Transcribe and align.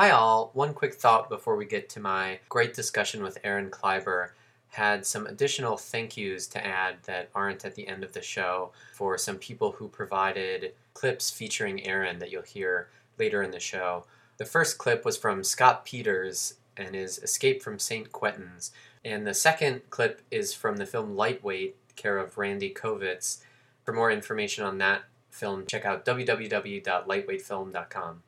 Hi, 0.00 0.10
all. 0.10 0.52
One 0.54 0.74
quick 0.74 0.94
thought 0.94 1.28
before 1.28 1.56
we 1.56 1.64
get 1.64 1.88
to 1.88 1.98
my 1.98 2.38
great 2.48 2.72
discussion 2.72 3.20
with 3.20 3.36
Aaron 3.42 3.68
Kleiber. 3.68 4.28
Had 4.68 5.04
some 5.04 5.26
additional 5.26 5.76
thank 5.76 6.16
yous 6.16 6.46
to 6.48 6.64
add 6.64 6.98
that 7.06 7.30
aren't 7.34 7.64
at 7.64 7.74
the 7.74 7.88
end 7.88 8.04
of 8.04 8.12
the 8.12 8.22
show 8.22 8.70
for 8.92 9.18
some 9.18 9.38
people 9.38 9.72
who 9.72 9.88
provided 9.88 10.74
clips 10.94 11.32
featuring 11.32 11.84
Aaron 11.84 12.20
that 12.20 12.30
you'll 12.30 12.42
hear 12.42 12.86
later 13.18 13.42
in 13.42 13.50
the 13.50 13.58
show. 13.58 14.04
The 14.36 14.44
first 14.44 14.78
clip 14.78 15.04
was 15.04 15.16
from 15.16 15.42
Scott 15.42 15.84
Peters 15.84 16.54
and 16.76 16.94
his 16.94 17.18
Escape 17.18 17.60
from 17.60 17.80
St. 17.80 18.12
Quentin's. 18.12 18.70
And 19.04 19.26
the 19.26 19.34
second 19.34 19.90
clip 19.90 20.22
is 20.30 20.54
from 20.54 20.76
the 20.76 20.86
film 20.86 21.16
Lightweight, 21.16 21.74
care 21.96 22.18
of 22.18 22.38
Randy 22.38 22.72
Kovitz. 22.72 23.38
For 23.82 23.92
more 23.92 24.12
information 24.12 24.62
on 24.62 24.78
that 24.78 25.02
film, 25.28 25.64
check 25.66 25.84
out 25.84 26.04
www.lightweightfilm.com. 26.04 28.22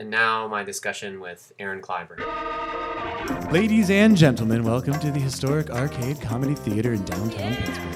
And 0.00 0.10
now 0.10 0.46
my 0.46 0.62
discussion 0.62 1.18
with 1.18 1.52
Aaron 1.58 1.82
Kleiber. 1.82 2.20
Ladies 3.50 3.90
and 3.90 4.16
gentlemen, 4.16 4.62
welcome 4.62 4.96
to 5.00 5.10
the 5.10 5.18
historic 5.18 5.70
Arcade 5.70 6.20
Comedy 6.20 6.54
Theater 6.54 6.92
in 6.92 7.04
downtown 7.04 7.56
Pittsburgh. 7.56 7.87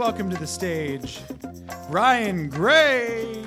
Welcome 0.00 0.30
to 0.30 0.36
the 0.38 0.46
stage, 0.46 1.20
Brian 1.90 2.48
Gray. 2.48 3.44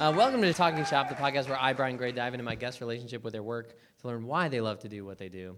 Uh, 0.00 0.12
welcome 0.16 0.42
to 0.42 0.52
Talking 0.52 0.84
Shop, 0.84 1.08
the 1.08 1.14
podcast 1.14 1.48
where 1.48 1.56
I, 1.60 1.72
Brian 1.74 1.96
Gray, 1.96 2.10
dive 2.10 2.34
into 2.34 2.42
my 2.42 2.56
guest 2.56 2.80
relationship 2.80 3.22
with 3.22 3.32
their 3.32 3.42
work 3.44 3.76
to 4.00 4.08
learn 4.08 4.26
why 4.26 4.48
they 4.48 4.60
love 4.60 4.80
to 4.80 4.88
do 4.88 5.04
what 5.04 5.18
they 5.18 5.28
do. 5.28 5.54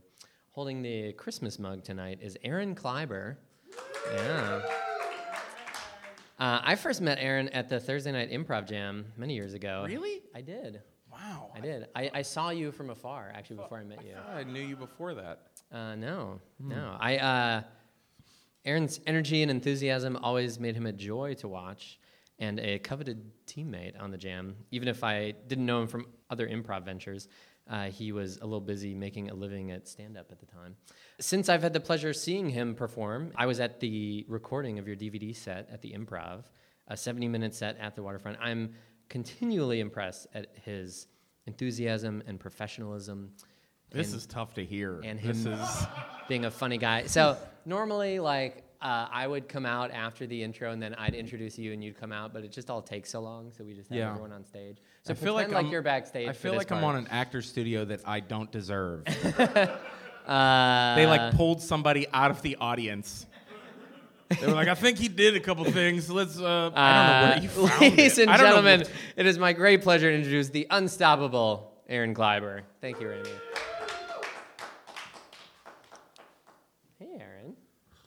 Holding 0.50 0.82
the 0.82 1.14
Christmas 1.14 1.58
mug 1.58 1.82
tonight 1.82 2.18
is 2.20 2.36
Aaron 2.44 2.74
Kleiber. 2.74 3.36
Yeah. 4.12 4.60
Uh, 6.38 6.60
I 6.62 6.74
first 6.74 7.00
met 7.00 7.16
Aaron 7.18 7.48
at 7.48 7.70
the 7.70 7.80
Thursday 7.80 8.12
night 8.12 8.30
improv 8.32 8.68
jam 8.68 9.06
many 9.16 9.32
years 9.32 9.54
ago. 9.54 9.86
Really? 9.88 10.20
I 10.34 10.42
did. 10.42 10.82
Wow. 11.10 11.52
I 11.54 11.60
did. 11.60 11.86
I, 11.96 12.10
I 12.12 12.20
saw 12.20 12.50
you 12.50 12.70
from 12.70 12.90
afar, 12.90 13.32
actually, 13.34 13.56
before 13.56 13.78
I 13.78 13.84
met 13.84 14.04
you. 14.04 14.14
I 14.30 14.44
knew 14.44 14.60
you 14.60 14.76
before 14.76 15.14
that. 15.14 15.46
Uh, 15.72 15.94
no, 15.94 16.38
no. 16.60 16.98
I 17.00 17.16
uh, 17.16 17.62
Aaron's 18.64 19.00
energy 19.06 19.42
and 19.42 19.50
enthusiasm 19.50 20.18
always 20.22 20.58
made 20.58 20.74
him 20.74 20.86
a 20.86 20.92
joy 20.92 21.34
to 21.34 21.48
watch 21.48 21.98
and 22.38 22.58
a 22.60 22.78
coveted 22.78 23.30
teammate 23.46 24.00
on 24.00 24.10
the 24.10 24.18
jam. 24.18 24.56
Even 24.70 24.88
if 24.88 25.04
I 25.04 25.32
didn't 25.46 25.66
know 25.66 25.82
him 25.82 25.88
from 25.88 26.06
other 26.30 26.48
improv 26.48 26.84
ventures, 26.84 27.28
uh, 27.68 27.84
he 27.84 28.12
was 28.12 28.38
a 28.38 28.44
little 28.44 28.60
busy 28.60 28.94
making 28.94 29.30
a 29.30 29.34
living 29.34 29.70
at 29.70 29.88
stand 29.88 30.16
up 30.16 30.30
at 30.30 30.38
the 30.38 30.46
time. 30.46 30.76
Since 31.20 31.48
I've 31.48 31.62
had 31.62 31.72
the 31.72 31.80
pleasure 31.80 32.10
of 32.10 32.16
seeing 32.16 32.48
him 32.48 32.74
perform, 32.74 33.32
I 33.36 33.46
was 33.46 33.60
at 33.60 33.80
the 33.80 34.24
recording 34.28 34.78
of 34.78 34.86
your 34.86 34.96
DVD 34.96 35.34
set 35.34 35.68
at 35.70 35.80
the 35.80 35.92
improv, 35.92 36.44
a 36.88 36.96
70 36.96 37.28
minute 37.28 37.54
set 37.54 37.78
at 37.78 37.94
the 37.94 38.02
waterfront. 38.02 38.38
I'm 38.40 38.74
continually 39.08 39.80
impressed 39.80 40.26
at 40.34 40.48
his 40.64 41.06
enthusiasm 41.46 42.22
and 42.26 42.40
professionalism. 42.40 43.32
This 43.94 44.08
and- 44.08 44.16
is 44.16 44.26
tough 44.26 44.54
to 44.54 44.64
hear. 44.64 45.00
and 45.04 45.18
this 45.20 45.44
him 45.44 45.52
is 45.54 45.86
being 46.28 46.44
a 46.44 46.50
funny 46.50 46.78
guy. 46.78 47.06
So 47.06 47.36
normally, 47.64 48.18
like, 48.18 48.62
uh, 48.82 49.08
I 49.10 49.26
would 49.26 49.48
come 49.48 49.64
out 49.64 49.92
after 49.92 50.26
the 50.26 50.42
intro, 50.42 50.70
and 50.70 50.82
then 50.82 50.94
I'd 50.96 51.14
introduce 51.14 51.58
you, 51.58 51.72
and 51.72 51.82
you'd 51.82 51.98
come 51.98 52.12
out. 52.12 52.34
But 52.34 52.44
it 52.44 52.52
just 52.52 52.68
all 52.68 52.82
takes 52.82 53.08
so 53.10 53.20
long, 53.20 53.50
so 53.56 53.64
we 53.64 53.72
just 53.74 53.88
have 53.88 53.96
Yeah. 53.98 54.10
everyone 54.10 54.32
on 54.32 54.44
stage. 54.44 54.76
So 55.02 55.12
I 55.12 55.16
feel 55.16 55.32
like, 55.34 55.48
like 55.48 55.64
I'm, 55.64 55.70
you're 55.70 55.80
backstage. 55.82 56.28
I 56.28 56.32
feel 56.32 56.54
like 56.54 56.70
I'm 56.70 56.84
on 56.84 56.96
an 56.96 57.06
actor 57.10 57.40
studio 57.40 57.84
that 57.86 58.00
I 58.06 58.20
don't 58.20 58.50
deserve. 58.50 59.04
Uh, 60.26 60.94
they 60.96 61.06
like 61.06 61.34
pulled 61.36 61.62
somebody 61.62 62.06
out 62.12 62.30
of 62.30 62.42
the 62.42 62.56
audience. 62.56 63.26
They 64.40 64.46
were 64.46 64.52
like, 64.54 64.68
I 64.68 64.74
think 64.74 64.98
he 64.98 65.08
did 65.08 65.36
a 65.36 65.40
couple 65.40 65.64
things. 65.66 66.10
Let's. 66.10 66.38
Uh, 66.38 66.70
I 66.74 66.92
don't 66.92 67.06
know 67.06 67.28
where 67.28 67.42
you 67.42 67.64
uh, 67.64 67.68
found 67.68 67.80
Ladies 67.96 68.18
it. 68.18 68.22
and 68.22 68.30
I 68.30 68.36
don't 68.38 68.46
know 68.46 68.52
gentlemen, 68.62 68.86
it 69.16 69.26
is 69.26 69.38
my 69.38 69.52
great 69.52 69.82
pleasure 69.82 70.10
to 70.10 70.16
introduce 70.16 70.48
the 70.48 70.66
unstoppable 70.70 71.70
Aaron 71.88 72.14
Kleiber. 72.14 72.62
Thank 72.80 73.00
you, 73.00 73.08
Randy. 73.10 73.30
Hey, 76.98 77.18
Aaron. 77.20 77.54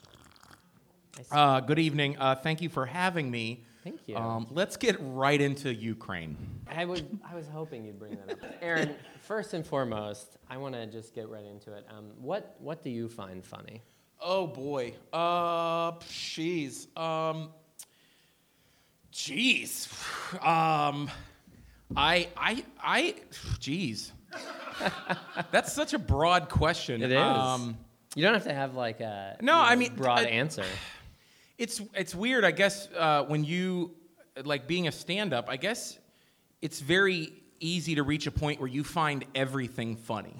I 0.08 0.14
see- 0.14 1.07
Uh, 1.32 1.60
good 1.62 1.80
evening. 1.80 2.18
Uh, 2.20 2.36
thank 2.36 2.62
you 2.62 2.70
for 2.70 2.86
having 2.86 3.30
me. 3.30 3.64
Thank 3.84 4.08
you. 4.08 4.18
Um, 4.18 4.48
let's 4.52 4.76
get 4.78 4.98
right 5.00 5.40
into 5.40 5.74
Ukraine. 5.74 6.36
I 6.70 6.86
would. 6.86 7.20
I 7.30 7.36
was 7.36 7.48
hoping 7.48 7.86
you'd 7.86 8.00
bring 8.00 8.18
that 8.18 8.32
up, 8.32 8.40
Aaron. 8.62 8.96
First 9.22 9.54
and 9.54 9.66
foremost, 9.66 10.38
I 10.50 10.58
want 10.58 10.76
to 10.76 10.86
just 10.88 11.16
get 11.16 11.30
right 11.30 11.46
into 11.46 11.74
it. 11.74 11.86
Um, 11.90 12.12
what 12.20 12.56
What 12.60 12.84
do 12.84 12.90
you 12.90 13.08
find 13.08 13.44
funny? 13.46 13.82
Oh 14.20 14.48
boy. 14.48 14.94
Uh, 15.14 15.94
jeez. 16.10 16.88
Um, 16.98 17.50
jeez. 19.14 19.88
Um, 20.46 21.10
I, 21.96 22.28
I, 22.36 22.64
I, 22.82 23.16
jeez. 23.60 24.12
That's 25.52 25.72
such 25.72 25.94
a 25.94 26.00
broad 26.00 26.50
question. 26.50 27.02
It 27.02 27.12
is. 27.12 27.18
Um, 27.18 27.78
you 28.16 28.24
don't 28.24 28.34
have 28.34 28.46
to 28.46 28.54
have 28.54 28.76
like 28.76 29.00
a 29.00 29.38
No, 29.42 29.54
you 29.54 29.60
I 29.60 29.76
mean, 29.76 29.94
broad 29.96 30.26
uh, 30.26 30.30
answer. 30.30 30.66
It's 31.58 31.82
it's 31.94 32.14
weird, 32.14 32.46
I 32.46 32.52
guess. 32.52 32.88
Uh, 32.96 33.24
when 33.24 33.44
you 33.44 33.96
like 34.44 34.68
being 34.68 34.88
a 34.88 34.92
stand-up, 34.92 35.48
I 35.50 35.58
guess 35.58 35.98
it's 36.62 36.80
very 36.80 37.34
easy 37.60 37.96
to 37.96 38.04
reach 38.04 38.28
a 38.28 38.32
point 38.32 38.60
where 38.60 38.70
you 38.70 38.84
find 38.84 39.26
everything 39.34 39.96
funny. 39.96 40.36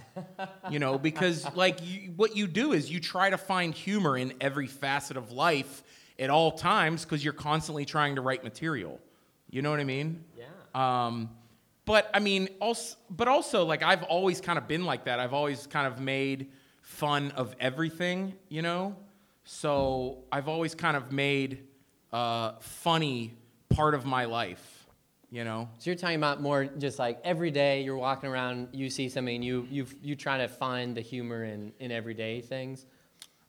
you 0.70 0.80
know, 0.80 0.98
because 0.98 1.48
like 1.56 1.80
you, 1.82 2.12
what 2.16 2.36
you 2.36 2.48
do 2.48 2.74
is 2.74 2.92
you 2.92 3.00
try 3.00 3.30
to 3.30 3.38
find 3.38 3.74
humor 3.74 4.18
in 4.18 4.34
every 4.40 4.68
facet 4.68 5.18
of 5.18 5.32
life 5.32 5.84
at 6.20 6.30
all 6.30 6.52
times 6.52 7.04
because 7.04 7.24
you're 7.24 7.34
constantly 7.34 7.86
trying 7.86 8.16
to 8.16 8.22
write 8.22 8.44
material. 8.44 9.00
You 9.50 9.62
know 9.62 9.72
what 9.72 9.80
I 9.80 9.86
mean? 9.86 10.24
Yeah. 10.38 10.46
Um, 10.76 11.30
but 11.86 12.10
I 12.14 12.20
mean, 12.20 12.50
also, 12.60 12.98
but 13.10 13.28
also, 13.28 13.64
like 13.64 13.82
I've 13.82 14.04
always 14.04 14.42
kind 14.42 14.58
of 14.58 14.68
been 14.68 14.86
like 14.86 15.06
that. 15.06 15.20
I've 15.20 15.34
always 15.34 15.68
kind 15.68 15.88
of 15.88 16.00
made 16.00 16.52
fun 16.82 17.32
of 17.32 17.56
everything, 17.60 18.34
you 18.50 18.62
know. 18.62 18.96
So 19.50 20.26
I've 20.30 20.50
always 20.50 20.76
kind 20.76 20.98
of 20.98 21.14
made 21.14 21.64
uh, 22.12 22.54
funny 22.60 23.34
part 23.70 23.94
of 23.94 24.06
my 24.06 24.26
life, 24.26 24.86
you 25.32 25.46
know. 25.46 25.70
So 25.80 25.90
you're 25.90 25.98
talking 25.98 26.18
about 26.18 26.42
more 26.42 26.66
just 26.66 27.00
like 27.00 27.22
every 27.24 27.50
day 27.50 27.82
you're 27.82 27.96
walking 27.96 28.30
around, 28.30 28.68
you 28.74 28.90
see 28.90 29.08
something, 29.08 29.42
you 29.42 29.66
you 29.72 29.88
you 30.04 30.18
try 30.18 30.38
to 30.40 30.50
find 30.50 30.98
the 30.98 31.02
humor 31.02 31.46
in 31.46 31.72
in 31.80 31.94
everyday 31.94 32.42
things. 32.42 32.86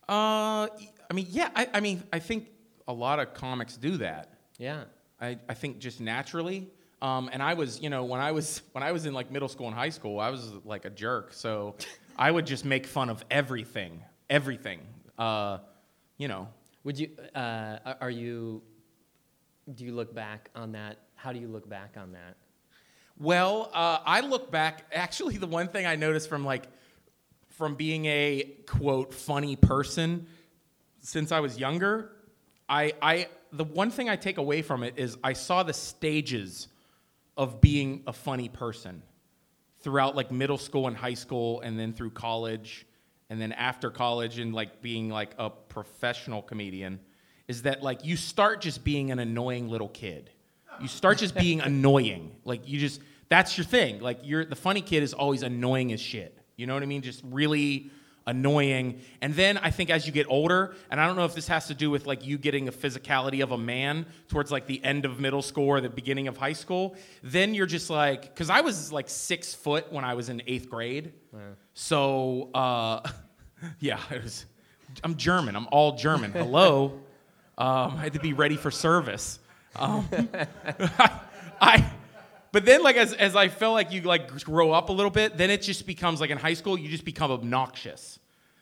Uh, 0.08 0.68
I 1.10 1.14
mean, 1.14 1.26
yeah. 1.30 1.50
I, 1.56 1.68
I 1.74 1.80
mean, 1.80 2.04
I 2.12 2.20
think 2.20 2.48
a 2.86 2.92
lot 2.92 3.18
of 3.18 3.34
comics 3.34 3.76
do 3.76 3.96
that. 3.96 4.30
Yeah. 4.56 4.84
I, 5.20 5.36
I 5.48 5.54
think 5.54 5.80
just 5.80 6.00
naturally. 6.00 6.68
Um, 7.02 7.28
and 7.32 7.42
I 7.42 7.54
was, 7.54 7.80
you 7.80 7.90
know, 7.90 8.04
when 8.04 8.20
I 8.20 8.30
was 8.30 8.62
when 8.70 8.84
I 8.84 8.92
was 8.92 9.04
in 9.04 9.14
like 9.14 9.32
middle 9.32 9.48
school 9.48 9.66
and 9.66 9.74
high 9.74 9.90
school, 9.90 10.20
I 10.20 10.30
was 10.30 10.52
like 10.64 10.84
a 10.84 10.90
jerk. 10.90 11.32
So 11.32 11.74
I 12.16 12.30
would 12.30 12.46
just 12.46 12.64
make 12.64 12.86
fun 12.86 13.10
of 13.10 13.24
everything, 13.32 14.00
everything. 14.30 14.80
Uh, 15.18 15.58
you 16.18 16.28
know, 16.28 16.48
Would 16.84 16.98
you? 16.98 17.10
Uh, 17.34 17.94
are- 18.00 18.10
you? 18.10 18.62
Do 19.74 19.84
you 19.84 19.92
look 19.94 20.14
back 20.14 20.50
on 20.54 20.72
that? 20.72 20.98
How 21.14 21.32
do 21.32 21.38
you 21.38 21.48
look 21.48 21.68
back 21.68 21.96
on 21.96 22.12
that? 22.12 22.36
Well, 23.18 23.70
uh, 23.74 23.98
I 24.04 24.20
look 24.20 24.50
back. 24.50 24.84
Actually, 24.92 25.36
the 25.38 25.46
one 25.46 25.68
thing 25.68 25.86
I 25.86 25.96
noticed 25.96 26.28
from 26.28 26.44
like 26.44 26.64
from 27.50 27.74
being 27.74 28.06
a 28.06 28.54
quote 28.66 29.12
funny 29.12 29.56
person 29.56 30.26
since 31.00 31.32
I 31.32 31.40
was 31.40 31.58
younger, 31.58 32.12
I 32.68 32.92
I 33.02 33.28
the 33.52 33.64
one 33.64 33.90
thing 33.90 34.08
I 34.08 34.16
take 34.16 34.38
away 34.38 34.62
from 34.62 34.82
it 34.82 34.94
is 34.96 35.16
I 35.24 35.32
saw 35.32 35.62
the 35.62 35.72
stages 35.72 36.68
of 37.36 37.60
being 37.60 38.02
a 38.06 38.12
funny 38.12 38.48
person 38.48 39.02
throughout 39.80 40.16
like 40.16 40.30
middle 40.30 40.58
school 40.58 40.86
and 40.88 40.96
high 40.96 41.14
school, 41.14 41.60
and 41.60 41.78
then 41.78 41.92
through 41.92 42.10
college, 42.10 42.86
and 43.30 43.40
then 43.40 43.52
after 43.52 43.90
college, 43.90 44.38
and 44.38 44.54
like 44.54 44.82
being 44.82 45.08
like 45.08 45.34
a 45.38 45.50
professional 45.50 46.42
comedian. 46.42 47.00
Is 47.46 47.62
that 47.62 47.82
like 47.82 48.04
you 48.04 48.16
start 48.16 48.60
just 48.60 48.84
being 48.84 49.10
an 49.10 49.18
annoying 49.18 49.68
little 49.68 49.88
kid? 49.88 50.30
You 50.80 50.88
start 50.88 51.18
just 51.18 51.34
being 51.34 51.60
annoying. 51.62 52.36
Like 52.44 52.68
you 52.68 52.78
just 52.78 53.00
that's 53.28 53.56
your 53.56 53.64
thing. 53.64 54.00
Like 54.00 54.20
you're 54.22 54.44
the 54.44 54.56
funny 54.56 54.82
kid 54.82 55.02
is 55.02 55.14
always 55.14 55.42
annoying 55.42 55.92
as 55.92 56.00
shit. 56.00 56.38
You 56.56 56.66
know 56.66 56.74
what 56.74 56.82
I 56.82 56.86
mean? 56.86 57.02
Just 57.02 57.22
really 57.24 57.90
annoying. 58.28 59.00
And 59.20 59.34
then 59.34 59.58
I 59.58 59.70
think 59.70 59.90
as 59.90 60.06
you 60.06 60.12
get 60.12 60.26
older, 60.28 60.76
and 60.90 61.00
I 61.00 61.06
don't 61.06 61.16
know 61.16 61.24
if 61.24 61.34
this 61.34 61.48
has 61.48 61.66
to 61.68 61.74
do 61.74 61.90
with 61.90 62.06
like 62.06 62.24
you 62.24 62.38
getting 62.38 62.66
the 62.66 62.72
physicality 62.72 63.42
of 63.42 63.50
a 63.52 63.58
man 63.58 64.06
towards 64.28 64.52
like 64.52 64.66
the 64.66 64.82
end 64.84 65.04
of 65.04 65.18
middle 65.18 65.42
school 65.42 65.66
or 65.66 65.80
the 65.80 65.88
beginning 65.88 66.28
of 66.28 66.36
high 66.36 66.52
school, 66.52 66.94
then 67.22 67.54
you're 67.54 67.66
just 67.66 67.90
like, 67.90 68.22
because 68.22 68.50
I 68.50 68.60
was 68.60 68.92
like 68.92 69.08
six 69.08 69.54
foot 69.54 69.90
when 69.92 70.04
I 70.04 70.14
was 70.14 70.28
in 70.28 70.42
eighth 70.46 70.68
grade. 70.68 71.12
So 71.74 72.50
uh, 72.54 73.00
yeah, 73.80 74.00
it 74.10 74.22
was 74.22 74.46
I'm 75.02 75.16
German. 75.16 75.56
I'm 75.56 75.66
all 75.72 75.96
German. 75.96 76.32
Hello. 76.32 77.00
Um, 77.58 77.96
I 77.96 78.02
had 78.04 78.12
to 78.12 78.20
be 78.20 78.34
ready 78.34 78.54
for 78.54 78.70
service. 78.70 79.40
Um, 79.74 80.08
I, 80.32 81.10
I, 81.60 81.90
but 82.52 82.64
then 82.64 82.82
like 82.82 82.96
as, 82.96 83.12
as 83.12 83.36
I 83.36 83.48
felt 83.48 83.74
like 83.74 83.92
you 83.92 84.02
like 84.02 84.44
grow 84.44 84.72
up 84.72 84.88
a 84.88 84.92
little 84.92 85.10
bit, 85.10 85.36
then 85.36 85.50
it 85.50 85.62
just 85.62 85.86
becomes 85.86 86.20
like 86.20 86.30
in 86.30 86.38
high 86.38 86.54
school, 86.54 86.78
you 86.78 86.88
just 86.88 87.04
become 87.04 87.30
obnoxious. 87.30 88.17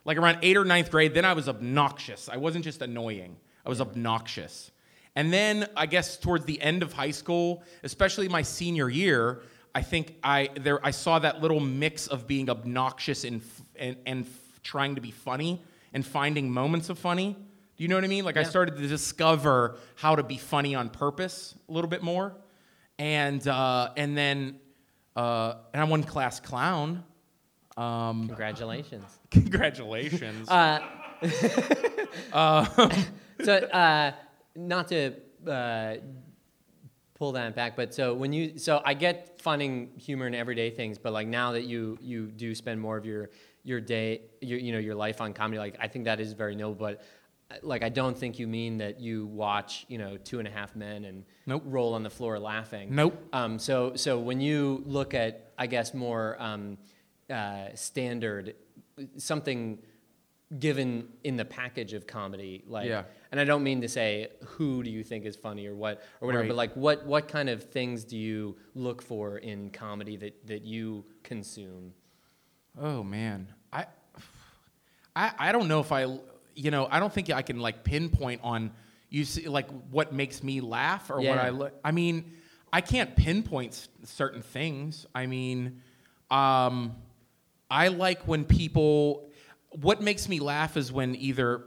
Like 0.06 0.16
around 0.18 0.38
eighth 0.42 0.56
or 0.56 0.64
ninth 0.64 0.90
grade, 0.90 1.12
then 1.14 1.24
I 1.24 1.32
was 1.34 1.48
obnoxious. 1.48 2.28
I 2.28 2.36
wasn't 2.36 2.64
just 2.64 2.80
annoying. 2.80 3.36
I 3.66 3.68
was 3.68 3.80
obnoxious. 3.80 4.70
And 5.16 5.32
then 5.32 5.68
I 5.76 5.86
guess 5.86 6.16
towards 6.16 6.44
the 6.44 6.62
end 6.62 6.82
of 6.82 6.92
high 6.92 7.10
school, 7.10 7.64
especially 7.82 8.28
my 8.28 8.42
senior 8.42 8.88
year, 8.88 9.42
I 9.74 9.82
think 9.82 10.14
I 10.22 10.50
there 10.60 10.78
I 10.86 10.92
saw 10.92 11.18
that 11.18 11.42
little 11.42 11.58
mix 11.58 12.06
of 12.06 12.26
being 12.26 12.48
obnoxious 12.48 13.24
and 13.24 13.42
f- 13.42 13.62
and, 13.74 13.96
and 14.06 14.26
trying 14.62 14.94
to 14.94 15.00
be 15.00 15.10
funny 15.10 15.60
and 15.92 16.06
finding 16.06 16.50
moments 16.50 16.88
of 16.88 16.98
funny. 16.98 17.34
Do 17.76 17.82
you 17.82 17.88
know 17.88 17.96
what 17.96 18.04
I 18.04 18.08
mean? 18.08 18.24
Like 18.24 18.36
I 18.36 18.42
started 18.44 18.76
to 18.76 18.86
discover 18.86 19.76
how 19.96 20.16
to 20.16 20.22
be 20.22 20.36
funny 20.36 20.74
on 20.74 20.88
purpose 20.88 21.54
a 21.68 21.72
little 21.72 21.90
bit 21.90 22.02
more, 22.02 22.34
and 22.98 23.46
uh, 23.46 23.90
and 23.96 24.16
then 24.16 24.60
uh, 25.16 25.54
and 25.74 25.82
I 25.82 25.84
won 25.84 26.04
class 26.04 26.38
clown. 26.40 27.02
Um, 27.76 28.26
Congratulations. 28.28 29.18
congratulations. 29.30 30.48
Uh, 30.48 30.80
so, 33.44 33.54
uh, 33.54 34.12
not 34.54 34.88
to 34.88 35.12
uh, 35.46 35.96
pull 37.14 37.32
that 37.32 37.54
back, 37.54 37.76
but 37.76 37.94
so 37.94 38.14
when 38.14 38.32
you, 38.32 38.58
so 38.58 38.80
I 38.84 38.94
get 38.94 39.40
finding 39.40 39.90
humor 39.96 40.26
in 40.26 40.34
everyday 40.34 40.70
things, 40.70 40.98
but 40.98 41.12
like 41.12 41.26
now 41.28 41.52
that 41.52 41.64
you 41.64 41.98
you 42.00 42.26
do 42.26 42.54
spend 42.54 42.80
more 42.80 42.96
of 42.96 43.04
your 43.06 43.30
your 43.62 43.80
day, 43.80 44.22
your 44.40 44.58
you 44.58 44.72
know 44.72 44.78
your 44.78 44.94
life 44.94 45.20
on 45.20 45.32
comedy, 45.32 45.58
like 45.58 45.76
I 45.80 45.88
think 45.88 46.04
that 46.06 46.20
is 46.20 46.32
very 46.32 46.54
noble, 46.56 46.74
but. 46.74 47.02
uh, 47.50 47.54
Like 47.62 47.84
I 47.84 47.90
don't 47.90 48.18
think 48.18 48.38
you 48.40 48.48
mean 48.48 48.78
that 48.78 48.98
you 49.00 49.26
watch, 49.26 49.84
you 49.88 49.98
know, 49.98 50.16
Two 50.16 50.38
and 50.40 50.48
a 50.48 50.50
Half 50.50 50.74
Men 50.74 51.04
and 51.04 51.24
Nope. 51.46 51.62
roll 51.66 51.94
on 51.94 52.02
the 52.02 52.10
floor 52.10 52.38
laughing. 52.40 52.92
Nope. 52.94 53.14
Um, 53.32 53.58
so, 53.60 53.94
so 53.94 54.18
when 54.18 54.40
you 54.40 54.82
look 54.84 55.14
at, 55.14 55.52
I 55.56 55.66
guess, 55.68 55.94
more 55.94 56.36
um, 56.40 56.76
uh, 57.30 57.68
standard, 57.74 58.54
something 59.16 59.78
given 60.60 61.08
in 61.24 61.36
the 61.36 61.44
package 61.44 61.92
of 61.92 62.06
comedy, 62.06 62.62
like, 62.68 62.88
Yeah. 62.88 63.02
and 63.32 63.40
I 63.40 63.44
don't 63.44 63.64
mean 63.64 63.80
to 63.80 63.88
say 63.88 64.28
who 64.44 64.82
do 64.84 64.90
you 64.90 65.02
think 65.02 65.24
is 65.24 65.34
funny 65.34 65.66
or 65.66 65.74
what 65.74 66.02
or 66.20 66.26
whatever, 66.26 66.42
Right. 66.42 66.48
but 66.48 66.56
like, 66.56 66.74
what 66.76 67.04
what 67.04 67.26
kind 67.26 67.48
of 67.48 67.64
things 67.64 68.04
do 68.04 68.16
you 68.16 68.56
look 68.74 69.02
for 69.02 69.38
in 69.38 69.70
comedy 69.70 70.16
that 70.18 70.46
that 70.46 70.62
you 70.62 71.04
consume? 71.24 71.92
Oh 72.80 73.02
man, 73.02 73.52
I, 73.72 73.86
I, 75.16 75.32
I 75.38 75.52
don't 75.52 75.66
know 75.66 75.80
if 75.80 75.90
I, 75.92 76.02
you 76.54 76.70
know, 76.70 76.86
I 76.90 77.00
don't 77.00 77.12
think 77.12 77.30
I 77.30 77.42
can 77.42 77.58
like 77.58 77.82
pinpoint 77.84 78.40
on 78.44 78.70
you 79.08 79.24
see 79.24 79.48
like 79.48 79.68
what 79.90 80.12
makes 80.12 80.42
me 80.42 80.60
laugh 80.60 81.10
or 81.10 81.20
what 81.20 81.38
I 81.38 81.48
look. 81.50 81.74
I 81.84 81.90
mean, 81.92 82.32
I 82.72 82.80
can't 82.82 83.16
pinpoint 83.16 83.88
certain 84.04 84.42
things. 84.42 85.06
I 85.14 85.26
mean, 85.26 85.80
um, 86.30 86.96
I 87.70 87.88
like 87.88 88.22
when 88.22 88.44
people. 88.44 89.30
What 89.70 90.00
makes 90.00 90.28
me 90.28 90.40
laugh 90.40 90.76
is 90.76 90.92
when 90.92 91.14
either. 91.16 91.64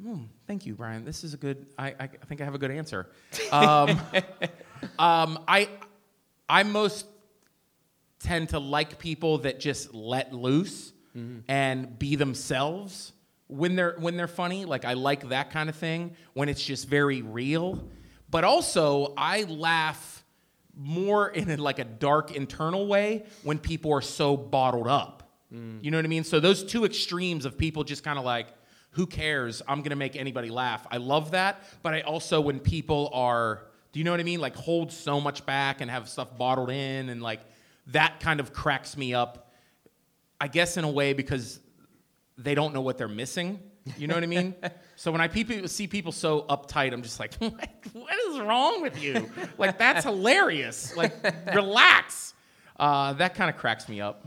Hmm, 0.00 0.24
thank 0.46 0.66
you, 0.66 0.74
Brian. 0.74 1.04
This 1.04 1.24
is 1.24 1.34
a 1.34 1.36
good. 1.36 1.66
I, 1.78 1.94
I 1.98 2.06
think 2.06 2.40
I 2.40 2.44
have 2.44 2.54
a 2.54 2.58
good 2.58 2.70
answer. 2.70 3.10
Um, 3.52 4.00
um, 4.98 5.38
I, 5.46 5.68
I 6.48 6.62
most 6.62 7.06
tend 8.20 8.50
to 8.50 8.58
like 8.58 8.98
people 8.98 9.38
that 9.38 9.60
just 9.60 9.94
let 9.94 10.32
loose 10.32 10.92
and 11.48 11.98
be 11.98 12.14
themselves 12.14 13.12
when 13.48 13.74
they're 13.74 13.96
when 13.98 14.16
they're 14.16 14.28
funny 14.28 14.64
like 14.64 14.84
i 14.84 14.92
like 14.92 15.28
that 15.30 15.50
kind 15.50 15.68
of 15.68 15.74
thing 15.74 16.14
when 16.34 16.48
it's 16.48 16.62
just 16.62 16.86
very 16.86 17.20
real 17.20 17.82
but 18.30 18.44
also 18.44 19.12
i 19.16 19.42
laugh 19.44 20.19
more 20.76 21.28
in 21.28 21.50
a, 21.50 21.56
like 21.56 21.78
a 21.78 21.84
dark 21.84 22.34
internal 22.34 22.86
way 22.86 23.24
when 23.42 23.58
people 23.58 23.92
are 23.92 24.00
so 24.00 24.36
bottled 24.36 24.88
up. 24.88 25.30
Mm. 25.52 25.82
You 25.82 25.90
know 25.90 25.98
what 25.98 26.04
i 26.04 26.08
mean? 26.08 26.24
So 26.24 26.40
those 26.40 26.64
two 26.64 26.84
extremes 26.84 27.44
of 27.44 27.58
people 27.58 27.84
just 27.84 28.04
kind 28.04 28.18
of 28.18 28.24
like 28.24 28.48
who 28.92 29.06
cares? 29.06 29.62
I'm 29.68 29.82
gonna 29.82 29.96
make 29.96 30.16
anybody 30.16 30.50
laugh. 30.50 30.86
I 30.90 30.96
love 30.96 31.32
that 31.32 31.62
but 31.82 31.94
i 31.94 32.00
also 32.02 32.40
when 32.40 32.60
people 32.60 33.10
are 33.12 33.62
do 33.92 33.98
you 33.98 34.04
know 34.04 34.12
what 34.12 34.20
i 34.20 34.24
mean? 34.24 34.40
Like 34.40 34.56
hold 34.56 34.92
so 34.92 35.20
much 35.20 35.44
back 35.44 35.80
and 35.80 35.90
have 35.90 36.08
stuff 36.08 36.36
bottled 36.36 36.70
in 36.70 37.08
and 37.08 37.22
like 37.22 37.40
that 37.88 38.20
kind 38.20 38.40
of 38.40 38.52
cracks 38.52 38.96
me 38.96 39.14
up 39.14 39.52
I 40.40 40.48
guess 40.48 40.76
in 40.76 40.84
a 40.84 40.90
way 40.90 41.12
because 41.12 41.60
they 42.38 42.54
don't 42.54 42.72
know 42.72 42.80
what 42.80 42.96
they're 42.96 43.08
missing. 43.08 43.60
You 43.96 44.06
know 44.06 44.14
what 44.14 44.22
I 44.22 44.26
mean? 44.26 44.54
so 44.96 45.10
when 45.12 45.20
I 45.20 45.28
people, 45.28 45.66
see 45.68 45.86
people 45.86 46.12
so 46.12 46.42
uptight, 46.42 46.92
I'm 46.92 47.02
just 47.02 47.18
like, 47.18 47.34
what, 47.38 47.68
what 47.92 48.14
is 48.28 48.40
wrong 48.40 48.82
with 48.82 49.02
you? 49.02 49.30
Like 49.58 49.78
that's 49.78 50.04
hilarious. 50.04 50.96
Like 50.96 51.14
relax. 51.54 52.34
Uh, 52.78 53.12
that 53.14 53.34
kind 53.34 53.50
of 53.50 53.56
cracks 53.56 53.88
me 53.88 54.00
up. 54.00 54.26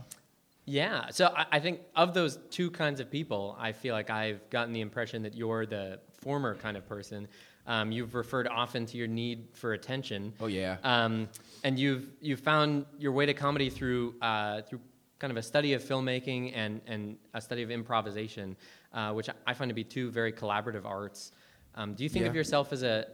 Yeah. 0.65 1.07
So 1.11 1.33
I, 1.35 1.45
I 1.53 1.59
think 1.59 1.81
of 1.95 2.13
those 2.13 2.37
two 2.49 2.71
kinds 2.71 2.99
of 2.99 3.11
people, 3.11 3.57
I 3.59 3.71
feel 3.71 3.93
like 3.93 4.09
I've 4.09 4.49
gotten 4.49 4.73
the 4.73 4.81
impression 4.81 5.23
that 5.23 5.35
you're 5.35 5.65
the 5.65 5.99
former 6.21 6.55
kind 6.55 6.77
of 6.77 6.87
person. 6.87 7.27
Um, 7.65 7.91
you've 7.91 8.13
referred 8.13 8.47
often 8.47 8.85
to 8.87 8.97
your 8.97 9.07
need 9.07 9.47
for 9.53 9.73
attention. 9.73 10.33
Oh, 10.39 10.47
yeah. 10.47 10.77
Um, 10.83 11.29
and 11.63 11.79
you've 11.79 12.07
you've 12.21 12.41
found 12.41 12.85
your 12.99 13.13
way 13.13 13.25
to 13.25 13.33
comedy 13.33 13.69
through 13.69 14.15
uh, 14.21 14.61
through 14.63 14.81
kind 15.19 15.31
of 15.31 15.37
a 15.37 15.41
study 15.41 15.73
of 15.73 15.81
filmmaking 15.81 16.51
and 16.53 16.81
and 16.87 17.15
a 17.33 17.39
study 17.39 17.63
of 17.63 17.71
improvisation, 17.71 18.57
uh, 18.93 19.11
which 19.13 19.29
I 19.45 19.53
find 19.53 19.69
to 19.69 19.75
be 19.75 19.83
two 19.83 20.11
very 20.11 20.31
collaborative 20.31 20.85
arts. 20.85 21.31
Um, 21.75 21.95
do 21.95 22.03
you 22.03 22.09
think 22.09 22.25
of 22.25 22.35
yourself 22.35 22.71
as 22.71 22.83
a 22.83 23.07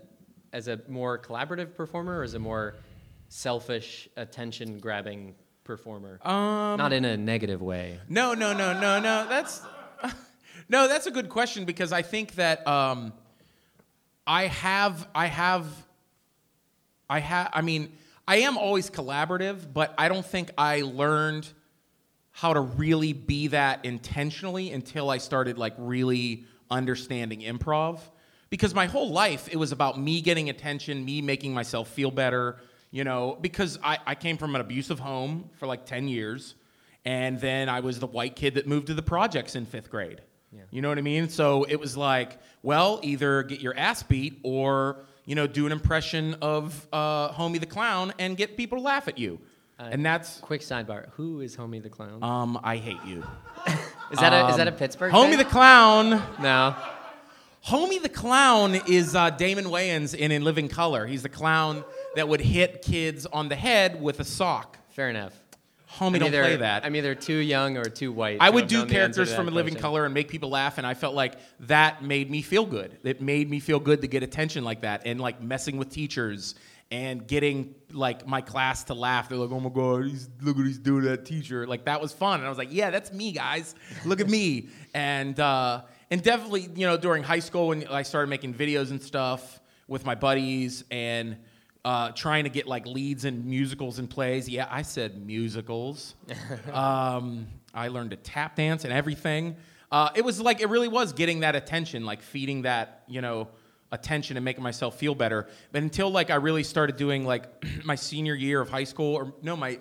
as 0.51 0.67
a 0.67 0.81
more 0.87 1.17
collaborative 1.17 1.75
performer 1.75 2.19
or 2.19 2.23
as 2.23 2.33
a 2.33 2.39
more 2.39 2.75
selfish 3.29 4.09
attention 4.17 4.79
grabbing 4.79 5.35
performer? 5.63 6.19
Um, 6.23 6.77
Not 6.77 6.91
in 6.91 7.05
a 7.05 7.15
negative 7.15 7.61
way. 7.61 7.99
No, 8.09 8.33
no, 8.33 8.53
no, 8.53 8.73
no, 8.73 8.99
no. 8.99 9.27
That's 9.29 9.61
no. 10.69 10.87
That's 10.87 11.07
a 11.07 11.11
good 11.11 11.29
question 11.29 11.65
because 11.65 11.93
I 11.93 12.01
think 12.01 12.35
that 12.35 12.67
um, 12.67 13.13
I 14.27 14.47
have, 14.47 15.07
I 15.15 15.27
have, 15.27 15.65
I 17.09 17.19
have. 17.19 17.49
I 17.53 17.61
mean, 17.61 17.93
I 18.27 18.37
am 18.39 18.57
always 18.57 18.89
collaborative, 18.89 19.73
but 19.73 19.93
I 19.97 20.09
don't 20.09 20.25
think 20.25 20.51
I 20.57 20.81
learned 20.81 21.47
how 22.39 22.53
to 22.53 22.61
really 22.61 23.11
be 23.11 23.47
that 23.47 23.83
intentionally 23.83 24.71
until 24.71 25.09
I 25.09 25.17
started 25.17 25.57
like 25.57 25.73
really 25.77 26.45
understanding 26.71 27.41
improv. 27.41 27.99
Because 28.49 28.73
my 28.73 28.85
whole 28.85 29.11
life 29.11 29.49
it 29.51 29.57
was 29.57 29.73
about 29.73 29.99
me 29.99 30.21
getting 30.21 30.49
attention, 30.49 31.03
me 31.03 31.21
making 31.21 31.53
myself 31.53 31.89
feel 31.89 32.11
better, 32.11 32.55
you 32.91 33.03
know, 33.03 33.37
because 33.41 33.77
I, 33.83 33.97
I 34.07 34.15
came 34.15 34.37
from 34.37 34.55
an 34.55 34.61
abusive 34.61 34.99
home 34.99 35.49
for 35.57 35.67
like 35.67 35.85
10 35.85 36.07
years. 36.07 36.55
And 37.03 37.41
then 37.41 37.67
I 37.67 37.81
was 37.81 37.99
the 37.99 38.07
white 38.07 38.37
kid 38.37 38.53
that 38.53 38.65
moved 38.65 38.87
to 38.87 38.93
the 38.93 39.01
projects 39.01 39.57
in 39.57 39.65
fifth 39.65 39.89
grade. 39.89 40.21
You 40.71 40.81
know 40.81 40.87
what 40.87 40.97
I 40.97 41.01
mean? 41.01 41.27
So 41.27 41.65
it 41.65 41.75
was 41.75 41.97
like, 41.97 42.39
well, 42.63 43.01
either 43.03 43.43
get 43.43 43.59
your 43.59 43.77
ass 43.77 44.01
beat 44.01 44.39
or, 44.43 45.03
you 45.25 45.35
know, 45.35 45.45
do 45.45 45.65
an 45.65 45.73
impression 45.73 46.35
of 46.41 46.87
uh, 46.93 47.33
Homie 47.33 47.59
the 47.59 47.65
Clown 47.65 48.13
and 48.17 48.37
get 48.37 48.55
people 48.55 48.77
to 48.77 48.83
laugh 48.83 49.09
at 49.09 49.17
you. 49.17 49.41
And 49.79 50.05
that's, 50.05 50.39
Quick 50.39 50.61
sidebar: 50.61 51.09
Who 51.13 51.41
is 51.41 51.55
Homie 51.55 51.81
the 51.81 51.89
Clown? 51.89 52.23
um, 52.23 52.59
I 52.63 52.77
hate 52.77 53.03
you. 53.05 53.23
is 54.11 54.19
that 54.19 54.33
a 54.33 54.49
is 54.49 54.57
that 54.57 54.67
a 54.67 54.71
Pittsburgh? 54.71 55.11
Homie 55.11 55.29
thing? 55.29 55.37
the 55.37 55.45
Clown. 55.45 56.21
no. 56.41 56.75
Homie 57.65 58.01
the 58.01 58.09
Clown 58.09 58.75
is 58.87 59.15
uh, 59.15 59.29
Damon 59.31 59.65
Wayans 59.65 60.15
in 60.15 60.31
In 60.31 60.43
Living 60.43 60.69
Color. 60.69 61.05
He's 61.05 61.23
the 61.23 61.29
clown 61.29 61.83
that 62.15 62.27
would 62.27 62.39
hit 62.39 62.81
kids 62.81 63.25
on 63.25 63.49
the 63.49 63.55
head 63.55 64.01
with 64.01 64.19
a 64.19 64.23
sock. 64.23 64.77
Fair 64.91 65.09
enough. 65.09 65.33
Homie, 65.97 66.05
I'm 66.05 66.13
don't 66.13 66.23
either, 66.27 66.43
play 66.43 66.55
that. 66.57 66.85
I'm 66.85 66.95
either 66.95 67.15
too 67.15 67.35
young 67.35 67.75
or 67.75 67.85
too 67.85 68.11
white. 68.11 68.37
I 68.39 68.49
would 68.49 68.67
do 68.67 68.79
known 68.79 68.87
the 68.87 68.99
answer 68.99 69.25
characters 69.25 69.35
from 69.35 69.47
In 69.47 69.55
Living 69.55 69.73
question. 69.73 69.81
Color 69.81 70.05
and 70.05 70.13
make 70.13 70.29
people 70.29 70.49
laugh, 70.49 70.77
and 70.77 70.85
I 70.85 70.93
felt 70.93 71.15
like 71.15 71.35
that 71.61 72.03
made 72.03 72.29
me 72.29 72.41
feel 72.43 72.65
good. 72.65 72.97
It 73.03 73.21
made 73.21 73.49
me 73.49 73.59
feel 73.59 73.79
good 73.79 74.01
to 74.01 74.07
get 74.07 74.21
attention 74.21 74.63
like 74.63 74.81
that, 74.81 75.01
and 75.05 75.19
like 75.19 75.41
messing 75.41 75.77
with 75.77 75.89
teachers 75.89 76.55
and 76.91 77.27
getting 77.27 77.75
like 77.91 78.27
my 78.27 78.41
class 78.41 78.85
to 78.85 78.93
laugh. 78.93 79.29
They're 79.29 79.37
like, 79.37 79.51
"Oh 79.51 79.59
my 79.59 79.69
god, 79.69 80.05
he's 80.05 80.29
look 80.41 80.57
what 80.57 80.65
he's 80.65 80.79
doing 80.79 81.03
to 81.03 81.09
that 81.09 81.25
teacher!" 81.25 81.67
Like 81.67 81.85
that 81.85 82.01
was 82.01 82.11
fun, 82.11 82.39
and 82.39 82.45
I 82.45 82.49
was 82.49 82.57
like, 82.57 82.71
"Yeah, 82.71 82.89
that's 82.89 83.11
me, 83.11 83.31
guys. 83.31 83.75
Look 84.05 84.19
at 84.19 84.29
me." 84.29 84.69
And 84.93 85.39
uh, 85.39 85.83
and 86.09 86.23
definitely, 86.23 86.69
you 86.75 86.87
know, 86.87 86.97
during 86.97 87.23
high 87.23 87.39
school 87.39 87.67
when 87.67 87.87
I 87.87 88.03
started 88.03 88.27
making 88.27 88.55
videos 88.55 88.91
and 88.91 89.01
stuff 89.01 89.59
with 89.87 90.05
my 90.05 90.15
buddies 90.15 90.83
and 90.89 91.37
uh, 91.85 92.11
trying 92.11 92.43
to 92.43 92.49
get 92.49 92.67
like 92.67 92.85
leads 92.85 93.25
in 93.25 93.49
musicals 93.49 93.99
and 93.99 94.09
plays. 94.09 94.49
Yeah, 94.49 94.67
I 94.69 94.81
said 94.81 95.25
musicals. 95.25 96.15
um, 96.73 97.47
I 97.73 97.87
learned 97.89 98.11
to 98.11 98.17
tap 98.17 98.55
dance 98.55 98.83
and 98.83 98.93
everything. 98.93 99.55
Uh, 99.91 100.09
it 100.15 100.23
was 100.23 100.39
like 100.39 100.61
it 100.61 100.69
really 100.69 100.87
was 100.87 101.13
getting 101.13 101.41
that 101.41 101.55
attention, 101.55 102.05
like 102.05 102.21
feeding 102.21 102.63
that 102.63 103.03
you 103.07 103.21
know 103.21 103.47
attention 103.91 104.37
and 104.37 104.43
making 104.43 104.63
myself 104.63 104.97
feel 104.97 105.15
better. 105.15 105.47
But 105.71 105.81
until 105.81 106.09
like 106.09 106.29
I 106.29 106.35
really 106.35 106.63
started 106.63 106.95
doing 106.95 107.25
like 107.25 107.45
my 107.83 107.95
senior 107.95 108.35
year 108.35 108.61
of 108.61 108.69
high 108.69 108.83
school, 108.83 109.15
or 109.15 109.33
no, 109.41 109.55
my 109.55 109.79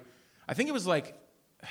I 0.49 0.55
think 0.55 0.69
it 0.69 0.73
was 0.73 0.87
like 0.87 1.15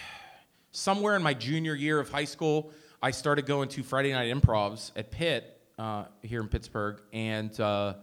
somewhere 0.71 1.15
in 1.15 1.23
my 1.23 1.33
junior 1.33 1.75
year 1.75 1.99
of 1.99 2.09
high 2.09 2.25
school, 2.25 2.71
I 3.01 3.11
started 3.11 3.45
going 3.45 3.69
to 3.69 3.83
Friday 3.83 4.11
night 4.11 4.33
improvs 4.33 4.91
at 4.95 5.11
Pitt 5.11 5.59
uh, 5.77 6.05
here 6.21 6.41
in 6.41 6.47
Pittsburgh, 6.47 7.01
and 7.13 7.57
uh, 7.59 7.93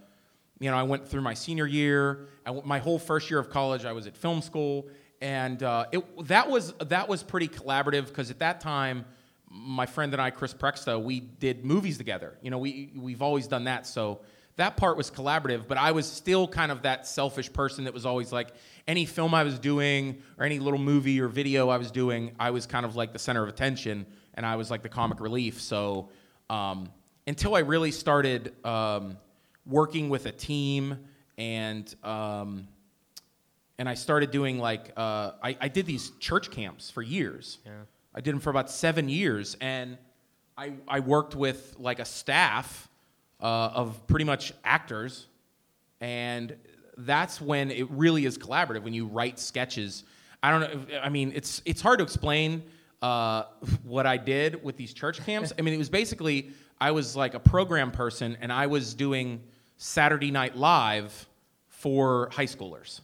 you 0.61 0.71
know 0.71 0.77
I 0.77 0.85
went 0.85 1.09
through 1.09 1.23
my 1.23 1.35
senior 1.35 1.67
year. 1.67 2.29
I 2.47 2.53
my 2.65 2.79
whole 2.79 2.99
first 2.99 3.31
year 3.31 3.39
of 3.39 3.51
college, 3.51 3.85
I 3.85 3.93
was 3.93 4.07
at 4.07 4.17
film 4.17 4.43
school, 4.43 4.89
and 5.21 5.63
uh, 5.63 5.87
it, 5.93 6.27
that 6.27 6.49
was 6.49 6.73
that 6.75 7.09
was 7.09 7.23
pretty 7.23 7.49
collaborative 7.49 8.07
because 8.07 8.31
at 8.31 8.39
that 8.41 8.61
time, 8.61 9.05
my 9.55 9.87
friend 9.87 10.13
and 10.13 10.21
I, 10.21 10.31
Chris 10.31 10.53
Prexta, 10.53 11.01
we 11.01 11.21
did 11.21 11.65
movies 11.65 11.97
together. 11.97 12.37
You 12.43 12.51
know, 12.51 12.59
we 12.59 12.91
we've 12.97 13.23
always 13.23 13.47
done 13.47 13.65
that, 13.65 13.87
so 13.87 14.21
that 14.57 14.77
part 14.77 14.97
was 14.97 15.11
collaborative. 15.11 15.69
But 15.69 15.79
I 15.79 15.93
was 15.93 16.11
still 16.11 16.49
kind 16.49 16.73
of 16.73 16.83
that 16.83 17.07
selfish 17.07 17.53
person 17.53 17.85
that 17.85 17.95
was 17.95 18.05
always 18.05 18.33
like 18.33 18.49
any 18.89 19.07
film 19.07 19.33
I 19.33 19.45
was 19.45 19.59
doing 19.61 20.21
or 20.39 20.45
any 20.45 20.59
little 20.59 20.81
movie 20.81 21.21
or 21.21 21.29
video 21.29 21.69
I 21.69 21.77
was 21.77 21.93
doing, 21.93 22.33
I 22.39 22.51
was 22.51 22.67
kind 22.67 22.85
of 22.85 22.97
like 22.97 23.13
the 23.13 23.19
center 23.19 23.43
of 23.43 23.49
attention, 23.49 24.07
and 24.35 24.45
I 24.45 24.57
was 24.57 24.71
like 24.71 24.83
the 24.83 24.89
comic 24.89 25.21
relief. 25.21 25.61
So 25.61 26.09
um, 26.51 26.91
until 27.27 27.55
I 27.55 27.61
really 27.61 27.93
started 27.93 28.53
um, 28.67 29.17
working 29.67 30.09
with 30.09 30.27
a 30.27 30.33
team 30.33 30.99
and 31.39 31.95
um, 32.03 32.67
and 33.79 33.89
I 33.89 33.95
started 33.95 34.31
doing 34.31 34.59
like 34.59 34.93
uh, 34.97 35.33
I, 35.43 35.57
I 35.61 35.69
did 35.69 35.87
these 35.87 36.11
church 36.19 36.51
camps 36.51 36.91
for 36.91 37.03
years. 37.03 37.59
Yeah. 37.65 37.73
I 38.15 38.21
did 38.21 38.33
them 38.33 38.41
for 38.41 38.51
about 38.51 38.71
seven 38.71 39.09
years, 39.09 39.57
and 39.61 39.99
I 40.57 40.75
I 40.87 41.01
worked 41.01 41.35
with 41.35 41.75
like 41.79 41.99
a 41.99 42.05
staff 42.05 42.89
uh, 43.41 43.71
of 43.75 44.07
pretty 44.07 44.25
much 44.25 44.53
actors, 44.65 45.27
and 46.01 46.57
that's 46.97 47.41
when 47.41 47.71
it 47.71 47.91
really 47.91 48.25
is 48.25 48.39
collaborative. 48.39 48.83
When 48.83 48.95
you 48.95 49.07
write 49.07 49.39
sketches, 49.39 50.05
I 50.43 50.51
don't 50.51 50.61
know. 50.61 50.99
I 51.03 51.09
mean, 51.09 51.33
it's 51.35 51.61
it's 51.65 51.81
hard 51.81 51.99
to 51.99 52.05
explain 52.05 52.63
uh, 53.03 53.45
what 53.83 54.07
I 54.07 54.17
did 54.17 54.63
with 54.63 54.77
these 54.77 54.95
church 54.95 55.25
camps. 55.25 55.53
I 55.59 55.63
mean, 55.63 55.75
it 55.75 55.79
was 55.79 55.91
basically 55.91 56.51
I 56.81 56.93
was 56.93 57.17
like 57.17 57.35
a 57.35 57.41
program 57.41 57.91
person, 57.91 58.37
and 58.41 58.53
I 58.53 58.67
was 58.67 58.95
doing 58.95 59.43
Saturday 59.77 60.31
Night 60.31 60.57
Live 60.57 61.27
for 61.69 62.31
high 62.33 62.47
schoolers. 62.47 63.01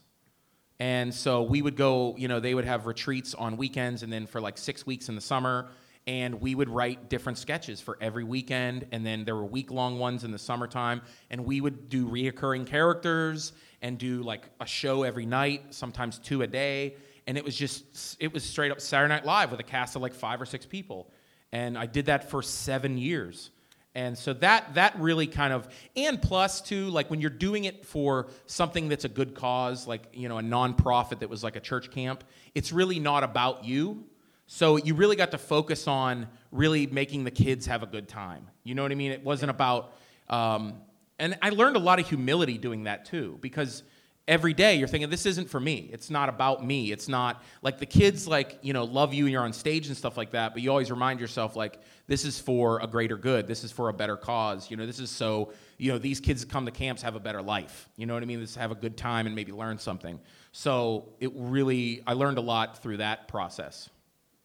And 0.80 1.14
so 1.14 1.42
we 1.42 1.60
would 1.60 1.76
go, 1.76 2.16
you 2.16 2.26
know, 2.26 2.40
they 2.40 2.54
would 2.54 2.64
have 2.64 2.87
retreats 2.87 3.34
on 3.34 3.58
weekends 3.58 4.02
and 4.02 4.10
then 4.10 4.26
for 4.26 4.40
like 4.40 4.56
six 4.56 4.87
weeks 4.87 5.10
in 5.10 5.14
the 5.14 5.20
summer. 5.20 5.68
And 6.06 6.40
we 6.40 6.54
would 6.54 6.70
write 6.70 7.10
different 7.10 7.37
sketches 7.37 7.82
for 7.82 7.99
every 8.00 8.25
weekend. 8.25 8.87
And 8.90 9.04
then 9.04 9.26
there 9.26 9.37
were 9.37 9.44
week 9.44 9.70
long 9.70 9.99
ones 9.99 10.25
in 10.25 10.32
the 10.32 10.38
summertime. 10.38 11.02
And 11.28 11.44
we 11.44 11.60
would 11.60 11.90
do 11.90 12.08
reoccurring 12.08 12.66
characters 12.66 13.52
and 13.82 13.99
do 13.99 14.22
like 14.22 14.49
a 14.58 14.66
show 14.66 15.02
every 15.02 15.26
night, 15.26 15.75
sometimes 15.75 16.18
two 16.18 16.40
a 16.40 16.46
day. 16.46 16.96
And 17.26 17.37
it 17.37 17.44
was 17.44 17.54
just, 17.54 18.16
it 18.18 18.32
was 18.32 18.42
straight 18.42 18.72
up 18.72 18.80
Saturday 18.80 19.12
Night 19.12 19.26
Live 19.26 19.50
with 19.50 19.60
a 19.60 19.64
cast 19.64 19.96
of 19.96 20.02
like 20.02 20.14
five 20.14 20.40
or 20.40 20.46
six 20.46 20.64
people. 20.64 21.10
And 21.52 21.76
I 21.76 21.84
did 21.84 22.06
that 22.06 22.30
for 22.30 22.42
seven 22.42 22.96
years. 22.96 23.50
And 23.94 24.16
so 24.16 24.32
that 24.35 24.75
that 24.75 24.99
really 25.00 25.26
kind 25.26 25.52
of 25.52 25.68
and 25.97 26.23
plus 26.23 26.61
too 26.61 26.88
like 26.90 27.11
when 27.11 27.20
you're 27.20 27.28
doing 27.28 27.64
it 27.64 27.85
for 27.85 28.28
something 28.47 28.88
that's 28.88 29.04
a 29.04 29.09
good 29.09 29.35
cause 29.35 29.87
like 29.87 30.04
you 30.12 30.28
know 30.28 30.38
a 30.38 30.42
nonprofit 30.42 31.18
that 31.20 31.28
was 31.28 31.42
like 31.42 31.56
a 31.56 31.61
church 31.61 31.90
camp 31.90 32.23
it's 32.54 32.73
really 32.73 33.00
not 33.00 33.25
about 33.25 33.64
you. 33.64 34.04
So 34.47 34.76
you 34.76 34.94
really 34.94 35.16
got 35.16 35.30
to 35.32 35.38
focus 35.38 35.87
on 35.87 36.28
really 36.50 36.87
making 36.87 37.25
the 37.25 37.30
kids 37.30 37.66
have 37.66 37.82
a 37.82 37.87
good 37.87 38.09
time. 38.09 38.49
You 38.64 38.75
know 38.75 38.82
what 38.82 38.90
I 38.92 38.97
mean? 38.97 39.12
It 39.12 39.25
wasn't 39.25 39.50
about 39.50 39.94
um, 40.28 40.75
and 41.18 41.37
I 41.42 41.50
learned 41.50 41.76
a 41.76 41.80
lot 41.80 41.99
of 41.99 42.09
humility 42.09 42.59
doing 42.59 42.85
that 42.85 43.04
too 43.04 43.38
because 43.40 43.82
every 44.30 44.54
day 44.54 44.76
you're 44.76 44.87
thinking 44.87 45.10
this 45.10 45.26
isn't 45.26 45.50
for 45.50 45.58
me. 45.58 45.90
It's 45.92 46.08
not 46.08 46.28
about 46.28 46.64
me. 46.64 46.92
It's 46.92 47.08
not 47.08 47.42
like 47.62 47.78
the 47.78 47.84
kids 47.84 48.28
like 48.28 48.60
you 48.62 48.72
know 48.72 48.84
love 48.84 49.12
you 49.12 49.25
and 49.25 49.32
you're 49.32 49.42
on 49.42 49.52
stage 49.52 49.88
and 49.88 49.96
stuff 49.96 50.16
like 50.16 50.30
that 50.30 50.54
but 50.54 50.62
you 50.62 50.70
always 50.70 50.90
remind 50.90 51.18
yourself 51.20 51.56
like 51.56 51.80
this 52.06 52.25
is 52.25 52.38
for 52.38 52.78
a 52.78 52.87
greater 52.87 53.16
good. 53.16 53.49
This 53.49 53.64
is 53.64 53.72
for 53.72 53.88
a 53.88 53.92
better 53.92 54.16
cause. 54.16 54.70
You 54.70 54.76
know 54.76 54.87
this 54.87 55.00
is 55.00 55.10
so 55.10 55.52
you 55.78 55.90
know 55.90 55.99
these 55.99 56.20
kids 56.20 56.44
come 56.44 56.64
to 56.64 56.70
camps 56.70 57.02
have 57.02 57.16
a 57.16 57.20
better 57.20 57.42
life. 57.42 57.88
You 57.96 58.06
know 58.06 58.14
what 58.14 58.22
i 58.22 58.26
mean? 58.26 58.40
This 58.40 58.54
have 58.54 58.70
a 58.70 58.76
good 58.76 58.96
time 58.96 59.26
and 59.26 59.34
maybe 59.34 59.50
learn 59.52 59.78
something. 59.78 60.20
So 60.52 61.08
it 61.18 61.32
really 61.34 62.02
i 62.06 62.12
learned 62.12 62.38
a 62.38 62.42
lot 62.42 62.80
through 62.80 62.99
that 62.99 63.26
process. 63.26 63.90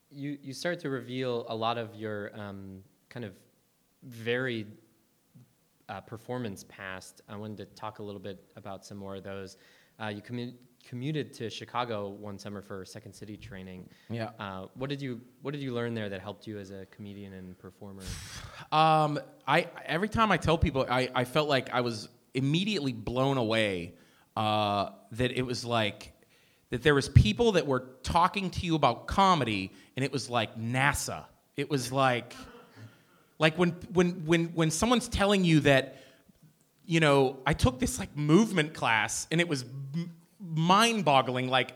You 0.09 0.37
you 0.41 0.53
start 0.53 0.79
to 0.79 0.89
reveal 0.89 1.45
a 1.47 1.55
lot 1.55 1.77
of 1.77 1.93
your 1.93 2.31
um, 2.33 2.81
kind 3.09 3.23
of 3.23 3.33
varied 4.01 4.67
uh, 5.89 6.01
performance 6.01 6.65
past. 6.67 7.21
I 7.29 7.35
wanted 7.35 7.57
to 7.57 7.65
talk 7.75 7.99
a 7.99 8.03
little 8.03 8.19
bit 8.19 8.43
about 8.55 8.85
some 8.85 8.97
more 8.97 9.15
of 9.15 9.23
those. 9.23 9.57
Uh, 10.01 10.07
you 10.07 10.21
commu- 10.21 10.53
commuted 10.87 11.33
to 11.33 11.49
Chicago 11.49 12.09
one 12.09 12.37
summer 12.37 12.61
for 12.61 12.85
Second 12.85 13.13
City 13.13 13.37
training. 13.37 13.89
Yeah. 14.09 14.29
Uh, 14.39 14.67
what 14.75 14.89
did 14.89 15.01
you 15.01 15.21
What 15.41 15.51
did 15.51 15.61
you 15.61 15.73
learn 15.73 15.93
there 15.93 16.09
that 16.09 16.21
helped 16.21 16.47
you 16.47 16.59
as 16.59 16.71
a 16.71 16.85
comedian 16.87 17.33
and 17.33 17.57
performer? 17.57 18.03
Um, 18.71 19.19
I 19.47 19.67
every 19.85 20.09
time 20.09 20.31
I 20.31 20.37
tell 20.37 20.57
people, 20.57 20.85
I, 20.89 21.09
I 21.13 21.23
felt 21.23 21.47
like 21.47 21.69
I 21.71 21.81
was 21.81 22.09
immediately 22.33 22.93
blown 22.93 23.37
away. 23.37 23.93
Uh, 24.35 24.89
that 25.11 25.31
it 25.31 25.43
was 25.43 25.63
like 25.63 26.11
that 26.71 26.81
there 26.81 26.95
was 26.95 27.07
people 27.07 27.53
that 27.53 27.67
were 27.67 27.87
talking 28.03 28.49
to 28.49 28.65
you 28.65 28.75
about 28.75 29.07
comedy, 29.07 29.71
and 29.95 30.03
it 30.03 30.11
was 30.11 30.29
like 30.29 30.59
NASA. 30.59 31.25
It 31.55 31.69
was 31.69 31.91
like 31.91 32.35
like 33.39 33.57
when 33.57 33.71
when 33.93 34.25
when 34.25 34.45
when 34.47 34.71
someone's 34.71 35.07
telling 35.07 35.43
you 35.43 35.61
that 35.61 35.97
you 36.85 36.99
know 36.99 37.37
I 37.45 37.53
took 37.53 37.79
this 37.79 37.99
like 37.99 38.15
movement 38.15 38.73
class, 38.73 39.27
and 39.31 39.41
it 39.41 39.47
was 39.47 39.63
m- 39.93 40.11
mind-boggling. 40.39 41.49
Like 41.49 41.73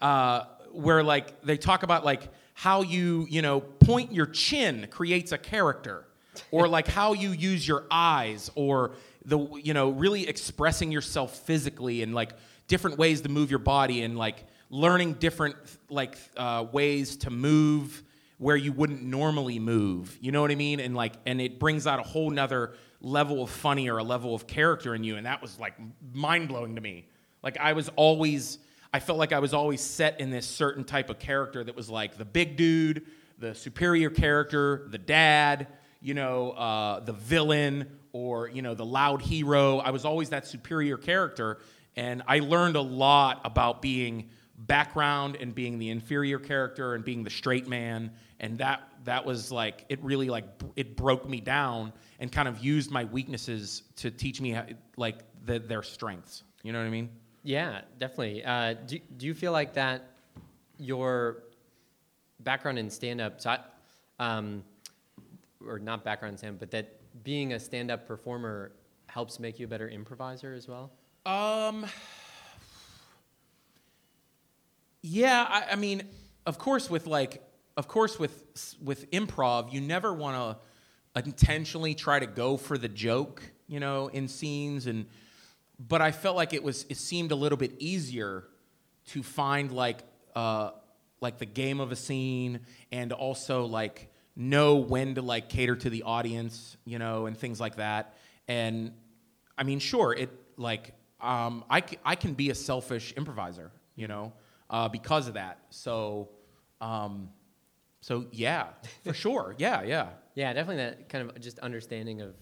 uh, 0.00 0.44
where 0.72 1.02
like 1.02 1.42
they 1.42 1.56
talk 1.56 1.82
about 1.82 2.04
like 2.04 2.28
how 2.54 2.82
you 2.82 3.26
you 3.30 3.42
know 3.42 3.60
point 3.60 4.12
your 4.12 4.26
chin 4.26 4.86
creates 4.90 5.32
a 5.32 5.38
character 5.38 6.04
or 6.50 6.68
like 6.68 6.88
how 6.88 7.12
you 7.12 7.30
use 7.30 7.66
your 7.66 7.84
eyes 7.90 8.50
or 8.54 8.92
the 9.24 9.38
you 9.62 9.74
know 9.74 9.90
really 9.90 10.28
expressing 10.28 10.90
yourself 10.90 11.38
physically 11.40 12.02
and 12.02 12.14
like 12.14 12.32
different 12.68 12.98
ways 12.98 13.20
to 13.20 13.28
move 13.28 13.50
your 13.50 13.58
body 13.58 14.02
and 14.02 14.16
like 14.16 14.44
learning 14.70 15.14
different 15.14 15.56
like 15.88 16.16
uh, 16.36 16.64
ways 16.72 17.16
to 17.16 17.30
move 17.30 18.02
where 18.38 18.56
you 18.56 18.72
wouldn't 18.72 19.02
normally 19.02 19.58
move 19.58 20.16
you 20.20 20.32
know 20.32 20.40
what 20.40 20.50
i 20.50 20.54
mean 20.54 20.80
and 20.80 20.94
like 20.94 21.12
and 21.26 21.40
it 21.40 21.58
brings 21.58 21.86
out 21.86 22.00
a 22.00 22.02
whole 22.02 22.30
nother 22.30 22.74
level 23.02 23.42
of 23.42 23.50
funny 23.50 23.90
or 23.90 23.98
a 23.98 24.04
level 24.04 24.34
of 24.34 24.46
character 24.46 24.94
in 24.94 25.02
you 25.02 25.16
and 25.16 25.26
that 25.26 25.42
was 25.42 25.58
like 25.58 25.74
mind-blowing 26.12 26.76
to 26.76 26.80
me. 26.80 27.06
Like 27.42 27.58
i 27.58 27.72
was 27.72 27.90
always 27.96 28.58
i 28.94 29.00
felt 29.00 29.18
like 29.18 29.32
i 29.32 29.40
was 29.40 29.52
always 29.52 29.80
set 29.80 30.20
in 30.20 30.30
this 30.30 30.46
certain 30.46 30.84
type 30.84 31.10
of 31.10 31.18
character 31.18 31.64
that 31.64 31.74
was 31.74 31.90
like 31.90 32.16
the 32.16 32.24
big 32.24 32.56
dude 32.56 33.04
the 33.38 33.54
superior 33.54 34.08
character 34.08 34.86
the 34.90 34.98
dad 34.98 35.66
you 36.00 36.14
know 36.14 36.52
uh, 36.52 37.00
the 37.00 37.12
villain 37.12 37.98
or 38.12 38.48
you 38.48 38.62
know 38.62 38.74
the 38.74 38.84
loud 38.84 39.22
hero. 39.22 39.78
I 39.78 39.90
was 39.90 40.04
always 40.04 40.30
that 40.30 40.46
superior 40.46 40.96
character 40.96 41.58
and 41.96 42.22
i 42.28 42.38
learned 42.38 42.76
a 42.76 42.80
lot 42.80 43.40
about 43.44 43.82
being 43.82 44.30
background 44.56 45.36
and 45.40 45.54
being 45.54 45.78
the 45.78 45.90
inferior 45.90 46.38
character 46.38 46.94
and 46.94 47.04
being 47.04 47.24
the 47.24 47.30
straight 47.30 47.66
man 47.66 48.12
and 48.38 48.58
that 48.58 48.82
that 49.04 49.24
was 49.24 49.50
like 49.50 49.84
it 49.88 50.02
really 50.02 50.28
like 50.28 50.44
it 50.76 50.96
broke 50.96 51.28
me 51.28 51.40
down 51.40 51.92
and 52.22 52.32
kind 52.32 52.48
of 52.48 52.64
used 52.64 52.90
my 52.90 53.04
weaknesses 53.04 53.82
to 53.96 54.10
teach 54.10 54.40
me 54.40 54.52
how, 54.52 54.64
like 54.96 55.18
the, 55.44 55.58
their 55.58 55.82
strengths 55.82 56.44
you 56.62 56.72
know 56.72 56.78
what 56.78 56.86
i 56.86 56.90
mean 56.90 57.10
Yeah, 57.42 57.80
definitely. 57.98 58.44
Uh, 58.44 58.74
do, 58.86 58.98
do 59.18 59.26
you 59.26 59.34
feel 59.34 59.50
like 59.50 59.74
that 59.74 59.98
your 60.78 61.42
background 62.38 62.78
in 62.78 62.88
stand 62.88 63.20
up, 63.20 63.40
so 63.40 63.56
um, 64.20 64.62
or 65.66 65.80
not 65.80 66.04
background 66.04 66.34
in 66.34 66.38
stand 66.38 66.58
but 66.60 66.70
that 66.70 66.86
being 67.24 67.52
a 67.52 67.58
stand 67.58 67.90
up 67.90 68.06
performer 68.06 68.70
helps 69.06 69.40
make 69.40 69.58
you 69.58 69.66
a 69.66 69.68
better 69.68 69.88
improviser 69.88 70.54
as 70.54 70.68
well? 70.68 70.92
Um. 71.26 71.86
Yeah, 75.02 75.44
I, 75.48 75.72
I 75.72 75.76
mean, 75.76 76.04
of 76.46 76.58
course, 76.58 76.88
with 76.88 77.06
like, 77.06 77.42
of 77.76 77.88
course, 77.88 78.18
with 78.18 78.44
with 78.80 79.10
improv, 79.10 79.72
you 79.72 79.80
never 79.80 80.12
want 80.14 80.36
to 80.36 80.62
intentionally 81.16 81.94
try 81.94 82.18
to 82.18 82.26
go 82.26 82.56
for 82.56 82.78
the 82.78 82.88
joke, 82.88 83.42
you 83.66 83.80
know, 83.80 84.08
in 84.08 84.28
scenes, 84.28 84.86
and 84.86 85.06
but 85.78 86.00
I 86.00 86.12
felt 86.12 86.36
like 86.36 86.52
it 86.52 86.62
was 86.62 86.86
it 86.88 86.96
seemed 86.96 87.32
a 87.32 87.36
little 87.36 87.58
bit 87.58 87.74
easier 87.78 88.44
to 89.08 89.22
find 89.22 89.72
like 89.72 89.98
uh 90.34 90.70
like 91.20 91.38
the 91.38 91.46
game 91.46 91.80
of 91.80 91.92
a 91.92 91.96
scene 91.96 92.60
and 92.90 93.12
also 93.12 93.64
like 93.66 94.12
know 94.34 94.76
when 94.76 95.14
to 95.14 95.22
like 95.22 95.48
cater 95.48 95.76
to 95.76 95.90
the 95.90 96.02
audience, 96.02 96.76
you 96.84 96.98
know, 96.98 97.26
and 97.26 97.36
things 97.36 97.60
like 97.60 97.76
that. 97.76 98.14
And 98.48 98.92
I 99.56 99.62
mean, 99.62 99.78
sure, 99.78 100.12
it 100.12 100.30
like 100.56 100.94
um, 101.20 101.64
I, 101.70 101.80
c- 101.80 101.98
I 102.04 102.16
can 102.16 102.34
be 102.34 102.50
a 102.50 102.54
selfish 102.54 103.14
improviser, 103.16 103.70
you 103.94 104.08
know, 104.08 104.32
uh, 104.68 104.88
because 104.88 105.28
of 105.28 105.34
that. 105.34 105.58
So, 105.70 106.30
um, 106.80 107.28
so 108.00 108.26
yeah, 108.32 108.68
for 109.04 109.14
sure, 109.14 109.54
yeah, 109.58 109.82
yeah, 109.82 110.08
Yeah, 110.34 110.52
definitely 110.52 110.84
that 110.84 111.08
kind 111.08 111.28
of 111.30 111.40
just 111.40 111.58
understanding 111.58 112.20
of 112.22 112.34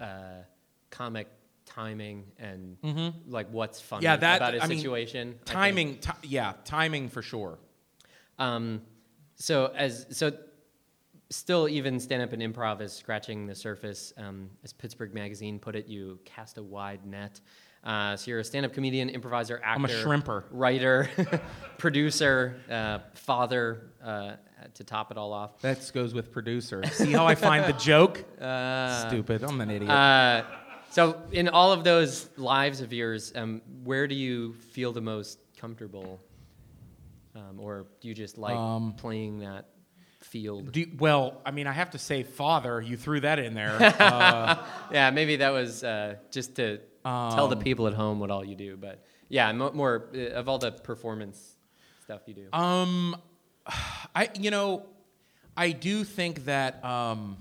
uh, 0.00 0.42
comic 0.90 1.28
timing 1.64 2.24
and 2.38 2.76
like 3.26 3.48
what's 3.50 3.80
funny 3.80 4.04
Yeah, 4.04 4.16
that- 4.16 4.36
about 4.36 4.54
a 4.54 4.62
I 4.62 4.66
situation. 4.68 5.32
Think. 5.32 5.44
timing, 5.46 5.98
ti- 5.98 6.10
yeah, 6.28 6.54
timing 6.64 7.08
for 7.08 7.22
sure. 7.22 7.58
Um, 8.38 8.82
so 9.36 9.72
as 9.74 10.06
so 10.10 10.32
still, 11.30 11.68
even 11.68 11.98
stand 11.98 12.22
up 12.22 12.32
and 12.32 12.42
improv 12.42 12.80
is 12.80 12.92
scratching 12.92 13.46
the 13.46 13.54
surface. 13.54 14.12
Um, 14.16 14.50
as 14.64 14.72
Pittsburgh 14.72 15.14
Magazine 15.14 15.58
put 15.58 15.74
it, 15.76 15.86
you 15.88 16.18
cast 16.24 16.58
a 16.58 16.62
wide 16.62 17.04
net. 17.06 17.40
Uh, 17.84 18.16
so 18.16 18.30
you're 18.30 18.40
a 18.40 18.44
stand 18.44 18.64
up 18.64 18.72
comedian, 18.72 19.08
improviser, 19.08 19.56
actor, 19.62 19.68
I'm 19.70 19.84
a 19.84 19.88
shrimper. 19.88 20.44
writer, 20.52 21.10
producer, 21.78 22.56
uh, 22.70 22.98
father, 23.14 23.90
uh, 24.04 24.34
to 24.74 24.84
top 24.84 25.10
it 25.10 25.16
all 25.18 25.32
off. 25.32 25.60
That 25.62 25.90
goes 25.92 26.14
with 26.14 26.30
producer. 26.30 26.84
See 26.92 27.10
how 27.12 27.26
I 27.26 27.34
find 27.34 27.64
the 27.64 27.72
joke? 27.78 28.18
Stupid. 29.08 29.42
I'm 29.42 29.60
an 29.60 29.70
idiot. 29.70 29.90
Uh, 29.90 30.44
so, 30.90 31.22
in 31.32 31.48
all 31.48 31.72
of 31.72 31.82
those 31.84 32.28
lives 32.36 32.80
of 32.82 32.92
yours, 32.92 33.32
um, 33.34 33.62
where 33.82 34.06
do 34.06 34.14
you 34.14 34.52
feel 34.52 34.92
the 34.92 35.00
most 35.00 35.40
comfortable? 35.56 36.20
Um, 37.34 37.58
or 37.58 37.86
do 38.00 38.08
you 38.08 38.14
just 38.14 38.36
like 38.38 38.54
Um, 38.56 38.92
playing 38.92 39.38
that 39.40 39.66
field? 40.20 40.70
Do 40.70 40.80
you- 40.80 40.92
well, 40.98 41.40
I 41.46 41.50
mean, 41.50 41.66
I 41.66 41.72
have 41.72 41.90
to 41.90 41.98
say, 41.98 42.22
father. 42.22 42.80
You 42.80 42.96
threw 42.96 43.20
that 43.20 43.38
in 43.38 43.54
there. 43.54 43.76
Uh, 43.98 44.64
Yeah, 44.92 45.10
maybe 45.10 45.36
that 45.36 45.50
was 45.50 45.82
uh, 45.82 46.16
just 46.30 46.54
to 46.56 46.78
tell 47.04 47.48
the 47.48 47.56
Um, 47.56 47.62
people 47.62 47.86
at 47.86 47.94
home 47.94 48.20
what 48.20 48.30
all 48.30 48.44
you 48.44 48.54
do. 48.54 48.76
But 48.76 49.04
yeah, 49.28 49.50
mo- 49.52 49.72
more 49.72 50.08
uh, 50.14 50.18
of 50.38 50.48
all 50.48 50.58
the 50.58 50.72
performance 50.72 51.56
stuff 52.04 52.22
you 52.26 52.34
do. 52.34 52.48
um, 52.52 53.16
I 54.14 54.28
you 54.38 54.50
know, 54.50 54.84
I 55.56 55.72
do 55.72 56.04
think 56.04 56.44
that 56.46 56.84
um, 56.84 57.36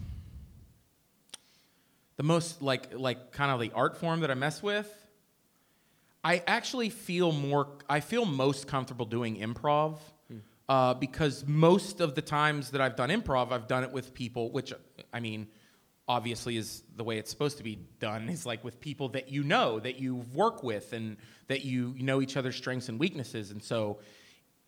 the 2.17 2.23
most 2.23 2.61
like 2.61 2.93
like 2.97 3.31
kind 3.31 3.51
of 3.51 3.59
the 3.59 3.71
art 3.73 3.97
form 3.97 4.21
that 4.21 4.31
I 4.31 4.35
mess 4.35 4.61
with. 4.63 4.91
I 6.23 6.43
actually 6.45 6.89
feel 6.89 7.31
more. 7.31 7.67
I 7.89 7.99
feel 7.99 8.25
most 8.25 8.67
comfortable 8.67 9.05
doing 9.07 9.37
improv 9.37 9.97
uh, 10.69 10.93
because 10.93 11.45
most 11.47 11.99
of 11.99 12.13
the 12.13 12.21
times 12.21 12.69
that 12.71 12.81
I've 12.81 12.95
done 12.95 13.09
improv, 13.09 13.51
I've 13.51 13.67
done 13.67 13.83
it 13.83 13.91
with 13.91 14.13
people, 14.13 14.51
which 14.51 14.71
I 15.11 15.19
mean, 15.19 15.47
obviously 16.11 16.57
is 16.57 16.83
the 16.97 17.05
way 17.05 17.17
it's 17.17 17.31
supposed 17.31 17.57
to 17.57 17.63
be 17.63 17.77
done. 17.99 18.27
Is 18.27 18.45
like 18.45 18.63
with 18.63 18.81
people 18.81 19.09
that 19.09 19.31
you 19.31 19.43
know, 19.43 19.79
that 19.79 19.97
you 19.97 20.15
work 20.33 20.61
with, 20.61 20.91
and 20.91 21.15
that 21.47 21.63
you 21.63 21.95
know 21.99 22.21
each 22.21 22.35
other's 22.35 22.55
strengths 22.55 22.89
and 22.89 22.99
weaknesses, 22.99 23.51
and 23.51 23.63
so. 23.63 23.99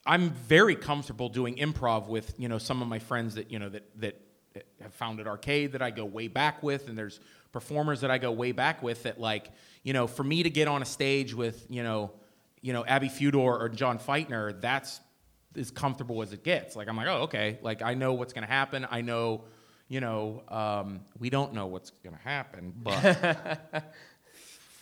I'm 0.05 0.31
very 0.31 0.75
comfortable 0.75 1.29
doing 1.29 1.55
improv 1.55 2.09
with 2.09 2.33
you 2.37 2.49
know 2.49 2.57
some 2.57 2.81
of 2.81 2.89
my 2.89 2.99
friends 2.99 3.35
that 3.35 3.49
you 3.49 3.57
know 3.57 3.69
that 3.69 3.85
that 4.01 4.21
have 4.81 4.93
founded 4.93 5.27
arcade 5.27 5.71
that 5.71 5.81
I 5.81 5.91
go 5.91 6.03
way 6.03 6.27
back 6.27 6.61
with, 6.61 6.89
and 6.89 6.97
there's 6.97 7.21
performers 7.53 8.01
that 8.01 8.11
I 8.11 8.17
go 8.17 8.31
way 8.31 8.51
back 8.51 8.83
with 8.83 9.03
that 9.03 9.19
like 9.19 9.49
you 9.83 9.93
know 9.93 10.07
for 10.07 10.23
me 10.23 10.43
to 10.43 10.49
get 10.49 10.67
on 10.67 10.81
a 10.81 10.85
stage 10.85 11.33
with 11.33 11.65
you 11.69 11.83
know 11.83 12.11
you 12.61 12.73
know 12.73 12.83
Abby 12.85 13.07
Fudor 13.07 13.61
or 13.61 13.69
John 13.69 13.97
Feitner, 13.97 14.59
that's 14.59 14.99
as 15.55 15.71
comfortable 15.71 16.21
as 16.21 16.33
it 16.33 16.43
gets. 16.43 16.75
Like 16.75 16.89
I'm 16.89 16.97
like 16.97 17.07
oh 17.07 17.21
okay, 17.23 17.59
like 17.61 17.81
I 17.81 17.93
know 17.93 18.11
what's 18.11 18.33
gonna 18.33 18.47
happen. 18.47 18.85
I 18.91 18.99
know 18.99 19.45
you 19.93 19.99
know 19.99 20.41
um, 20.49 21.01
we 21.19 21.29
don't 21.29 21.53
know 21.53 21.67
what's 21.67 21.91
gonna 22.03 22.17
happen, 22.23 22.73
but 22.75 23.83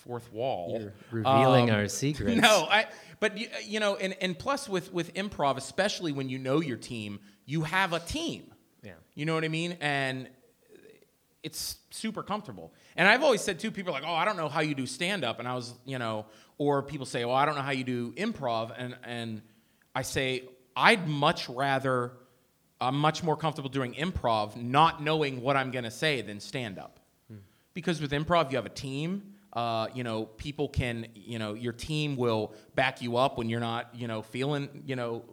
fourth 0.06 0.32
wall 0.34 0.78
You're 0.80 0.94
revealing 1.12 1.70
Um, 1.70 1.76
our 1.76 1.88
secrets. 2.04 2.42
no, 2.42 2.68
I. 2.70 2.88
But 3.20 3.38
you, 3.38 3.48
you 3.66 3.80
know, 3.80 3.96
and, 3.98 4.16
and 4.22 4.38
plus 4.38 4.68
with 4.68 4.92
with 4.94 5.14
improv, 5.14 5.58
especially 5.58 6.12
when 6.12 6.30
you 6.30 6.40
know 6.40 6.60
your 6.62 6.78
team, 6.78 7.20
you 7.46 7.62
have 7.64 7.94
a 7.94 8.00
team. 8.00 8.44
Yeah. 8.84 8.94
You 9.14 9.26
know 9.28 9.36
what 9.36 9.44
I 9.44 9.48
mean? 9.50 9.78
And 9.80 10.28
it's 11.44 11.78
super 11.92 12.24
comfortable. 12.24 12.74
And 12.96 13.08
I've 13.08 13.24
always 13.24 13.42
said 13.42 13.60
too, 13.60 13.70
people 13.72 13.92
are 13.94 14.00
like, 14.00 14.08
oh, 14.10 14.14
I 14.14 14.26
don't 14.26 14.38
know 14.38 14.50
how 14.50 14.62
you 14.62 14.74
do 14.76 14.86
stand 14.88 15.24
up, 15.24 15.40
and 15.40 15.48
I 15.48 15.54
was, 15.56 15.74
you 15.86 16.00
know, 16.00 16.26
or 16.58 16.82
people 16.84 17.06
say, 17.06 17.26
well, 17.26 17.36
I 17.36 17.46
don't 17.46 17.56
know 17.56 17.62
how 17.62 17.72
you 17.72 17.84
do 17.84 18.12
improv, 18.14 18.74
and 18.78 18.96
and 19.04 19.42
I 19.94 20.02
say 20.04 20.44
I'd 20.76 21.08
much 21.08 21.50
rather. 21.50 22.14
I'm 22.82 22.98
much 22.98 23.24
more 23.24 23.38
comfortable 23.38 23.70
doing 23.70 23.94
improv, 23.94 24.56
not 24.56 25.02
knowing 25.02 25.42
what 25.42 25.56
I'm 25.56 25.72
going 25.72 25.86
to 25.86 25.92
say, 25.92 26.22
than 26.22 26.40
stand 26.40 26.80
up. 26.80 27.00
Because 27.74 28.02
with 28.02 28.12
improv 28.12 28.52
you 28.52 28.58
have 28.58 28.66
a 28.66 28.70
team 28.70 29.32
uh, 29.54 29.88
you 29.94 30.04
know 30.04 30.26
people 30.26 30.70
can 30.70 31.08
you 31.14 31.38
know 31.38 31.54
your 31.54 31.74
team 31.74 32.16
will 32.16 32.54
back 32.76 33.02
you 33.02 33.18
up 33.18 33.38
when 33.38 33.50
you're 33.50 33.60
not 33.60 33.90
you 33.94 34.08
know 34.08 34.22
feeling 34.22 34.70
you 34.86 34.96
know 34.96 35.24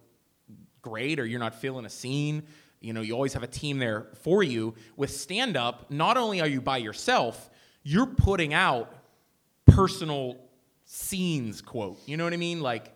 great 0.82 1.20
or 1.20 1.26
you're 1.26 1.40
not 1.40 1.54
feeling 1.54 1.84
a 1.84 1.90
scene. 1.90 2.42
You 2.80 2.92
know 2.92 3.00
you 3.00 3.14
always 3.14 3.32
have 3.34 3.42
a 3.42 3.48
team 3.48 3.78
there 3.78 4.08
for 4.22 4.42
you. 4.42 4.74
With 4.96 5.10
stand 5.10 5.56
up 5.56 5.90
not 5.90 6.16
only 6.16 6.40
are 6.40 6.48
you 6.48 6.60
by 6.60 6.78
yourself 6.78 7.50
you're 7.84 8.06
putting 8.06 8.52
out 8.52 8.92
personal 9.66 10.36
scenes 10.84 11.62
quote. 11.62 11.98
You 12.06 12.16
know 12.16 12.24
what 12.24 12.32
i 12.32 12.36
mean? 12.36 12.60
Like 12.60 12.94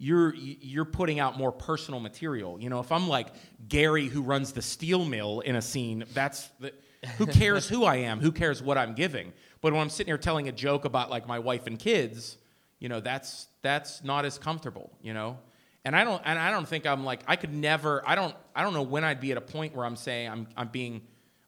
you're 0.00 0.34
you're 0.34 0.86
putting 0.86 1.20
out 1.20 1.36
more 1.36 1.52
personal 1.52 2.00
material. 2.00 2.58
You 2.58 2.70
know, 2.70 2.80
if 2.80 2.90
I'm 2.90 3.06
like 3.06 3.28
Gary 3.68 4.08
who 4.08 4.22
runs 4.22 4.52
the 4.52 4.62
steel 4.62 5.04
mill 5.04 5.40
in 5.40 5.56
a 5.56 5.62
scene, 5.62 6.04
that's 6.14 6.48
the, 6.58 6.72
who 7.18 7.26
cares 7.26 7.68
who 7.68 7.84
I 7.84 7.96
am? 7.96 8.18
Who 8.18 8.32
cares 8.32 8.62
what 8.62 8.78
I'm 8.78 8.94
giving? 8.94 9.34
But 9.60 9.74
when 9.74 9.82
I'm 9.82 9.90
sitting 9.90 10.08
here 10.08 10.18
telling 10.18 10.48
a 10.48 10.52
joke 10.52 10.86
about 10.86 11.10
like 11.10 11.28
my 11.28 11.38
wife 11.38 11.66
and 11.66 11.78
kids, 11.78 12.38
you 12.78 12.88
know, 12.88 13.00
that's 13.00 13.46
that's 13.60 14.02
not 14.02 14.24
as 14.24 14.38
comfortable, 14.38 14.90
you 15.02 15.12
know? 15.12 15.38
And 15.84 15.94
I 15.94 16.04
don't 16.04 16.22
and 16.24 16.38
I 16.38 16.50
don't 16.50 16.66
think 16.66 16.86
I'm 16.86 17.04
like 17.04 17.20
I 17.28 17.36
could 17.36 17.52
never 17.52 18.02
I 18.08 18.14
don't 18.14 18.34
I 18.56 18.62
don't 18.62 18.72
know 18.72 18.82
when 18.82 19.04
I'd 19.04 19.20
be 19.20 19.32
at 19.32 19.36
a 19.36 19.42
point 19.42 19.76
where 19.76 19.84
I'm 19.84 19.96
saying 19.96 20.30
I'm 20.30 20.48
I'm 20.56 20.68
being 20.68 21.02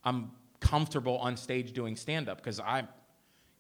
I'm 0.05 0.31
comfortable 0.61 1.17
on 1.19 1.39
stage 1.39 1.73
doing 1.73 1.97
stand 1.97 2.29
up 2.29 2.37
because 2.37 2.61
I'm 2.61 2.87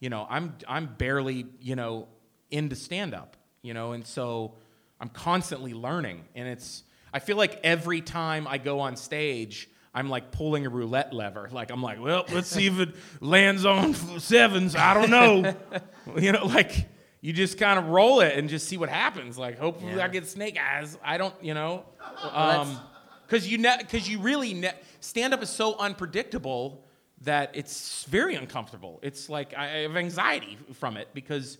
you 0.00 0.10
know, 0.10 0.26
I'm 0.28 0.54
I'm 0.68 0.86
barely, 0.98 1.46
you 1.60 1.76
know, 1.76 2.08
into 2.50 2.76
stand 2.76 3.14
up, 3.14 3.38
you 3.62 3.72
know, 3.72 3.92
and 3.92 4.06
so 4.06 4.56
I'm 5.02 5.08
constantly 5.08 5.74
learning 5.74 6.24
and 6.36 6.46
it's 6.48 6.84
I 7.12 7.18
feel 7.18 7.36
like 7.36 7.60
every 7.64 8.00
time 8.00 8.46
I 8.46 8.56
go 8.56 8.80
on 8.80 8.96
stage 8.96 9.68
I'm 9.94 10.08
like 10.08 10.30
pulling 10.30 10.64
a 10.64 10.70
roulette 10.70 11.12
lever. 11.12 11.50
Like 11.52 11.70
I'm 11.70 11.82
like, 11.82 12.00
well, 12.00 12.24
let's 12.32 12.48
see 12.48 12.66
if 12.66 12.78
it 12.78 12.94
lands 13.20 13.66
on 13.66 13.92
sevens. 14.20 14.74
I 14.74 14.94
don't 14.94 15.10
know. 15.10 15.54
you 16.18 16.32
know, 16.32 16.46
like 16.46 16.88
you 17.20 17.32
just 17.34 17.58
kind 17.58 17.78
of 17.78 17.88
roll 17.88 18.20
it 18.20 18.38
and 18.38 18.48
just 18.48 18.68
see 18.68 18.78
what 18.78 18.88
happens. 18.88 19.36
Like 19.36 19.58
hopefully 19.58 19.96
Yeah. 19.96 20.04
I 20.04 20.08
get 20.08 20.26
snake 20.26 20.56
eyes. 20.58 20.96
I 21.04 21.18
don't, 21.18 21.34
you 21.42 21.52
know, 21.52 21.84
um, 22.30 22.78
because 23.26 23.46
you 23.50 23.58
ne- 23.58 23.82
cause 23.90 24.08
you 24.08 24.18
really 24.20 24.54
ne- 24.54 24.72
stand 25.00 25.34
up 25.34 25.42
is 25.42 25.50
so 25.50 25.76
unpredictable 25.78 26.84
that 27.22 27.50
it's 27.54 28.04
very 28.04 28.34
uncomfortable. 28.34 28.98
It's 29.02 29.28
like 29.28 29.52
I 29.54 29.66
have 29.80 29.96
anxiety 29.96 30.58
from 30.74 30.96
it 30.96 31.08
because 31.12 31.58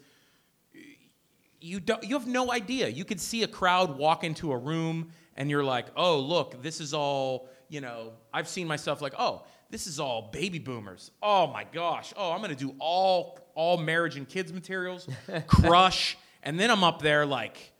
you 1.62 1.80
don't 1.80 2.02
you 2.04 2.18
have 2.18 2.26
no 2.26 2.52
idea. 2.52 2.88
You 2.88 3.04
could 3.04 3.20
see 3.20 3.42
a 3.42 3.48
crowd 3.48 3.96
walk 3.96 4.24
into 4.24 4.52
a 4.52 4.58
room 4.58 5.12
and 5.36 5.48
you're 5.50 5.64
like, 5.64 5.86
"Oh, 5.96 6.18
look, 6.18 6.62
this 6.62 6.80
is 6.80 6.92
all, 6.92 7.48
you 7.68 7.80
know, 7.80 8.12
I've 8.32 8.48
seen 8.48 8.66
myself 8.66 9.00
like, 9.00 9.14
"Oh, 9.18 9.44
this 9.70 9.86
is 9.86 10.00
all 10.00 10.30
baby 10.32 10.58
boomers. 10.58 11.10
Oh 11.22 11.46
my 11.46 11.64
gosh. 11.64 12.12
Oh, 12.16 12.32
I'm 12.32 12.38
going 12.38 12.50
to 12.50 12.56
do 12.56 12.74
all 12.78 13.38
all 13.54 13.78
marriage 13.78 14.16
and 14.16 14.28
kids 14.28 14.52
materials, 14.52 15.08
crush." 15.46 16.18
And 16.42 16.58
then 16.58 16.70
I'm 16.70 16.82
up 16.82 17.00
there 17.00 17.24
like 17.24 17.72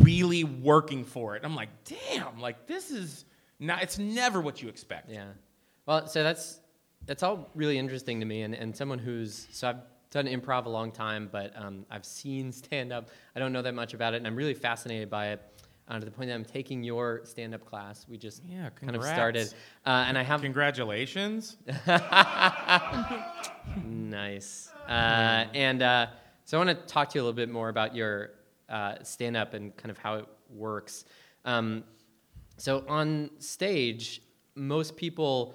really 0.00 0.42
working 0.44 1.04
for 1.04 1.36
it. 1.36 1.44
I'm 1.44 1.54
like, 1.54 1.68
"Damn, 1.84 2.40
like 2.40 2.66
this 2.66 2.90
is 2.90 3.24
not 3.60 3.82
it's 3.82 3.98
never 3.98 4.40
what 4.40 4.62
you 4.62 4.68
expect." 4.68 5.10
Yeah. 5.10 5.26
Well, 5.84 6.08
so 6.08 6.22
that's 6.22 6.60
that's 7.04 7.22
all 7.22 7.50
really 7.54 7.78
interesting 7.78 8.20
to 8.20 8.26
me, 8.26 8.42
and, 8.42 8.54
and 8.54 8.74
someone 8.74 8.98
who's 8.98 9.46
so 9.52 9.68
I've 9.68 9.76
done 10.10 10.26
improv 10.26 10.66
a 10.66 10.68
long 10.68 10.90
time, 10.92 11.28
but 11.30 11.52
um, 11.56 11.84
I've 11.90 12.04
seen 12.04 12.52
stand 12.52 12.92
up. 12.92 13.10
I 13.34 13.38
don't 13.38 13.52
know 13.52 13.62
that 13.62 13.74
much 13.74 13.94
about 13.94 14.14
it, 14.14 14.18
and 14.18 14.26
I'm 14.26 14.36
really 14.36 14.54
fascinated 14.54 15.10
by 15.10 15.28
it. 15.28 15.42
Uh, 15.88 16.00
to 16.00 16.04
the 16.04 16.10
point 16.10 16.28
that 16.28 16.34
I'm 16.34 16.44
taking 16.44 16.82
your 16.82 17.20
stand 17.22 17.54
up 17.54 17.64
class. 17.64 18.06
We 18.08 18.18
just 18.18 18.42
Yeah, 18.44 18.70
kind 18.70 18.96
of 18.96 19.04
started, 19.04 19.54
uh, 19.84 20.06
and 20.08 20.18
I 20.18 20.24
have 20.24 20.40
Congratulations. 20.40 21.58
Nice. 23.84 24.70
Uh, 24.88 25.44
and 25.54 25.82
uh, 25.82 26.06
so 26.44 26.58
I 26.60 26.64
want 26.64 26.78
to 26.78 26.86
talk 26.92 27.10
to 27.10 27.18
you 27.18 27.22
a 27.22 27.24
little 27.24 27.36
bit 27.36 27.48
more 27.48 27.68
about 27.68 27.94
your 27.94 28.30
uh, 28.68 28.96
stand 29.02 29.36
up 29.36 29.54
and 29.54 29.76
kind 29.76 29.90
of 29.90 29.98
how 29.98 30.14
it 30.16 30.26
works. 30.50 31.04
Um, 31.44 31.84
so 32.56 32.84
on 32.88 33.30
stage, 33.38 34.22
most 34.54 34.96
people 34.96 35.54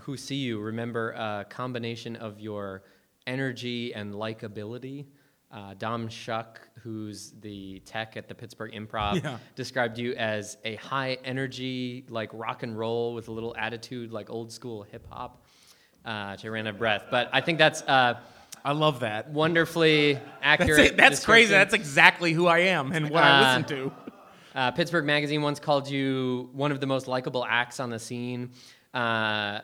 who 0.00 0.16
see 0.16 0.36
you 0.36 0.58
remember 0.60 1.12
a 1.12 1.46
combination 1.48 2.16
of 2.16 2.40
your 2.40 2.82
energy 3.26 3.94
and 3.94 4.14
likability. 4.14 5.06
Uh, 5.52 5.74
Dom 5.78 6.08
Shuck, 6.08 6.60
who's 6.82 7.32
the 7.40 7.80
tech 7.86 8.16
at 8.16 8.28
the 8.28 8.34
Pittsburgh 8.34 8.72
Improv, 8.72 9.22
Yeah. 9.22 9.38
described 9.54 9.96
you 9.98 10.14
as 10.14 10.56
a 10.64 10.74
high 10.76 11.18
energy, 11.24 12.04
like 12.08 12.30
rock 12.32 12.62
and 12.64 12.76
roll 12.76 13.14
with 13.14 13.28
a 13.28 13.32
little 13.32 13.54
attitude, 13.56 14.10
like 14.12 14.28
old 14.28 14.50
school 14.52 14.82
hip 14.82 15.06
hop. 15.10 15.44
Uh, 16.04 16.32
which 16.32 16.44
I 16.44 16.48
ran 16.48 16.68
out 16.68 16.74
of 16.74 16.78
breath, 16.78 17.06
but 17.10 17.28
I 17.32 17.40
think 17.40 17.58
that's 17.58 17.82
uh, 17.82 18.20
I 18.64 18.72
love 18.72 19.00
that. 19.00 19.30
wonderfully 19.30 20.12
That's, 20.14 20.24
accurate. 20.42 20.80
it. 20.92 20.96
That's 20.96 21.24
crazy. 21.24 21.50
That's 21.50 21.74
exactly 21.74 22.32
who 22.32 22.46
I 22.46 22.58
am 22.60 22.92
and 22.92 23.10
what 23.10 23.24
I 23.24 23.38
Uh, 23.40 23.58
listen 23.58 23.76
to. 23.76 23.92
Uh, 24.54 24.70
Pittsburgh 24.70 25.04
Magazine 25.04 25.42
once 25.42 25.58
called 25.58 25.88
you 25.90 26.48
one 26.52 26.70
of 26.70 26.78
the 26.80 26.86
most 26.86 27.08
likable 27.08 27.44
acts 27.44 27.80
on 27.80 27.90
the 27.90 27.98
scene. 27.98 28.50
Uh, 28.94 29.60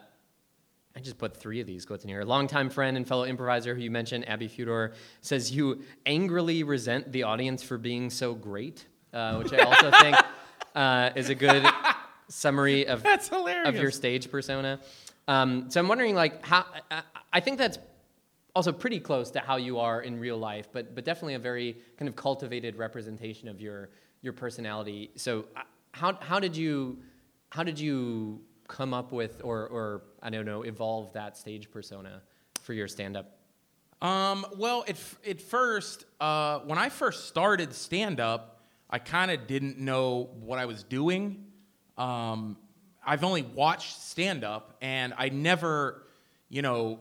I 0.95 1.01
just 1.01 1.17
put 1.19 1.37
three 1.37 1.61
of 1.61 1.67
these 1.67 1.87
quotes 1.87 2.05
in 2.05 2.11
here. 2.11 2.21
A 2.21 2.25
longtime 2.25 2.69
friend 2.69 2.97
and 2.97 3.07
fellow 3.09 3.25
improviser 3.25 3.75
who 3.75 3.81
you 3.81 3.91
mentioned, 3.91 4.29
Abby 4.29 4.49
Fudor, 4.49 4.93
says 5.23 5.51
you 5.51 5.83
angrily 6.05 6.63
resent 6.65 7.11
the 7.13 7.23
audience 7.23 7.63
for 7.63 7.79
being 7.79 8.11
so 8.11 8.35
great, 8.35 8.87
uh, 9.13 9.37
which 9.37 9.53
I 9.55 9.59
also 9.59 9.91
think 10.01 10.17
uh, 10.75 11.11
is 11.17 11.31
a 11.31 11.35
good 11.35 11.65
summary 12.29 12.87
of 12.87 13.03
That's 13.05 13.29
hilarious. 13.29 13.69
of 13.69 13.77
your 13.77 13.91
stage 13.91 14.31
persona. 14.31 14.81
Um, 15.29 15.71
so 15.71 15.81
I'm 15.81 15.89
wondering, 15.89 16.15
like, 16.15 16.45
how 16.45 16.67
I, 16.91 17.03
I 17.33 17.41
think 17.41 17.57
that's 17.57 17.79
also 18.55 18.73
pretty 18.73 19.01
close 19.01 19.31
to 19.31 19.41
how 19.41 19.57
you 19.57 19.79
are 19.79 20.03
in 20.03 20.19
real 20.21 20.37
life, 20.37 20.69
but 20.73 20.95
but 20.95 21.05
definitely 21.05 21.35
a 21.35 21.39
very 21.39 21.77
kind 21.97 22.09
of 22.09 22.17
cultivated 22.17 22.77
representation 22.77 23.49
of 23.49 23.61
your 23.61 23.89
your 24.21 24.35
personality. 24.35 25.11
So 25.17 25.47
uh, 25.57 25.63
how 25.93 26.19
how 26.21 26.39
did 26.39 26.57
you 26.57 26.99
how 27.51 27.63
did 27.63 27.79
you 27.79 28.41
come 28.73 28.95
up 28.95 29.13
with 29.13 29.41
or 29.45 29.67
or 29.69 30.03
I 30.23 30.31
don't 30.31 30.47
know 30.47 30.63
evolve 30.63 31.13
that 31.13 31.37
stage 31.37 31.71
persona 31.71 32.23
for 32.63 32.73
your 32.73 32.89
stand 32.89 33.17
up? 33.17 33.39
Um, 34.01 34.45
well, 34.57 34.85
at, 34.89 34.97
at 35.29 35.41
first, 35.41 36.07
uh, 36.21 36.59
when 36.61 36.79
I 36.79 36.89
first 36.89 37.29
started 37.29 37.73
stand 37.73 38.19
up, 38.19 38.61
I 38.91 38.99
kind 38.99 39.31
of 39.31 39.47
didn't 39.47 39.79
know 39.79 40.31
what 40.41 40.59
I 40.59 40.67
was 40.67 40.83
doing. 40.83 41.47
Um, 41.97 42.57
I've 43.07 43.23
only 43.23 43.43
watched 43.43 44.01
stand 44.01 44.43
up, 44.43 44.77
and 44.81 45.15
I 45.17 45.29
never, 45.29 46.03
you 46.49 46.63
know, 46.63 47.01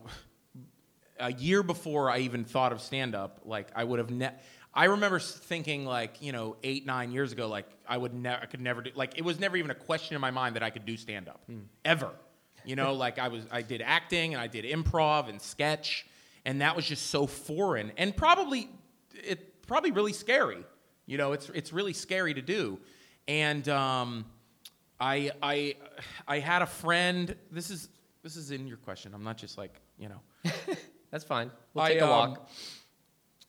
a 1.18 1.32
year 1.32 1.62
before 1.62 2.08
I 2.08 2.18
even 2.18 2.44
thought 2.44 2.72
of 2.72 2.80
stand 2.80 3.14
up, 3.14 3.40
like 3.44 3.68
I 3.74 3.82
would 3.82 3.98
have 3.98 4.10
ne- 4.10 4.34
I 4.74 4.86
remember 4.86 5.18
thinking 5.18 5.84
like, 5.84 6.22
you 6.22 6.32
know, 6.32 6.56
8 6.62 6.86
9 6.86 7.12
years 7.12 7.32
ago 7.32 7.48
like 7.48 7.66
I 7.86 7.96
would 7.96 8.14
never 8.14 8.42
I 8.42 8.46
could 8.46 8.60
never 8.60 8.82
do 8.82 8.90
like 8.94 9.18
it 9.18 9.24
was 9.24 9.38
never 9.38 9.56
even 9.56 9.70
a 9.70 9.74
question 9.74 10.14
in 10.14 10.20
my 10.20 10.30
mind 10.30 10.56
that 10.56 10.62
I 10.62 10.70
could 10.70 10.86
do 10.86 10.96
stand 10.96 11.28
up 11.28 11.42
ever. 11.84 12.10
You 12.64 12.76
know, 12.76 12.94
like 12.94 13.18
I 13.18 13.28
was 13.28 13.44
I 13.50 13.62
did 13.62 13.82
acting 13.82 14.34
and 14.34 14.42
I 14.42 14.46
did 14.46 14.64
improv 14.64 15.28
and 15.28 15.40
sketch 15.40 16.06
and 16.44 16.60
that 16.60 16.74
was 16.74 16.86
just 16.86 17.08
so 17.08 17.26
foreign 17.26 17.92
and 17.96 18.16
probably 18.16 18.70
it 19.12 19.66
probably 19.66 19.90
really 19.90 20.12
scary. 20.12 20.64
You 21.06 21.18
know, 21.18 21.32
it's 21.32 21.50
it's 21.50 21.72
really 21.72 21.92
scary 21.92 22.34
to 22.34 22.42
do. 22.42 22.78
And 23.28 23.68
um 23.68 24.24
I 24.98 25.32
I 25.42 25.74
I 26.26 26.38
had 26.38 26.62
a 26.62 26.66
friend. 26.66 27.34
This 27.50 27.70
is 27.70 27.88
this 28.22 28.36
is 28.36 28.52
in 28.52 28.66
your 28.66 28.76
question. 28.78 29.12
I'm 29.14 29.24
not 29.24 29.36
just 29.36 29.58
like 29.58 29.80
you 29.98 30.08
know. 30.08 30.20
That's 31.10 31.24
fine. 31.24 31.50
We'll 31.74 31.84
I, 31.84 31.88
take 31.92 32.00
a 32.00 32.04
um, 32.04 32.10
walk. 32.10 32.50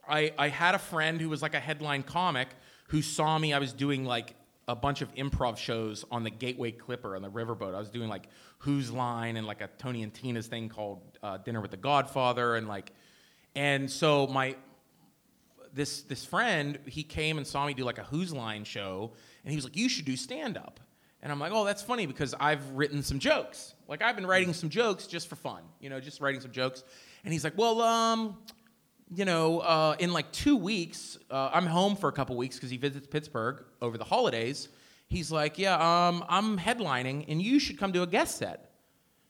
I 0.07 0.31
I 0.37 0.49
had 0.49 0.75
a 0.75 0.79
friend 0.79 1.19
who 1.19 1.29
was 1.29 1.41
like 1.41 1.53
a 1.53 1.59
headline 1.59 2.03
comic 2.03 2.49
who 2.87 3.01
saw 3.01 3.37
me. 3.37 3.53
I 3.53 3.59
was 3.59 3.73
doing 3.73 4.05
like 4.05 4.35
a 4.67 4.75
bunch 4.75 5.01
of 5.01 5.13
improv 5.15 5.57
shows 5.57 6.05
on 6.11 6.23
the 6.23 6.29
Gateway 6.29 6.71
Clipper 6.71 7.15
on 7.15 7.21
the 7.21 7.29
riverboat. 7.29 7.75
I 7.75 7.79
was 7.79 7.89
doing 7.89 8.09
like 8.09 8.27
Whose 8.59 8.91
Line 8.91 9.35
and 9.35 9.45
like 9.45 9.61
a 9.61 9.69
Tony 9.77 10.03
and 10.03 10.13
Tina's 10.13 10.47
thing 10.47 10.69
called 10.69 11.01
uh, 11.21 11.37
Dinner 11.37 11.59
with 11.61 11.71
the 11.71 11.77
Godfather 11.77 12.55
and 12.55 12.67
like, 12.67 12.93
and 13.55 13.89
so 13.89 14.27
my 14.27 14.55
this 15.73 16.03
this 16.03 16.23
friend 16.23 16.79
he 16.85 17.03
came 17.03 17.37
and 17.37 17.45
saw 17.45 17.65
me 17.65 17.73
do 17.73 17.83
like 17.83 17.97
a 17.97 18.03
Whose 18.03 18.33
Line 18.33 18.63
show, 18.63 19.11
and 19.43 19.51
he 19.51 19.55
was 19.57 19.65
like, 19.65 19.75
"You 19.75 19.89
should 19.89 20.05
do 20.05 20.15
stand 20.15 20.57
up." 20.57 20.79
And 21.21 21.31
I'm 21.31 21.39
like, 21.39 21.51
"Oh, 21.53 21.65
that's 21.65 21.81
funny 21.81 22.05
because 22.05 22.33
I've 22.39 22.67
written 22.71 23.03
some 23.03 23.19
jokes. 23.19 23.73
Like 23.87 24.01
I've 24.01 24.15
been 24.15 24.27
writing 24.27 24.53
some 24.53 24.69
jokes 24.69 25.07
just 25.07 25.27
for 25.27 25.35
fun, 25.35 25.63
you 25.79 25.89
know, 25.89 25.99
just 25.99 26.21
writing 26.21 26.41
some 26.41 26.51
jokes." 26.51 26.83
And 27.25 27.33
he's 27.33 27.43
like, 27.43 27.57
"Well, 27.57 27.81
um, 27.81 28.37
you 29.15 29.25
know, 29.25 29.59
uh, 29.59 29.95
in 29.99 30.13
like 30.13 30.31
two 30.31 30.55
weeks, 30.55 31.17
uh, 31.29 31.51
I'm 31.53 31.65
home 31.65 31.95
for 31.95 32.09
a 32.09 32.13
couple 32.13 32.35
weeks 32.35 32.55
because 32.55 32.69
he 32.69 32.77
visits 32.77 33.07
Pittsburgh 33.07 33.63
over 33.81 33.97
the 33.97 34.03
holidays. 34.03 34.69
He's 35.07 35.31
like, 35.31 35.57
"Yeah, 35.57 35.75
um, 35.75 36.23
I'm 36.27 36.57
headlining, 36.57 37.25
and 37.27 37.41
you 37.41 37.59
should 37.59 37.77
come 37.77 37.93
to 37.93 38.01
a 38.01 38.07
guest 38.07 38.37
set." 38.37 38.69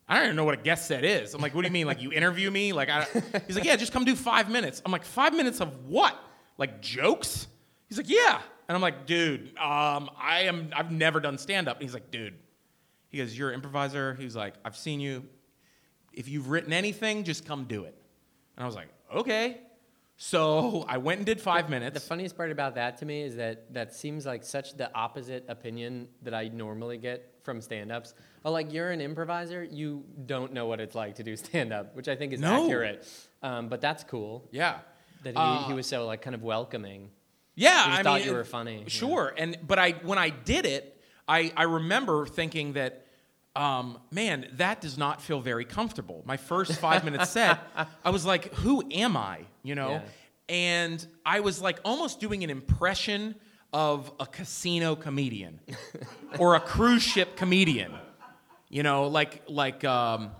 I 0.07 0.15
don't 0.15 0.25
even 0.25 0.35
know 0.35 0.43
what 0.43 0.59
a 0.59 0.61
guest 0.61 0.87
set 0.87 1.05
is. 1.05 1.33
I'm 1.33 1.41
like, 1.41 1.55
what 1.55 1.61
do 1.61 1.67
you 1.67 1.73
mean? 1.73 1.87
Like 1.87 2.01
you 2.01 2.11
interview 2.11 2.51
me? 2.51 2.73
Like 2.73 2.89
I, 2.89 3.03
he's 3.47 3.55
like, 3.55 3.65
yeah, 3.65 3.75
just 3.75 3.93
come 3.93 4.03
do 4.03 4.15
five 4.15 4.49
minutes. 4.49 4.81
I'm 4.85 4.91
like, 4.91 5.05
five 5.05 5.33
minutes 5.33 5.61
of 5.61 5.85
what? 5.87 6.17
Like 6.57 6.81
jokes? 6.81 7.47
He's 7.87 7.97
like, 7.97 8.09
yeah. 8.09 8.41
And 8.67 8.75
I'm 8.75 8.81
like, 8.81 9.05
dude, 9.05 9.57
um, 9.57 10.09
I 10.17 10.41
am. 10.43 10.69
I've 10.75 10.91
never 10.91 11.19
done 11.19 11.37
stand 11.37 11.67
up. 11.67 11.77
And 11.77 11.83
he's 11.83 11.93
like, 11.93 12.11
dude. 12.11 12.35
He 13.09 13.19
goes, 13.19 13.37
you're 13.37 13.49
an 13.49 13.55
improviser. 13.55 14.15
He's 14.15 14.35
like, 14.35 14.55
I've 14.65 14.75
seen 14.75 14.99
you. 14.99 15.25
If 16.13 16.27
you've 16.27 16.49
written 16.49 16.73
anything, 16.73 17.23
just 17.23 17.45
come 17.45 17.65
do 17.65 17.83
it. 17.83 17.95
And 18.57 18.63
I 18.63 18.65
was 18.65 18.75
like, 18.75 18.89
okay. 19.13 19.59
So 20.23 20.85
I 20.87 20.97
went 20.97 21.17
and 21.19 21.25
did 21.25 21.41
five 21.41 21.69
minutes. 21.69 21.93
The 21.95 21.99
funniest 21.99 22.37
part 22.37 22.49
about 22.49 22.75
that 22.75 22.97
to 22.99 23.05
me 23.05 23.23
is 23.23 23.35
that 23.35 23.73
that 23.73 23.93
seems 23.93 24.25
like 24.25 24.43
such 24.45 24.77
the 24.77 24.93
opposite 24.95 25.43
opinion 25.49 26.07
that 26.21 26.33
I 26.33 26.47
normally 26.47 26.97
get 26.97 27.29
from 27.43 27.59
stand-ups. 27.59 28.13
Oh, 28.45 28.51
like 28.51 28.71
you're 28.71 28.91
an 28.91 29.01
improviser, 29.01 29.65
you 29.65 30.05
don't 30.25 30.53
know 30.53 30.65
what 30.65 30.79
it's 30.79 30.95
like 30.95 31.15
to 31.15 31.23
do 31.23 31.35
stand-up, 31.45 31.93
which 31.93 32.07
I 32.07 32.15
think 32.15 32.31
is 32.31 32.39
No. 32.39 32.63
accurate. 32.63 33.05
Um, 33.41 33.67
but 33.67 33.81
that's 33.81 34.05
cool 34.05 34.47
yeah. 34.51 34.79
that 35.23 35.31
he, 35.31 35.35
Uh, 35.37 35.67
he 35.67 35.73
was 35.73 35.87
so 35.87 36.05
like 36.05 36.21
kind 36.21 36.35
of 36.35 36.41
welcoming. 36.41 37.09
Yeah, 37.55 37.83
You 37.83 37.89
just 37.89 37.99
I 37.99 38.03
thought 38.03 38.19
mean, 38.21 38.29
you 38.29 38.33
were 38.33 38.45
funny, 38.45 38.77
yeah. 38.83 38.87
Sure, 38.87 39.33
and 39.37 39.57
but 39.67 39.77
I 39.77 39.91
when 40.03 40.17
I 40.17 40.29
did 40.29 40.65
it, 40.65 41.01
I 41.27 41.51
I 41.57 41.63
remember 41.63 42.25
thinking 42.25 42.73
that, 42.73 43.02
um, 43.55 43.99
man, 44.11 44.47
that 44.53 44.81
does 44.81 44.97
not 44.97 45.21
feel 45.21 45.39
very 45.39 45.65
comfortable. 45.65 46.23
My 46.25 46.37
first 46.37 46.79
five 46.79 47.03
minute 47.05 47.27
set, 47.27 47.59
I 48.03 48.09
was 48.09 48.25
like, 48.25 48.53
who 48.55 48.83
am 48.91 49.15
I? 49.15 49.41
You 49.61 49.75
know, 49.75 49.89
Yeah. 49.91 50.01
and 50.49 51.07
I 51.25 51.39
was 51.41 51.61
like 51.61 51.79
almost 51.85 52.19
doing 52.19 52.43
an 52.43 52.49
impression 52.49 53.35
of 53.71 54.11
a 54.19 54.25
casino 54.25 54.95
comedian 54.95 55.59
or 56.39 56.55
a 56.55 56.59
cruise 56.59 57.03
ship 57.03 57.35
comedian. 57.35 57.93
You 58.69 58.81
know, 58.83 59.07
like 59.07 59.43
like 59.47 59.83
um, 59.83 60.31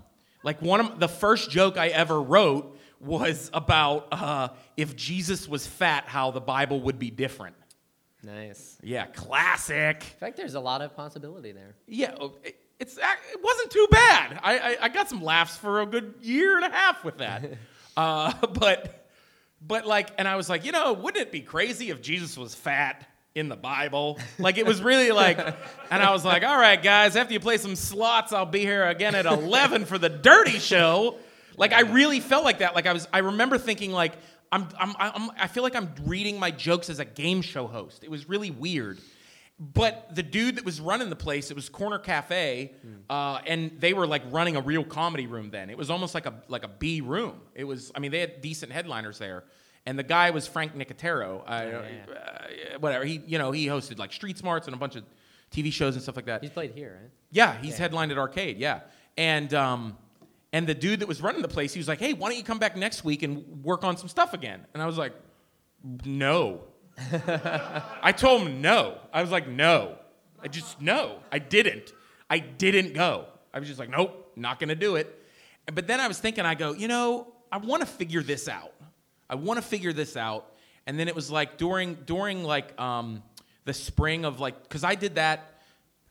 like 0.43 0.61
one 0.61 0.79
of 0.79 0.99
the 0.99 1.07
first 1.07 1.51
joke 1.51 1.77
I 1.77 1.89
ever 1.89 2.19
wrote 2.21 2.79
was 2.99 3.51
about 3.53 4.07
uh, 4.11 4.47
if 4.75 4.95
Jesus 4.95 5.47
was 5.47 5.67
fat, 5.67 6.05
how 6.07 6.31
the 6.31 6.41
Bible 6.41 6.81
would 6.81 6.97
be 6.97 7.11
different. 7.11 7.55
Nice. 8.23 8.77
Yeah, 8.81 9.05
classic. 9.07 9.97
In 10.13 10.19
fact, 10.19 10.37
there's 10.37 10.55
a 10.55 10.59
lot 10.59 10.81
of 10.81 10.95
possibility 10.95 11.51
there. 11.51 11.75
Yeah, 11.87 12.15
it- 12.43 12.55
it's 12.79 12.97
it 12.97 13.43
wasn't 13.43 13.71
too 13.71 13.87
bad. 13.91 14.39
I, 14.43 14.57
I 14.57 14.77
I 14.81 14.89
got 14.89 15.09
some 15.09 15.21
laughs 15.21 15.57
for 15.57 15.81
a 15.81 15.85
good 15.85 16.15
year 16.21 16.55
and 16.57 16.65
a 16.65 16.69
half 16.69 17.03
with 17.03 17.19
that. 17.19 17.57
uh, 17.97 18.33
but 18.53 19.07
but 19.65 19.85
like, 19.85 20.09
and 20.17 20.27
I 20.27 20.35
was 20.35 20.49
like, 20.49 20.65
you 20.65 20.71
know, 20.71 20.93
wouldn't 20.93 21.21
it 21.21 21.31
be 21.31 21.41
crazy 21.41 21.89
if 21.89 22.01
Jesus 22.01 22.37
was 22.37 22.55
fat? 22.55 23.07
In 23.35 23.49
the 23.49 23.55
Bible, 23.55 24.19
like 24.37 24.59
it 24.59 24.65
was 24.67 24.79
really 24.83 25.11
like, 25.11 25.39
and 25.39 26.03
I 26.03 26.11
was 26.11 26.23
like, 26.23 26.43
"All 26.43 26.55
right, 26.55 26.79
guys, 26.79 27.15
after 27.15 27.33
you 27.33 27.39
play 27.39 27.57
some 27.57 27.75
slots, 27.75 28.31
I'll 28.31 28.45
be 28.45 28.59
here 28.59 28.85
again 28.85 29.15
at 29.15 29.25
eleven 29.25 29.85
for 29.85 29.97
the 29.97 30.07
Dirty 30.07 30.59
Show." 30.59 31.17
Like 31.57 31.73
I 31.73 31.81
really 31.81 32.19
felt 32.19 32.43
like 32.43 32.59
that. 32.59 32.75
Like 32.75 32.85
I 32.85 32.93
was, 32.93 33.07
I 33.11 33.19
remember 33.19 33.57
thinking 33.57 33.91
like, 33.91 34.13
I'm, 34.51 34.67
I'm, 34.79 34.93
I'm, 34.99 35.31
I 35.37 35.47
feel 35.47 35.63
like 35.63 35.75
I'm 35.75 35.91
reading 36.05 36.39
my 36.39 36.51
jokes 36.51 36.89
as 36.89 36.99
a 36.99 37.05
game 37.05 37.41
show 37.41 37.65
host. 37.65 38.03
It 38.03 38.11
was 38.11 38.29
really 38.29 38.51
weird. 38.51 38.99
But 39.71 40.13
the 40.13 40.23
dude 40.23 40.57
that 40.57 40.65
was 40.65 40.81
running 40.81 41.09
the 41.09 41.15
place, 41.15 41.49
it 41.49 41.55
was 41.55 41.69
Corner 41.69 41.97
Cafe, 41.97 42.73
uh, 43.09 43.39
and 43.45 43.71
they 43.79 43.93
were 43.93 44.05
like 44.05 44.23
running 44.29 44.57
a 44.57 44.61
real 44.61 44.83
comedy 44.83 45.25
room 45.25 45.51
then. 45.51 45.69
It 45.69 45.77
was 45.77 45.89
almost 45.89 46.13
like 46.13 46.25
a 46.25 46.33
like 46.49 46.65
a 46.65 46.67
B 46.67 46.99
room. 46.99 47.39
It 47.55 47.63
was, 47.63 47.89
I 47.95 47.99
mean, 47.99 48.11
they 48.11 48.19
had 48.19 48.41
decent 48.41 48.73
headliners 48.73 49.19
there, 49.19 49.45
and 49.85 49.97
the 49.97 50.03
guy 50.03 50.31
was 50.31 50.47
Frank 50.47 50.75
Nicotero. 50.75 51.43
Uh, 51.47 51.49
uh, 51.49 52.79
whatever 52.79 53.05
he, 53.05 53.21
you 53.25 53.37
know, 53.37 53.51
he 53.51 53.67
hosted 53.67 53.99
like 53.99 54.11
Street 54.11 54.37
Smarts 54.37 54.67
and 54.67 54.75
a 54.75 54.79
bunch 54.79 54.97
of 54.97 55.05
TV 55.49 55.71
shows 55.71 55.93
and 55.95 56.03
stuff 56.03 56.17
like 56.17 56.25
that. 56.25 56.41
He's 56.41 56.51
played 56.51 56.71
here, 56.71 56.99
right? 57.01 57.11
Yeah, 57.31 57.55
he's 57.61 57.77
headlined 57.77 58.11
at 58.11 58.17
Arcade. 58.17 58.57
Yeah, 58.57 58.81
and 59.17 59.53
um, 59.53 59.97
and 60.51 60.67
the 60.67 60.75
dude 60.75 60.99
that 60.99 61.07
was 61.07 61.21
running 61.21 61.41
the 61.41 61.47
place, 61.47 61.73
he 61.73 61.79
was 61.79 61.87
like, 61.87 61.99
"Hey, 61.99 62.11
why 62.11 62.27
don't 62.29 62.37
you 62.37 62.43
come 62.43 62.59
back 62.59 62.75
next 62.75 63.05
week 63.05 63.23
and 63.23 63.63
work 63.63 63.85
on 63.85 63.95
some 63.95 64.09
stuff 64.09 64.33
again?" 64.33 64.65
And 64.73 64.83
I 64.83 64.87
was 64.87 64.97
like, 64.97 65.13
"No." 66.05 66.63
I 68.01 68.13
told 68.15 68.43
him 68.43 68.61
no. 68.61 68.97
I 69.11 69.21
was 69.21 69.31
like, 69.31 69.47
"No." 69.47 69.97
I 70.41 70.47
just 70.47 70.81
no. 70.81 71.19
I 71.31 71.39
didn't. 71.39 71.93
I 72.29 72.39
didn't 72.39 72.93
go. 72.93 73.25
I 73.53 73.59
was 73.59 73.67
just 73.67 73.79
like, 73.79 73.89
"Nope, 73.89 74.33
not 74.35 74.59
gonna 74.59 74.75
do 74.75 74.95
it." 74.95 75.23
But 75.71 75.87
then 75.87 75.99
I 75.99 76.07
was 76.07 76.19
thinking, 76.19 76.45
I 76.45 76.55
go, 76.55 76.73
you 76.73 76.87
know, 76.87 77.33
I 77.51 77.57
want 77.57 77.81
to 77.81 77.87
figure 77.87 78.21
this 78.21 78.47
out. 78.47 78.73
I 79.29 79.35
want 79.35 79.57
to 79.57 79.65
figure 79.65 79.93
this 79.93 80.17
out. 80.17 80.51
And 80.85 80.99
then 80.99 81.07
it 81.07 81.15
was 81.15 81.31
like 81.31 81.57
during 81.57 81.95
during 82.05 82.43
like 82.43 82.79
um, 82.79 83.23
the 83.65 83.73
spring 83.73 84.25
of 84.25 84.39
like 84.39 84.63
because 84.63 84.83
I 84.83 84.95
did 84.95 85.15
that 85.15 85.61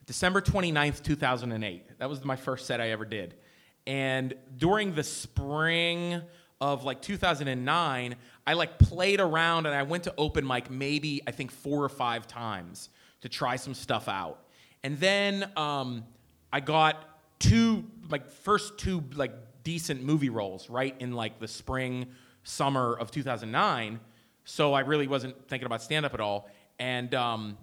December 0.06 0.40
29th, 0.40 1.02
2008. 1.02 1.98
That 1.98 2.08
was 2.08 2.24
my 2.24 2.36
first 2.36 2.66
set 2.66 2.80
I 2.80 2.90
ever 2.90 3.04
did. 3.04 3.34
And 3.86 4.34
during 4.56 4.94
the 4.94 5.02
spring 5.02 6.22
of 6.60 6.84
like 6.84 7.02
2009, 7.02 8.14
I 8.46 8.54
like 8.54 8.78
played 8.78 9.20
around 9.20 9.66
and 9.66 9.74
I 9.74 9.82
went 9.82 10.04
to 10.04 10.14
open 10.18 10.46
mic 10.46 10.70
maybe 10.70 11.22
I 11.26 11.30
think 11.30 11.50
four 11.50 11.82
or 11.84 11.88
five 11.88 12.26
times 12.26 12.88
to 13.20 13.28
try 13.28 13.56
some 13.56 13.74
stuff 13.74 14.08
out. 14.08 14.40
And 14.82 14.98
then 14.98 15.50
um, 15.56 16.04
I 16.52 16.60
got 16.60 17.08
two 17.38 17.84
like 18.10 18.30
first 18.30 18.78
two 18.78 19.02
like 19.14 19.32
decent 19.64 20.02
movie 20.02 20.30
roles 20.30 20.68
right 20.68 20.94
in 20.98 21.12
like 21.12 21.38
the 21.38 21.48
spring 21.48 22.06
summer 22.42 22.94
of 22.94 23.12
2009 23.12 24.00
so 24.44 24.72
i 24.72 24.80
really 24.80 25.06
wasn't 25.06 25.34
thinking 25.48 25.66
about 25.66 25.80
stand 25.80 26.04
up 26.04 26.14
at 26.14 26.20
all. 26.20 26.48
And 26.80 27.14
um 27.14 27.56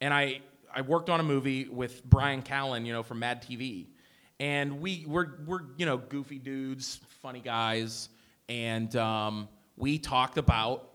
and 0.00 0.14
i 0.14 0.40
i 0.74 0.80
worked 0.80 1.10
on 1.10 1.18
a 1.20 1.22
movie 1.22 1.66
with 1.68 2.04
bryan 2.04 2.42
callen 2.42 2.86
you 2.86 2.92
know 2.92 3.02
from 3.02 3.18
mad 3.20 3.42
tv 3.42 3.86
and 4.42 4.80
we 4.80 5.04
we're 5.06 5.28
we're 5.46 5.60
you 5.76 5.86
know 5.86 5.96
goofy 5.96 6.38
dudes 6.38 7.00
funny 7.22 7.40
guys. 7.40 8.08
And 8.48 8.94
um 8.96 9.48
we 9.76 9.98
talked 9.98 10.38
about 10.38 10.88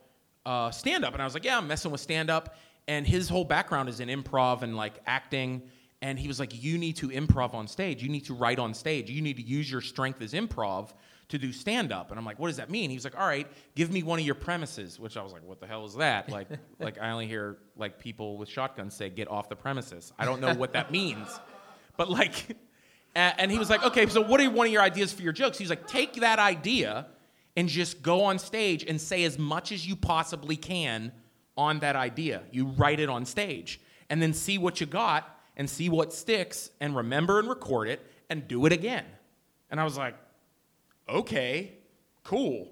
uh, 0.45 0.71
stand 0.71 1.03
up. 1.03 1.13
And 1.13 1.21
I 1.21 1.25
was 1.25 1.33
like, 1.33 1.43
yeah, 1.43 1.57
I'm 1.57 1.67
messing 1.67 1.91
with 1.91 2.01
stand 2.01 2.29
up. 2.29 2.55
And 2.87 3.05
his 3.05 3.27
whole 3.27 3.43
background 3.43 3.89
is 3.89 3.99
in 3.99 4.07
improv 4.07 4.61
and 4.61 4.77
like 4.77 4.93
acting. 5.05 5.63
and 6.01 6.17
he 6.17 6.27
was 6.27 6.39
like, 6.39 6.63
"You 6.63 6.77
need 6.77 6.95
to 6.97 7.09
improv 7.09 7.53
on 7.53 7.67
stage. 7.67 8.01
You 8.01 8.09
need 8.09 8.25
to 8.25 8.33
write 8.33 8.59
on 8.59 8.73
stage. 8.73 9.09
You 9.09 9.21
need 9.21 9.37
to 9.37 9.41
use 9.43 9.69
your 9.69 9.81
strength 9.81 10.21
as 10.21 10.33
improv 10.33 10.91
to 11.29 11.37
do 11.37 11.51
stand 11.51 11.91
up." 11.91 12.11
And 12.11 12.19
I'm 12.19 12.23
like, 12.25 12.39
"What 12.39 12.47
does 12.47 12.57
that 12.57 12.69
mean?" 12.69 12.89
He 12.89 12.95
was 12.95 13.03
like, 13.03 13.19
"All 13.19 13.27
right, 13.27 13.47
give 13.75 13.91
me 13.91 14.03
one 14.03 14.19
of 14.19 14.25
your 14.25 14.35
premises." 14.35 14.99
Which 14.99 15.17
I 15.17 15.23
was 15.23 15.33
like, 15.33 15.43
"What 15.43 15.59
the 15.59 15.67
hell 15.67 15.85
is 15.85 15.95
that?" 15.95 16.29
Like, 16.37 16.47
like 16.79 16.97
I 17.01 17.09
only 17.09 17.27
hear 17.27 17.57
like 17.75 17.99
people 17.99 18.37
with 18.37 18.47
shotguns 18.47 18.93
say, 18.93 19.09
"Get 19.09 19.27
off 19.27 19.49
the 19.49 19.55
premises." 19.55 20.13
I 20.17 20.23
don't 20.25 20.39
know 20.39 20.53
what 20.53 20.71
that 20.73 20.91
means, 20.91 21.27
but 21.97 22.09
like, 22.09 22.55
and 23.15 23.51
he 23.51 23.57
was 23.59 23.69
like, 23.69 23.83
"Okay, 23.83 24.05
so 24.07 24.21
what 24.21 24.39
are 24.39 24.49
one 24.49 24.67
of 24.67 24.71
your 24.71 24.83
ideas 24.83 25.11
for 25.11 25.23
your 25.23 25.33
jokes?" 25.33 25.57
He's 25.57 25.71
like, 25.71 25.87
"Take 25.87 26.13
that 26.21 26.39
idea 26.39 27.07
and 27.57 27.67
just 27.67 28.03
go 28.03 28.23
on 28.23 28.37
stage 28.37 28.85
and 28.87 29.01
say 29.01 29.23
as 29.23 29.39
much 29.39 29.71
as 29.71 29.85
you 29.85 29.95
possibly 29.95 30.55
can 30.55 31.11
on 31.57 31.79
that 31.79 31.95
idea. 31.95 32.43
You 32.51 32.67
write 32.67 32.99
it 32.99 33.09
on 33.09 33.25
stage 33.25 33.81
and 34.11 34.21
then 34.21 34.31
see 34.31 34.59
what 34.59 34.79
you 34.79 34.85
got 34.85 35.27
and 35.57 35.67
see 35.67 35.89
what 35.89 36.13
sticks 36.13 36.69
and 36.79 36.95
remember 36.95 37.39
and 37.39 37.49
record 37.49 37.89
it 37.89 38.05
and 38.29 38.47
do 38.47 38.67
it 38.67 38.71
again. 38.71 39.05
And 39.71 39.79
I 39.79 39.83
was 39.83 39.97
like, 39.97 40.13
okay, 41.09 41.73
cool. 42.23 42.69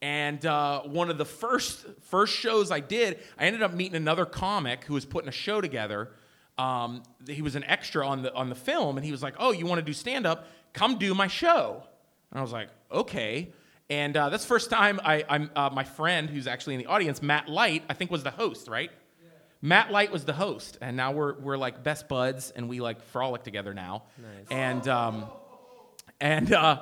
And 0.00 0.46
uh, 0.46 0.82
one 0.82 1.10
of 1.10 1.18
the 1.18 1.24
first 1.24 1.84
first 2.02 2.32
shows 2.32 2.70
I 2.70 2.78
did, 2.78 3.18
I 3.36 3.46
ended 3.46 3.64
up 3.64 3.74
meeting 3.74 3.96
another 3.96 4.24
comic 4.24 4.84
who 4.84 4.94
was 4.94 5.04
putting 5.04 5.28
a 5.28 5.32
show 5.32 5.60
together. 5.60 6.12
Um, 6.56 7.02
he 7.26 7.42
was 7.42 7.56
an 7.56 7.64
extra 7.64 8.06
on 8.06 8.22
the 8.22 8.32
on 8.32 8.48
the 8.48 8.54
film, 8.54 8.96
and 8.96 9.04
he 9.04 9.12
was 9.12 9.22
like, 9.22 9.34
"Oh, 9.38 9.52
you 9.52 9.66
want 9.66 9.78
to 9.80 9.84
do 9.84 9.92
stand 9.92 10.26
up? 10.26 10.46
Come 10.72 10.98
do 10.98 11.14
my 11.14 11.26
show." 11.26 11.82
And 12.30 12.38
I 12.38 12.42
was 12.42 12.52
like, 12.52 12.68
"Okay." 12.90 13.52
And 13.90 14.16
uh, 14.16 14.28
that's 14.30 14.44
the 14.44 14.48
first 14.48 14.70
time 14.70 15.00
I, 15.04 15.24
I'm 15.28 15.50
uh, 15.54 15.68
my 15.72 15.84
friend 15.84 16.30
who's 16.30 16.46
actually 16.46 16.74
in 16.74 16.80
the 16.80 16.86
audience, 16.86 17.20
Matt 17.20 17.48
Light, 17.48 17.82
I 17.88 17.94
think 17.94 18.10
was 18.10 18.22
the 18.22 18.30
host, 18.30 18.68
right? 18.68 18.90
Matt 19.62 19.90
Light 19.90 20.10
was 20.10 20.24
the 20.24 20.32
host, 20.32 20.78
and 20.80 20.96
now 20.96 21.12
we're 21.12 21.38
we're 21.38 21.58
like 21.58 21.82
best 21.82 22.08
buds, 22.08 22.50
and 22.50 22.68
we 22.68 22.80
like 22.80 23.02
frolic 23.02 23.42
together 23.42 23.74
now. 23.74 24.04
Nice. 24.16 24.46
And 24.50 24.88
um, 24.88 25.24
and 26.18 26.50
uh, 26.52 26.80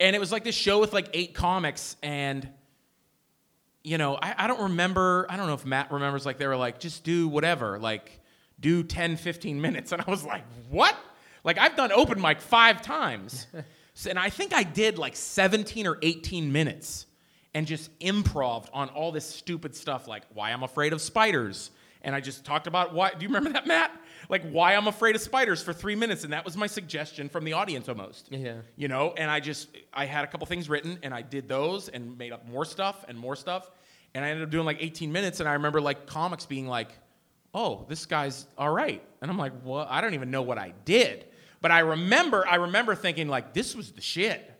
and 0.00 0.16
it 0.16 0.18
was 0.18 0.32
like 0.32 0.42
this 0.42 0.56
show 0.56 0.80
with 0.80 0.92
like 0.92 1.10
eight 1.12 1.34
comics, 1.34 1.94
and 2.02 2.48
you 3.84 3.96
know, 3.98 4.18
I, 4.20 4.34
I 4.38 4.46
don't 4.48 4.62
remember. 4.62 5.26
I 5.28 5.36
don't 5.36 5.46
know 5.46 5.54
if 5.54 5.64
Matt 5.64 5.92
remembers. 5.92 6.26
Like 6.26 6.38
they 6.38 6.48
were 6.48 6.56
like, 6.56 6.80
just 6.80 7.04
do 7.04 7.28
whatever, 7.28 7.78
like 7.78 8.18
do 8.58 8.82
10, 8.82 9.16
15 9.16 9.60
minutes, 9.60 9.92
and 9.92 10.02
I 10.06 10.10
was 10.10 10.24
like, 10.24 10.42
what? 10.68 10.96
Like 11.44 11.58
I've 11.58 11.76
done 11.76 11.92
open 11.92 12.20
mic 12.20 12.40
five 12.40 12.82
times, 12.82 13.46
and 14.06 14.18
I 14.18 14.30
think 14.30 14.52
I 14.52 14.62
did 14.62 14.98
like 14.98 15.16
17 15.16 15.86
or 15.86 15.98
18 16.02 16.52
minutes 16.52 17.06
and 17.54 17.66
just 17.66 17.96
improv 17.98 18.68
on 18.72 18.88
all 18.90 19.12
this 19.12 19.26
stupid 19.26 19.74
stuff 19.74 20.06
like 20.06 20.22
why 20.32 20.50
I'm 20.50 20.62
afraid 20.62 20.92
of 20.92 21.00
spiders. 21.00 21.70
And 22.02 22.14
I 22.14 22.20
just 22.20 22.44
talked 22.44 22.66
about 22.66 22.94
why. 22.94 23.10
Do 23.10 23.22
you 23.22 23.28
remember 23.28 23.50
that, 23.50 23.66
Matt? 23.66 23.90
Like 24.30 24.48
why 24.50 24.74
I'm 24.74 24.86
afraid 24.86 25.16
of 25.16 25.20
spiders 25.20 25.62
for 25.62 25.74
three 25.74 25.96
minutes, 25.96 26.24
and 26.24 26.32
that 26.32 26.46
was 26.46 26.56
my 26.56 26.66
suggestion 26.66 27.28
from 27.28 27.44
the 27.44 27.52
audience 27.52 27.88
almost. 27.90 28.28
Yeah. 28.30 28.56
You 28.76 28.88
know, 28.88 29.12
and 29.16 29.30
I 29.30 29.40
just 29.40 29.68
I 29.92 30.06
had 30.06 30.24
a 30.24 30.26
couple 30.26 30.46
things 30.46 30.70
written, 30.70 30.98
and 31.02 31.12
I 31.12 31.20
did 31.20 31.46
those 31.46 31.88
and 31.88 32.16
made 32.16 32.32
up 32.32 32.48
more 32.48 32.64
stuff 32.64 33.04
and 33.06 33.18
more 33.18 33.36
stuff, 33.36 33.70
and 34.14 34.24
I 34.24 34.30
ended 34.30 34.44
up 34.44 34.50
doing 34.50 34.64
like 34.64 34.78
18 34.80 35.12
minutes. 35.12 35.40
And 35.40 35.48
I 35.48 35.54
remember 35.54 35.80
like 35.80 36.06
comics 36.06 36.46
being 36.46 36.66
like, 36.66 36.88
"Oh, 37.52 37.84
this 37.88 38.06
guy's 38.06 38.46
all 38.56 38.70
right," 38.70 39.02
and 39.20 39.30
I'm 39.30 39.36
like, 39.36 39.52
"Well, 39.62 39.86
I 39.90 40.00
don't 40.00 40.14
even 40.14 40.30
know 40.30 40.42
what 40.42 40.56
I 40.56 40.72
did." 40.86 41.26
But 41.60 41.70
I 41.70 41.80
remember, 41.80 42.46
I 42.48 42.56
remember 42.56 42.94
thinking 42.94 43.28
like, 43.28 43.52
"This 43.52 43.74
was 43.74 43.92
the 43.92 44.00
shit." 44.00 44.50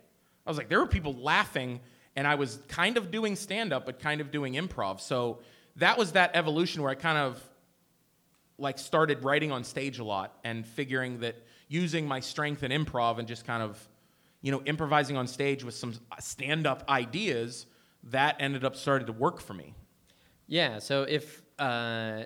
I 0.47 0.51
was 0.51 0.59
like, 0.59 0.69
there 0.69 0.81
were 0.81 0.87
people 0.87 1.15
laughing, 1.15 1.81
and 2.17 2.27
I 2.27 2.35
was 2.35 2.59
kind 2.69 2.97
of 2.97 3.11
doing 3.11 3.37
stand 3.37 3.73
up, 3.73 3.87
but 3.87 4.01
kind 4.01 4.21
of 4.21 4.31
doing 4.31 4.55
improv. 4.55 5.01
So 5.01 5.41
that 5.77 5.99
was 5.99 6.13
that 6.13 6.33
evolution 6.35 6.83
where 6.83 6.91
I 6.91 6.95
kind 6.95 7.19
of 7.19 7.43
like 8.59 8.79
started 8.79 9.25
writing 9.25 9.53
on 9.53 9.65
stage 9.65 9.99
a 9.99 10.05
lot 10.05 10.39
and 10.45 10.67
figuring 10.67 11.21
that 11.21 11.37
using 11.69 12.07
my 12.07 12.21
strength 12.21 12.63
in 12.63 12.71
improv 12.73 13.19
and 13.19 13.27
just 13.27 13.47
kind 13.47 13.63
of 13.63 13.89
you 14.43 14.53
know 14.53 14.63
improvising 14.63 15.17
on 15.17 15.27
stage 15.27 15.65
with 15.65 15.75
some 15.75 15.95
stand 16.19 16.67
up 16.67 16.85
ideas 16.89 17.67
that 18.05 18.37
ended 18.41 18.65
up 18.65 18.77
starting 18.77 19.07
to 19.07 19.13
work 19.13 19.41
for 19.41 19.55
me. 19.55 19.75
Yeah. 20.47 20.79
So 20.79 21.03
if 21.03 21.43
uh, 21.59 22.25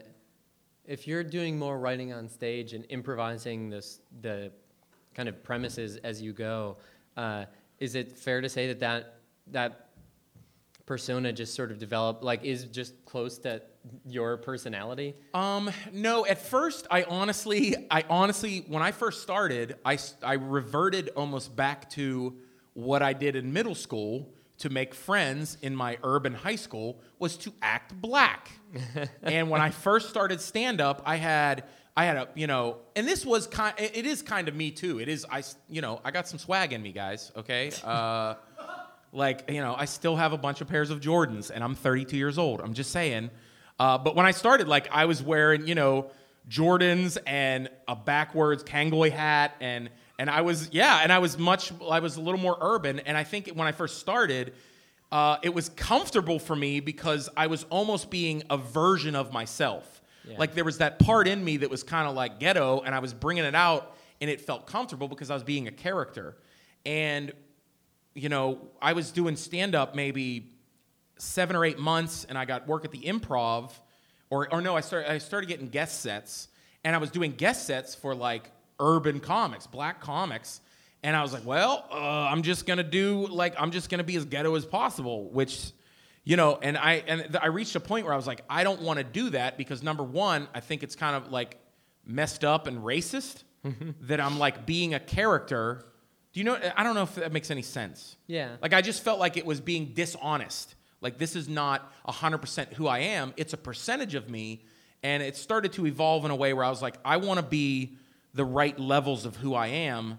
if 0.85 1.07
you're 1.07 1.25
doing 1.25 1.59
more 1.59 1.79
writing 1.79 2.13
on 2.13 2.29
stage 2.29 2.73
and 2.73 2.85
improvising 2.89 3.71
this 3.71 4.01
the 4.21 4.53
kind 5.15 5.29
of 5.29 5.43
premises 5.43 5.97
as 5.99 6.21
you 6.21 6.33
go, 6.33 6.77
uh, 7.17 7.45
is 7.79 7.95
it 7.95 8.19
fair 8.19 8.41
to 8.41 8.49
say 8.49 8.69
that 8.69 8.81
that 8.81 9.21
that 9.49 9.89
persona 10.87 11.33
just 11.33 11.55
sort 11.55 11.71
of 11.71 11.79
developed 11.79 12.23
like 12.23 12.45
is 12.45 12.65
just 12.65 13.05
close 13.05 13.39
to 13.39 13.63
your 14.07 14.37
personality? 14.37 15.15
Um, 15.33 15.71
no, 15.93 16.27
at 16.27 16.41
first, 16.41 16.87
I 16.91 17.05
honestly, 17.05 17.75
I 17.91 18.05
honestly, 18.09 18.65
when 18.69 18.83
I 18.83 18.93
first 18.93 19.23
started, 19.23 19.77
i 19.85 19.99
i 20.23 20.35
reverted 20.35 21.11
almost 21.17 21.55
back 21.55 21.91
to 21.91 22.37
what 22.75 23.03
I 23.03 23.13
did 23.13 23.37
in 23.37 23.53
middle 23.53 23.75
school 23.75 24.35
to 24.59 24.71
make 24.71 24.95
friends 24.95 25.59
in 25.63 25.75
my 25.75 25.99
urban 26.03 26.35
high 26.35 26.57
school 26.57 27.01
was 27.19 27.37
to 27.39 27.53
act 27.61 28.01
black. 28.01 28.51
and 29.23 29.51
when 29.51 29.61
I 29.61 29.71
first 29.71 30.09
started 30.09 30.41
stand 30.41 30.81
up, 30.81 31.03
I 31.05 31.17
had, 31.17 31.65
I 31.97 32.05
had 32.07 32.17
a, 32.17 32.29
you 32.35 32.47
know, 32.47 32.79
and 32.97 33.07
this 33.07 33.25
was 33.25 33.47
kind, 33.47 33.75
it 33.79 34.05
is 34.05 34.21
kind 34.23 34.49
of 34.49 34.55
me 34.55 34.71
too. 34.71 34.99
It 34.99 35.09
I, 35.09 35.39
I, 35.39 35.43
you 35.69 35.81
know, 35.81 36.01
I 36.05 36.11
got 36.11 36.27
some 36.27 36.39
swag 36.39 36.73
in 36.73 36.83
me, 36.83 36.93
guys. 36.93 37.33
Okay. 37.37 37.71
Uh, 37.85 38.35
like, 39.13 39.49
you 39.49 39.61
know, 39.61 39.77
I 39.79 39.85
still 39.85 40.17
have 40.17 40.33
a 40.33 40.37
bunch 40.37 40.61
of 40.61 40.67
pairs 40.67 40.91
of 40.91 40.99
Jordans 41.01 41.53
and 41.55 41.63
I'm 41.63 41.77
32 41.77 42.17
years 42.17 42.37
old. 42.37 42.61
I'm 42.61 42.75
just 42.75 42.91
saying. 42.91 43.31
Uh, 43.79 43.97
but 43.97 44.17
when 44.17 44.27
I 44.27 44.33
started, 44.33 44.67
like, 44.67 44.89
I 44.91 45.05
was 45.05 45.23
wearing, 45.23 45.69
you 45.69 45.77
know, 45.77 46.11
Jordans 46.49 47.17
and 47.27 47.69
a 47.89 47.95
backwards 47.95 48.65
Kangol 48.65 49.11
hat 49.11 49.55
and 49.61 49.89
and 50.19 50.31
I 50.31 50.43
was 50.43 50.69
yeah, 50.73 51.01
and 51.03 51.13
I 51.13 51.19
was 51.19 51.39
much 51.39 51.73
I 51.89 52.01
was 52.01 52.17
a 52.17 52.21
little 52.21 52.41
more 52.41 52.57
urban 52.61 53.01
and 53.01 53.17
I 53.17 53.25
think 53.25 53.49
when 53.49 53.67
I 53.67 53.73
first 53.73 53.99
started 53.99 54.53
uh, 55.11 55.37
it 55.43 55.55
was 55.55 55.69
comfortable 55.71 56.39
for 56.39 56.57
me 56.57 56.81
because 56.81 57.29
I 57.37 57.47
was 57.47 57.65
almost 57.71 58.11
being 58.11 58.43
a 58.51 58.57
version 58.57 59.15
of 59.15 59.33
myself. 59.33 59.94
Yeah. 60.27 60.39
Like 60.39 60.55
there 60.55 60.65
was 60.65 60.79
that 60.79 60.99
part 60.99 61.29
in 61.29 61.45
me 61.45 61.59
that 61.59 61.71
was 61.71 61.83
kind 61.83 62.09
of 62.09 62.15
like 62.15 62.41
ghetto 62.41 62.83
and 62.85 62.95
I 62.95 63.01
was 63.01 63.13
bringing 63.13 63.45
it 63.45 63.55
out 63.55 63.97
and 64.21 64.31
it 64.31 64.41
felt 64.41 64.67
comfortable 64.67 65.09
because 65.09 65.31
I 65.31 65.35
was 65.35 65.43
being 65.43 65.69
a 65.69 65.73
character. 65.73 66.37
And 66.87 67.33
you 68.15 68.29
know, 68.29 68.59
I 68.81 68.93
was 68.93 69.11
doing 69.11 69.37
stand 69.37 69.75
up 69.75 69.95
maybe 69.95 70.53
seven 71.19 71.57
or 71.57 71.65
eight 71.65 71.79
months, 71.79 72.25
and 72.29 72.39
I 72.39 72.45
got 72.45 72.67
work 72.67 72.85
at 72.85 72.93
the 72.93 73.01
improv, 73.01 73.73
or 74.31 74.53
or 74.53 74.61
no, 74.61 74.77
I 74.77 74.81
started 74.81 75.11
I 75.11 75.19
started 75.19 75.49
getting 75.49 75.69
guest 75.69 76.01
sets, 76.01 76.49
and 76.85 76.95
I 76.95 76.99
was 76.99 77.11
doing 77.11 77.33
guest 77.33 77.67
sets 77.67 77.95
for 77.95 78.15
like 78.15 78.51
urban 78.79 79.21
comics, 79.21 79.67
black 79.67 80.01
comics, 80.01 80.61
and 81.03 81.17
I 81.17 81.23
was 81.23 81.33
like, 81.33 81.45
well, 81.45 81.87
uh, 81.91 81.97
I'm 81.97 82.43
just 82.43 82.67
gonna 82.67 82.85
do 82.85 83.27
like 83.27 83.55
I'm 83.59 83.71
just 83.71 83.91
gonna 83.91 84.05
be 84.05 84.17
as 84.17 84.25
ghetto 84.25 84.55
as 84.55 84.65
possible, 84.65 85.29
which. 85.31 85.73
You 86.25 86.37
know, 86.37 86.59
and 86.61 86.77
I 86.79 87.05
and 87.07 87.21
th- 87.21 87.37
I 87.43 87.49
reached 87.49 87.77
a 87.77 87.81
point 87.81 88.07
where 88.07 88.15
I 88.15 88.17
was 88.17 88.27
like, 88.27 88.43
I 88.49 88.65
don't 88.65 88.81
want 88.81 88.99
to 88.99 89.05
do 89.05 89.31
that 89.31 89.59
because 89.59 89.83
number 89.83 90.03
one, 90.03 90.49
I 90.55 90.61
think 90.61 90.83
it's 90.83 90.97
kind 90.97 91.17
of 91.17 91.31
like 91.31 91.59
messed 92.07 92.45
up 92.45 92.67
and 92.67 92.79
racist 92.79 93.43
mm-hmm. 93.65 93.91
that 94.03 94.21
I'm 94.21 94.39
like 94.39 94.65
being 94.65 94.95
a 94.95 95.01
character. 95.01 95.85
Do 96.33 96.41
you 96.41 96.45
know? 96.45 96.59
I 96.77 96.83
don't 96.83 96.95
know 96.95 97.03
if 97.03 97.15
that 97.17 97.33
makes 97.33 97.51
any 97.51 97.63
sense. 97.63 98.17
Yeah. 98.27 98.57
Like 98.63 98.73
I 98.73 98.81
just 98.81 99.05
felt 99.05 99.21
like 99.21 99.37
it 99.37 99.45
was 99.45 99.61
being 99.61 99.93
dishonest. 99.95 100.75
Like 101.01 101.19
this 101.19 101.37
is 101.37 101.49
not 101.49 101.93
100% 102.09 102.73
who 102.73 102.87
I 102.87 103.01
am. 103.01 103.35
It's 103.37 103.53
a 103.53 103.59
percentage 103.59 104.15
of 104.15 104.31
me 104.31 104.65
and 105.03 105.23
it 105.23 105.37
started 105.37 105.75
to 105.75 105.87
evolve 105.87 106.25
in 106.25 106.31
a 106.31 106.37
way 106.37 106.55
where 106.55 106.65
I 106.65 106.71
was 106.71 106.81
like 106.81 106.97
I 107.05 107.19
want 107.19 107.39
to 107.39 107.47
be 107.47 107.99
the 108.33 108.45
right 108.45 108.77
levels 108.81 109.27
of 109.27 109.37
who 109.37 109.55
I 109.55 109.67
am 109.69 110.19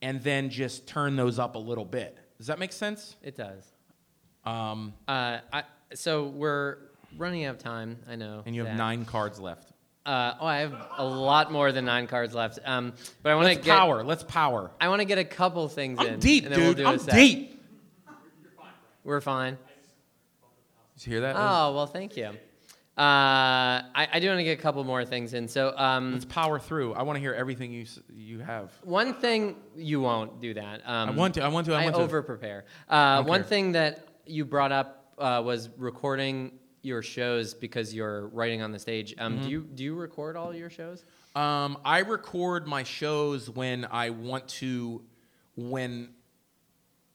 and 0.00 0.20
then 0.22 0.50
just 0.50 0.86
turn 0.88 1.14
those 1.14 1.38
up 1.38 1.54
a 1.54 1.58
little 1.58 1.84
bit. 1.84 2.18
Does 2.38 2.48
that 2.48 2.58
make 2.58 2.72
sense? 2.72 3.16
It 3.22 3.36
does. 3.36 3.64
Um, 4.44 4.94
Uh, 5.08 5.38
I, 5.52 5.62
so 5.94 6.24
we're 6.26 6.78
running 7.16 7.44
out 7.44 7.56
of 7.56 7.60
time. 7.62 7.98
I 8.08 8.16
know. 8.16 8.42
and 8.46 8.54
you 8.54 8.62
have 8.64 8.72
that. 8.72 8.78
9 8.82 9.04
cards 9.04 9.38
left. 9.40 9.72
Uh, 10.04 10.34
oh, 10.40 10.46
I 10.46 10.58
have 10.58 10.74
a 10.98 11.04
lot 11.04 11.52
more 11.52 11.70
than 11.70 11.84
nine 11.84 12.08
cards 12.08 12.34
left. 12.34 12.58
Um, 12.64 12.92
but 13.22 13.30
I 13.30 13.36
want 13.36 13.48
to 13.50 13.54
get. 13.54 13.64
power. 13.76 14.02
Let's 14.02 14.24
power. 14.24 14.72
I 14.80 14.88
want 14.88 15.00
to 15.00 15.04
get 15.04 15.18
a 15.18 15.24
couple 15.24 15.68
things 15.68 16.00
in. 16.00 16.14
I'm 16.14 16.18
deep, 16.18 16.44
and 16.44 16.52
then 16.52 16.60
we'll 16.60 16.74
dude. 16.74 16.86
a 16.86 16.88
I'm 16.88 16.98
deep. 16.98 17.62
We're 19.04 19.20
fine. 19.20 19.56
Did 20.96 21.06
you 21.06 21.12
hear 21.12 21.20
that? 21.22 21.36
Oh 21.38 21.72
well, 21.74 21.86
thank 21.86 22.16
you. 22.16 22.26
Uh, 22.26 22.34
I, 22.98 24.08
I 24.12 24.20
do 24.20 24.26
want 24.28 24.40
to 24.40 24.44
get 24.44 24.58
a 24.58 24.62
couple 24.62 24.82
more 24.84 25.04
things 25.04 25.34
in. 25.34 25.48
So 25.48 25.72
um, 25.76 26.12
Let's 26.12 26.24
power 26.24 26.58
through. 26.58 26.94
I 26.94 27.02
want 27.02 27.16
to 27.16 27.20
hear 27.20 27.32
everything 27.32 27.72
you 27.72 27.86
you 28.12 28.40
have. 28.40 28.70
one 28.82 29.14
thing 29.14 29.56
you 29.76 30.00
won't 30.00 30.40
do 30.40 30.52
that. 30.54 30.82
Um, 30.84 31.08
I 31.10 31.12
want 31.12 31.34
to. 31.34 31.42
I 31.42 31.48
want 31.48 31.66
to. 31.66 31.74
I 31.74 31.80
I, 31.82 31.84
want 31.84 31.96
to. 31.96 32.02
over 32.02 32.22
prepare. 32.22 32.64
Uh, 32.88 33.22
one 33.22 33.40
care. 33.40 33.48
thing 33.48 33.72
that 33.72 34.08
you 34.32 34.44
brought 34.44 34.72
up 34.72 35.14
uh, 35.18 35.42
was 35.44 35.68
recording 35.76 36.52
your 36.80 37.02
shows 37.02 37.54
because 37.54 37.94
you're 37.94 38.28
writing 38.28 38.62
on 38.62 38.72
the 38.72 38.78
stage. 38.78 39.14
Um, 39.18 39.34
Mm-hmm. 39.34 39.44
Do 39.44 39.50
you 39.50 39.60
do 39.74 39.84
you 39.84 39.94
record 39.94 40.36
all 40.36 40.54
your 40.54 40.70
shows? 40.70 41.04
Um, 41.36 41.78
I 41.84 42.00
record 42.00 42.66
my 42.66 42.82
shows 42.82 43.48
when 43.48 43.86
I 43.90 44.10
want 44.10 44.48
to, 44.60 45.02
when 45.56 46.10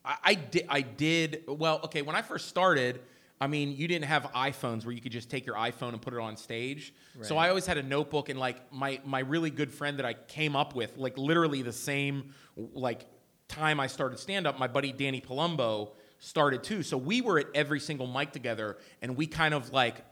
I, 0.06 0.16
I 0.24 0.34
did. 0.36 0.66
I 0.70 0.82
did 0.82 1.44
well. 1.48 1.82
Okay, 1.86 2.02
when 2.02 2.16
I 2.16 2.22
first 2.22 2.48
started, 2.48 3.02
I 3.40 3.48
mean, 3.48 3.76
you 3.76 3.88
didn't 3.88 4.06
have 4.06 4.24
iPhones 4.34 4.86
where 4.86 4.94
you 4.94 5.02
could 5.02 5.12
just 5.12 5.30
take 5.30 5.46
your 5.46 5.56
iPhone 5.56 5.90
and 5.90 6.02
put 6.02 6.14
it 6.14 6.20
on 6.20 6.38
stage. 6.38 6.94
So 7.22 7.38
I 7.38 7.50
always 7.50 7.66
had 7.66 7.78
a 7.78 7.84
notebook 7.84 8.30
and 8.30 8.40
like 8.40 8.72
my 8.72 9.02
my 9.06 9.20
really 9.20 9.50
good 9.50 9.72
friend 9.72 10.00
that 10.00 10.06
I 10.06 10.14
came 10.14 10.56
up 10.56 10.76
with, 10.76 10.98
like 10.98 11.18
literally 11.18 11.62
the 11.62 11.74
same 11.74 12.34
like 12.56 13.06
time 13.48 13.80
I 13.80 13.88
started 13.88 14.20
stand 14.20 14.48
up, 14.48 14.58
my 14.58 14.68
buddy 14.68 14.92
Danny 14.92 15.22
Palumbo 15.22 15.92
started 16.20 16.64
too. 16.64 16.84
So 16.84 16.98
we 16.98 17.22
were 17.22 17.40
at 17.40 17.48
every 17.54 17.80
single 17.80 18.08
mic 18.08 18.32
together 18.32 18.78
and 19.02 19.16
we 19.16 19.28
kind 19.28 19.54
of 19.54 19.72
like 19.72 20.04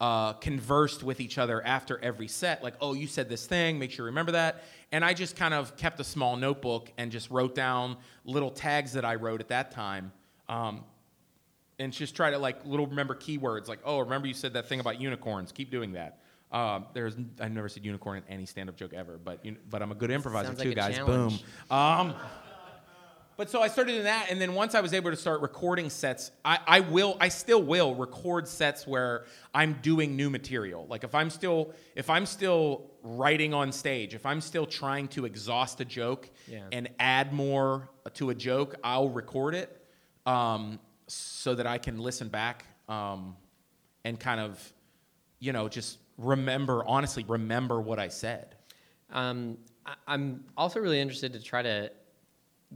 uh, 0.00 0.34
conversed 0.34 1.02
with 1.02 1.20
each 1.20 1.38
other 1.38 1.64
after 1.64 1.98
every 1.98 2.28
set, 2.28 2.62
like, 2.62 2.74
oh, 2.80 2.94
you 2.94 3.06
said 3.06 3.28
this 3.28 3.46
thing, 3.46 3.78
make 3.78 3.90
sure 3.90 4.04
you 4.04 4.10
remember 4.10 4.32
that. 4.32 4.62
And 4.92 5.04
I 5.04 5.12
just 5.12 5.34
kind 5.36 5.52
of 5.54 5.76
kept 5.76 5.98
a 6.00 6.04
small 6.04 6.36
notebook 6.36 6.92
and 6.98 7.10
just 7.10 7.30
wrote 7.30 7.54
down 7.54 7.96
little 8.24 8.50
tags 8.50 8.92
that 8.92 9.04
I 9.04 9.16
wrote 9.16 9.40
at 9.40 9.48
that 9.48 9.72
time. 9.72 10.12
Um, 10.48 10.84
and 11.78 11.92
just 11.92 12.14
try 12.14 12.30
to 12.30 12.38
like 12.38 12.64
little 12.64 12.86
remember 12.86 13.14
keywords 13.14 13.68
like 13.68 13.78
oh 13.84 14.00
remember 14.00 14.26
you 14.26 14.34
said 14.34 14.52
that 14.54 14.68
thing 14.68 14.80
about 14.80 15.00
unicorns 15.00 15.52
keep 15.52 15.70
doing 15.70 15.92
that 15.92 16.18
um, 16.50 16.86
there's 16.94 17.14
i've 17.40 17.52
never 17.52 17.68
said 17.68 17.84
unicorn 17.84 18.18
in 18.18 18.24
any 18.32 18.46
stand-up 18.46 18.76
joke 18.76 18.92
ever 18.94 19.18
but 19.22 19.44
you, 19.44 19.56
but 19.70 19.82
i'm 19.82 19.92
a 19.92 19.94
good 19.94 20.10
improviser 20.10 20.48
Sounds 20.48 20.62
too 20.62 20.68
like 20.68 20.76
guys 20.76 20.96
challenge. 20.96 21.44
boom 21.70 21.76
um, 21.78 22.14
but 23.38 23.48
so 23.48 23.62
i 23.62 23.68
started 23.68 23.92
doing 23.92 24.04
that 24.04 24.26
and 24.30 24.38
then 24.38 24.52
once 24.52 24.74
i 24.74 24.80
was 24.82 24.92
able 24.92 25.10
to 25.10 25.16
start 25.16 25.40
recording 25.40 25.88
sets 25.88 26.30
I, 26.44 26.58
I 26.66 26.80
will 26.80 27.16
i 27.20 27.28
still 27.28 27.62
will 27.62 27.94
record 27.94 28.46
sets 28.46 28.86
where 28.86 29.24
i'm 29.54 29.78
doing 29.80 30.14
new 30.16 30.28
material 30.28 30.86
like 30.88 31.02
if 31.04 31.14
i'm 31.14 31.30
still 31.30 31.72
if 31.96 32.10
i'm 32.10 32.26
still 32.26 32.90
writing 33.02 33.54
on 33.54 33.72
stage 33.72 34.14
if 34.14 34.26
i'm 34.26 34.42
still 34.42 34.66
trying 34.66 35.08
to 35.08 35.24
exhaust 35.24 35.80
a 35.80 35.86
joke 35.86 36.28
Yeah. 36.46 36.64
and 36.72 36.90
add 36.98 37.32
more 37.32 37.88
to 38.14 38.28
a 38.28 38.34
joke 38.34 38.74
i'll 38.84 39.08
record 39.08 39.54
it 39.54 39.74
um, 40.26 40.78
so 41.06 41.54
that 41.54 41.66
I 41.66 41.78
can 41.78 41.98
listen 41.98 42.28
back 42.28 42.66
um, 42.86 43.34
and 44.04 44.20
kind 44.20 44.40
of, 44.40 44.72
you 45.38 45.54
know, 45.54 45.66
just 45.70 45.96
remember, 46.18 46.84
honestly, 46.86 47.24
remember 47.26 47.80
what 47.80 47.98
I 47.98 48.08
said. 48.08 48.54
Um, 49.10 49.56
I, 49.86 49.94
I'm 50.06 50.44
also 50.54 50.80
really 50.80 51.00
interested 51.00 51.32
to 51.32 51.40
try 51.42 51.62
to 51.62 51.90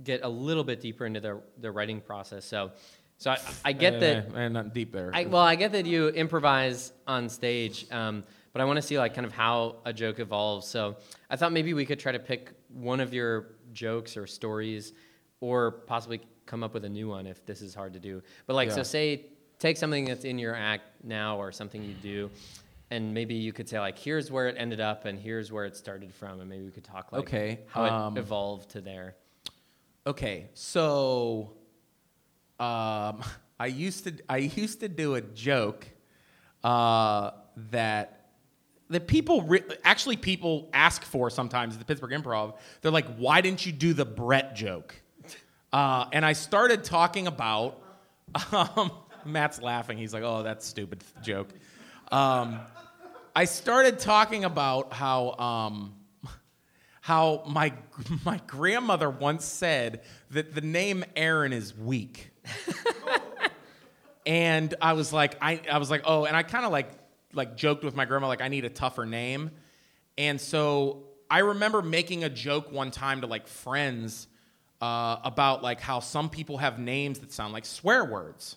get 0.02 0.24
a 0.24 0.28
little 0.28 0.64
bit 0.64 0.80
deeper 0.80 1.06
into 1.06 1.20
the 1.20 1.40
the 1.58 1.70
writing 1.70 2.00
process. 2.00 2.44
So, 2.44 2.72
so 3.18 3.30
I, 3.32 3.38
I 3.66 3.72
get 3.72 4.00
that. 4.00 4.26
and 4.26 4.36
Eh, 4.36 4.48
not 4.48 4.74
deep 4.74 4.92
there. 4.92 5.10
I, 5.12 5.24
well, 5.26 5.42
I 5.42 5.54
get 5.54 5.72
that 5.72 5.86
you 5.86 6.08
improvise 6.08 6.92
on 7.06 7.28
stage, 7.28 7.86
um, 7.92 8.24
but 8.52 8.60
I 8.60 8.64
want 8.64 8.76
to 8.78 8.82
see 8.82 8.98
like 8.98 9.14
kind 9.14 9.26
of 9.26 9.32
how 9.32 9.76
a 9.84 9.92
joke 9.92 10.18
evolves. 10.18 10.66
So 10.66 10.96
I 11.30 11.36
thought 11.36 11.52
maybe 11.52 11.74
we 11.74 11.86
could 11.86 11.98
try 12.00 12.12
to 12.12 12.18
pick 12.18 12.52
one 12.68 13.00
of 13.00 13.12
your 13.14 13.54
jokes 13.72 14.16
or 14.16 14.26
stories, 14.26 14.92
or 15.40 15.70
possibly 15.86 16.20
come 16.46 16.62
up 16.64 16.74
with 16.74 16.84
a 16.84 16.88
new 16.88 17.08
one 17.08 17.26
if 17.26 17.44
this 17.46 17.62
is 17.62 17.74
hard 17.74 17.92
to 17.92 18.00
do. 18.00 18.22
But 18.46 18.54
like, 18.54 18.70
so 18.70 18.82
say 18.82 19.26
take 19.58 19.76
something 19.76 20.04
that's 20.06 20.24
in 20.24 20.38
your 20.38 20.56
act 20.56 21.04
now 21.04 21.36
or 21.38 21.52
something 21.52 21.82
you 21.84 21.94
do. 22.02 22.30
And 22.90 23.14
maybe 23.14 23.34
you 23.34 23.52
could 23.52 23.68
say 23.68 23.78
like, 23.80 23.96
here's 23.96 24.30
where 24.30 24.48
it 24.48 24.56
ended 24.58 24.80
up, 24.80 25.04
and 25.06 25.18
here's 25.18 25.50
where 25.52 25.64
it 25.64 25.76
started 25.76 26.12
from, 26.12 26.40
and 26.40 26.50
maybe 26.50 26.64
we 26.64 26.70
could 26.72 26.84
talk 26.84 27.10
like 27.12 27.22
Okay, 27.22 27.60
how 27.68 27.84
um, 27.84 28.16
it 28.16 28.20
evolved 28.20 28.70
to 28.70 28.80
there. 28.82 29.14
Okay, 30.04 30.48
so 30.54 31.52
um, 32.58 33.22
I 33.60 33.66
used 33.66 34.04
to 34.04 34.14
I 34.28 34.38
used 34.38 34.80
to 34.80 34.88
do 34.88 35.14
a 35.14 35.20
joke 35.20 35.86
uh, 36.64 37.30
that 37.70 38.18
that 38.90 39.06
people 39.06 39.42
re- 39.42 39.62
actually 39.84 40.16
people 40.16 40.68
ask 40.72 41.04
for 41.04 41.30
sometimes 41.30 41.74
at 41.74 41.78
the 41.78 41.84
Pittsburgh 41.84 42.10
Improv. 42.10 42.54
They're 42.80 42.90
like, 42.90 43.16
"Why 43.16 43.40
didn't 43.40 43.64
you 43.64 43.72
do 43.72 43.92
the 43.92 44.04
Brett 44.04 44.56
joke?" 44.56 44.94
Uh, 45.72 46.06
and 46.12 46.24
I 46.24 46.32
started 46.32 46.84
talking 46.84 47.26
about. 47.26 47.78
Um, 48.50 48.90
Matt's 49.24 49.60
laughing. 49.62 49.98
He's 49.98 50.12
like, 50.12 50.22
"Oh, 50.24 50.42
that's 50.42 50.66
stupid 50.66 51.04
joke." 51.22 51.48
Um, 52.10 52.60
I 53.36 53.44
started 53.44 53.98
talking 53.98 54.44
about 54.44 54.92
how. 54.92 55.32
Um, 55.32 55.94
how 57.02 57.42
my 57.46 57.72
my 58.24 58.40
grandmother 58.46 59.10
once 59.10 59.44
said 59.44 60.02
that 60.30 60.54
the 60.54 60.60
name 60.60 61.04
Aaron 61.16 61.52
is 61.52 61.76
weak. 61.76 62.30
and 64.26 64.74
I 64.80 64.94
was 64.94 65.12
like 65.12 65.36
I, 65.42 65.60
I 65.70 65.78
was 65.78 65.90
like, 65.90 66.02
"Oh, 66.04 66.24
and 66.24 66.36
I 66.36 66.42
kind 66.44 66.64
of 66.64 66.72
like 66.72 66.90
like 67.34 67.56
joked 67.56 67.84
with 67.84 67.96
my 67.96 68.04
grandma 68.04 68.28
like 68.28 68.40
I 68.40 68.48
need 68.48 68.64
a 68.64 68.70
tougher 68.70 69.04
name." 69.04 69.50
And 70.16 70.40
so 70.40 71.04
I 71.28 71.40
remember 71.40 71.82
making 71.82 72.24
a 72.24 72.28
joke 72.28 72.70
one 72.70 72.90
time 72.90 73.22
to 73.22 73.26
like 73.26 73.48
friends 73.48 74.28
uh, 74.80 75.16
about 75.24 75.62
like 75.62 75.80
how 75.80 75.98
some 76.00 76.30
people 76.30 76.58
have 76.58 76.78
names 76.78 77.18
that 77.20 77.32
sound 77.32 77.52
like 77.52 77.64
swear 77.64 78.04
words, 78.04 78.56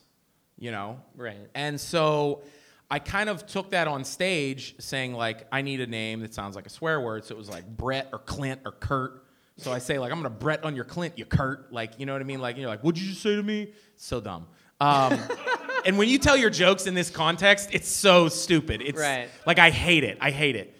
you 0.60 0.72
know? 0.72 1.00
Right. 1.16 1.50
And 1.56 1.80
so 1.80 2.44
I 2.90 3.00
kind 3.00 3.30
of 3.30 3.46
took 3.48 3.72
that 3.72 3.88
on 3.88 4.04
stage 4.04 4.76
saying 4.80 5.14
like 5.14 5.48
I 5.52 5.62
need 5.62 5.82
a 5.82 5.88
name 5.88 6.20
that 6.22 6.34
sounds 6.34 6.56
like 6.56 6.66
a 6.68 6.70
swear 6.70 7.02
word. 7.02 7.26
So 7.26 7.34
it 7.34 7.38
was 7.38 7.50
like 7.50 7.66
Brett 7.68 8.10
or 8.14 8.20
Clint 8.20 8.62
or 8.66 8.72
Kurt. 8.72 9.24
So 9.58 9.72
I 9.72 9.80
say 9.80 9.98
like 10.00 10.12
I'm 10.12 10.20
gonna 10.20 10.30
Brett 10.30 10.64
on 10.64 10.76
your 10.76 10.86
Clint, 10.86 11.18
you 11.18 11.26
Kurt. 11.26 11.72
Like 11.74 12.00
you 12.00 12.06
know 12.06 12.14
what 12.14 12.22
I 12.22 12.26
mean? 12.26 12.40
Like 12.42 12.58
you're 12.58 12.68
like, 12.70 12.82
what'd 12.84 13.02
you 13.02 13.10
just 13.10 13.22
say 13.22 13.36
to 13.36 13.44
me? 13.44 13.74
So 13.96 14.22
dumb. 14.22 14.48
Um, 14.80 15.18
and 15.86 15.98
when 15.98 16.10
you 16.10 16.20
tell 16.20 16.36
your 16.38 16.50
jokes 16.50 16.86
in 16.86 16.94
this 16.94 17.10
context, 17.10 17.70
it's 17.72 17.88
so 17.88 18.28
stupid. 18.30 18.82
It's 18.82 19.00
Right. 19.00 19.30
like 19.46 19.58
I 19.60 19.70
hate 19.72 20.04
it. 20.04 20.18
I 20.22 20.32
hate 20.32 20.56
it. 20.56 20.78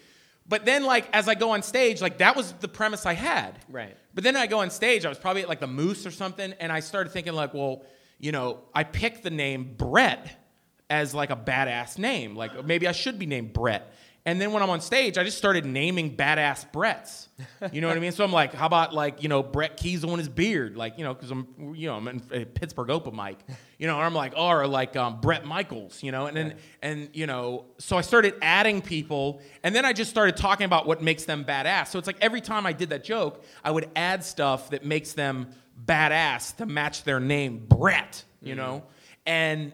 But 0.48 0.64
then 0.64 0.84
like 0.84 1.08
as 1.12 1.28
I 1.28 1.34
go 1.34 1.50
on 1.50 1.62
stage, 1.62 2.00
like 2.00 2.18
that 2.18 2.36
was 2.36 2.52
the 2.60 2.68
premise 2.68 3.04
I 3.04 3.14
had. 3.14 3.58
Right. 3.68 3.96
But 4.14 4.22
then 4.22 4.36
I 4.36 4.46
go 4.46 4.60
on 4.60 4.70
stage, 4.70 5.04
I 5.04 5.08
was 5.08 5.18
probably 5.18 5.42
at 5.42 5.48
like 5.48 5.60
the 5.60 5.66
Moose 5.66 6.06
or 6.06 6.10
something, 6.10 6.52
and 6.60 6.70
I 6.70 6.80
started 6.80 7.10
thinking 7.10 7.32
like, 7.32 7.52
well, 7.52 7.82
you 8.20 8.30
know, 8.32 8.60
I 8.74 8.84
picked 8.84 9.22
the 9.24 9.30
name 9.30 9.74
Brett 9.76 10.45
as 10.88 11.14
like 11.14 11.30
a 11.30 11.36
badass 11.36 11.98
name. 11.98 12.36
Like 12.36 12.64
maybe 12.64 12.86
I 12.86 12.92
should 12.92 13.18
be 13.18 13.26
named 13.26 13.52
Brett. 13.52 13.92
And 14.24 14.40
then 14.40 14.50
when 14.50 14.60
I'm 14.60 14.70
on 14.70 14.80
stage, 14.80 15.18
I 15.18 15.22
just 15.22 15.38
started 15.38 15.64
naming 15.64 16.16
badass 16.16 16.68
Bretts. 16.72 17.28
You 17.70 17.80
know 17.80 17.86
what 17.86 17.96
I 17.96 18.00
mean? 18.00 18.10
So 18.10 18.24
I'm 18.24 18.32
like, 18.32 18.52
how 18.52 18.66
about 18.66 18.92
like, 18.92 19.22
you 19.22 19.28
know, 19.28 19.40
Brett 19.40 19.78
Keisel 19.78 20.08
and 20.08 20.18
his 20.18 20.28
beard? 20.28 20.76
Like, 20.76 20.98
you 20.98 21.04
know, 21.04 21.14
because 21.14 21.30
I'm, 21.30 21.74
you 21.76 21.86
know, 21.86 21.94
I'm 21.94 22.08
in 22.08 22.22
a 22.32 22.44
Pittsburgh 22.44 22.90
open 22.90 23.14
mic. 23.14 23.38
You 23.78 23.86
know, 23.86 24.00
I'm 24.00 24.14
like, 24.14 24.32
or 24.36 24.66
like 24.66 24.96
um, 24.96 25.20
Bret 25.20 25.46
Michaels, 25.46 26.02
you 26.02 26.10
know, 26.10 26.26
and 26.26 26.36
then, 26.36 26.54
and, 26.82 27.08
you 27.12 27.28
know, 27.28 27.66
so 27.78 27.96
I 27.96 28.00
started 28.00 28.34
adding 28.42 28.82
people, 28.82 29.40
and 29.62 29.72
then 29.72 29.84
I 29.84 29.92
just 29.92 30.10
started 30.10 30.36
talking 30.36 30.64
about 30.64 30.88
what 30.88 31.00
makes 31.00 31.24
them 31.24 31.44
badass. 31.44 31.88
So 31.88 31.98
it's 32.00 32.08
like 32.08 32.18
every 32.20 32.40
time 32.40 32.66
I 32.66 32.72
did 32.72 32.90
that 32.90 33.04
joke, 33.04 33.44
I 33.62 33.70
would 33.70 33.88
add 33.94 34.24
stuff 34.24 34.70
that 34.70 34.84
makes 34.84 35.12
them 35.12 35.50
badass 35.84 36.56
to 36.56 36.66
match 36.66 37.04
their 37.04 37.20
name, 37.20 37.64
Brett, 37.68 38.24
you 38.42 38.56
know? 38.56 38.82
And, 39.24 39.72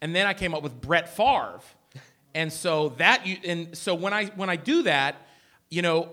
and 0.00 0.14
then 0.14 0.26
I 0.26 0.34
came 0.34 0.54
up 0.54 0.62
with 0.62 0.80
Brett 0.80 1.08
Favre. 1.14 1.60
And 2.34 2.52
so 2.52 2.90
that 2.98 3.26
you 3.26 3.38
and 3.44 3.76
so 3.76 3.94
when 3.94 4.12
I 4.12 4.26
when 4.26 4.50
I 4.50 4.56
do 4.56 4.82
that, 4.82 5.16
you 5.70 5.82
know, 5.82 6.10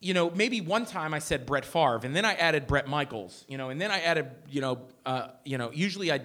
you 0.00 0.14
know, 0.14 0.30
maybe 0.30 0.60
one 0.60 0.84
time 0.84 1.14
I 1.14 1.20
said 1.20 1.46
Brett 1.46 1.64
Favre, 1.64 2.00
and 2.02 2.16
then 2.16 2.24
I 2.24 2.34
added 2.34 2.66
Bret 2.66 2.88
Michaels, 2.88 3.44
you 3.46 3.56
know, 3.56 3.68
and 3.70 3.80
then 3.80 3.90
I 3.90 4.00
added, 4.00 4.30
you 4.48 4.60
know, 4.60 4.80
uh, 5.06 5.28
you 5.44 5.58
know, 5.58 5.70
usually 5.70 6.10
I, 6.10 6.20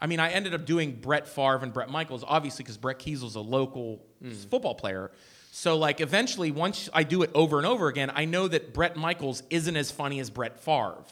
I 0.00 0.06
mean, 0.06 0.20
I 0.20 0.30
ended 0.30 0.54
up 0.54 0.64
doing 0.64 1.00
Brett 1.00 1.26
Favre 1.26 1.60
and 1.62 1.72
Bret 1.72 1.90
Michaels, 1.90 2.24
obviously 2.26 2.62
because 2.62 2.76
Brett 2.76 3.00
Keisel's 3.00 3.34
a 3.34 3.40
local 3.40 4.04
football 4.48 4.74
player. 4.74 5.10
So 5.50 5.76
like 5.76 6.00
eventually, 6.00 6.50
once 6.50 6.88
I 6.92 7.02
do 7.04 7.22
it 7.22 7.30
over 7.34 7.58
and 7.58 7.66
over 7.66 7.88
again, 7.88 8.12
I 8.14 8.26
know 8.26 8.46
that 8.48 8.72
Bret 8.74 8.96
Michaels 8.96 9.42
isn't 9.50 9.76
as 9.76 9.90
funny 9.90 10.20
as 10.20 10.30
Brett 10.30 10.60
Favre. 10.60 11.02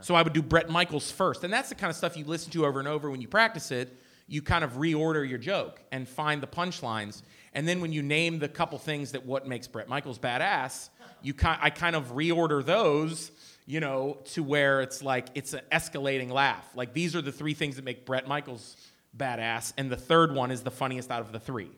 So 0.00 0.14
I 0.14 0.22
would 0.22 0.32
do 0.32 0.42
Bret 0.42 0.68
Michaels 0.68 1.10
first, 1.10 1.44
and 1.44 1.52
that's 1.52 1.68
the 1.70 1.74
kind 1.76 1.90
of 1.90 1.96
stuff 1.96 2.16
you 2.16 2.24
listen 2.24 2.50
to 2.52 2.66
over 2.66 2.78
and 2.78 2.88
over 2.88 3.10
when 3.10 3.20
you 3.20 3.28
practice 3.28 3.70
it. 3.70 3.96
You 4.32 4.40
kind 4.40 4.64
of 4.64 4.72
reorder 4.78 5.28
your 5.28 5.36
joke 5.36 5.82
and 5.92 6.08
find 6.08 6.42
the 6.42 6.46
punchlines, 6.46 7.20
and 7.52 7.68
then 7.68 7.82
when 7.82 7.92
you 7.92 8.02
name 8.02 8.38
the 8.38 8.48
couple 8.48 8.78
things 8.78 9.12
that 9.12 9.26
what 9.26 9.46
makes 9.46 9.68
Bret 9.68 9.90
Michaels 9.90 10.18
badass, 10.18 10.88
you 11.20 11.34
ki- 11.34 11.48
I 11.60 11.68
kind 11.68 11.94
of 11.94 12.12
reorder 12.12 12.64
those, 12.64 13.30
you 13.66 13.80
know, 13.80 14.16
to 14.32 14.42
where 14.42 14.80
it's 14.80 15.02
like 15.02 15.26
it's 15.34 15.52
an 15.52 15.60
escalating 15.70 16.30
laugh. 16.30 16.66
Like 16.74 16.94
these 16.94 17.14
are 17.14 17.20
the 17.20 17.30
three 17.30 17.52
things 17.52 17.76
that 17.76 17.84
make 17.84 18.06
Bret 18.06 18.26
Michaels 18.26 18.78
badass, 19.14 19.74
and 19.76 19.90
the 19.90 19.98
third 19.98 20.34
one 20.34 20.50
is 20.50 20.62
the 20.62 20.70
funniest 20.70 21.10
out 21.10 21.20
of 21.20 21.30
the 21.30 21.38
three. 21.38 21.70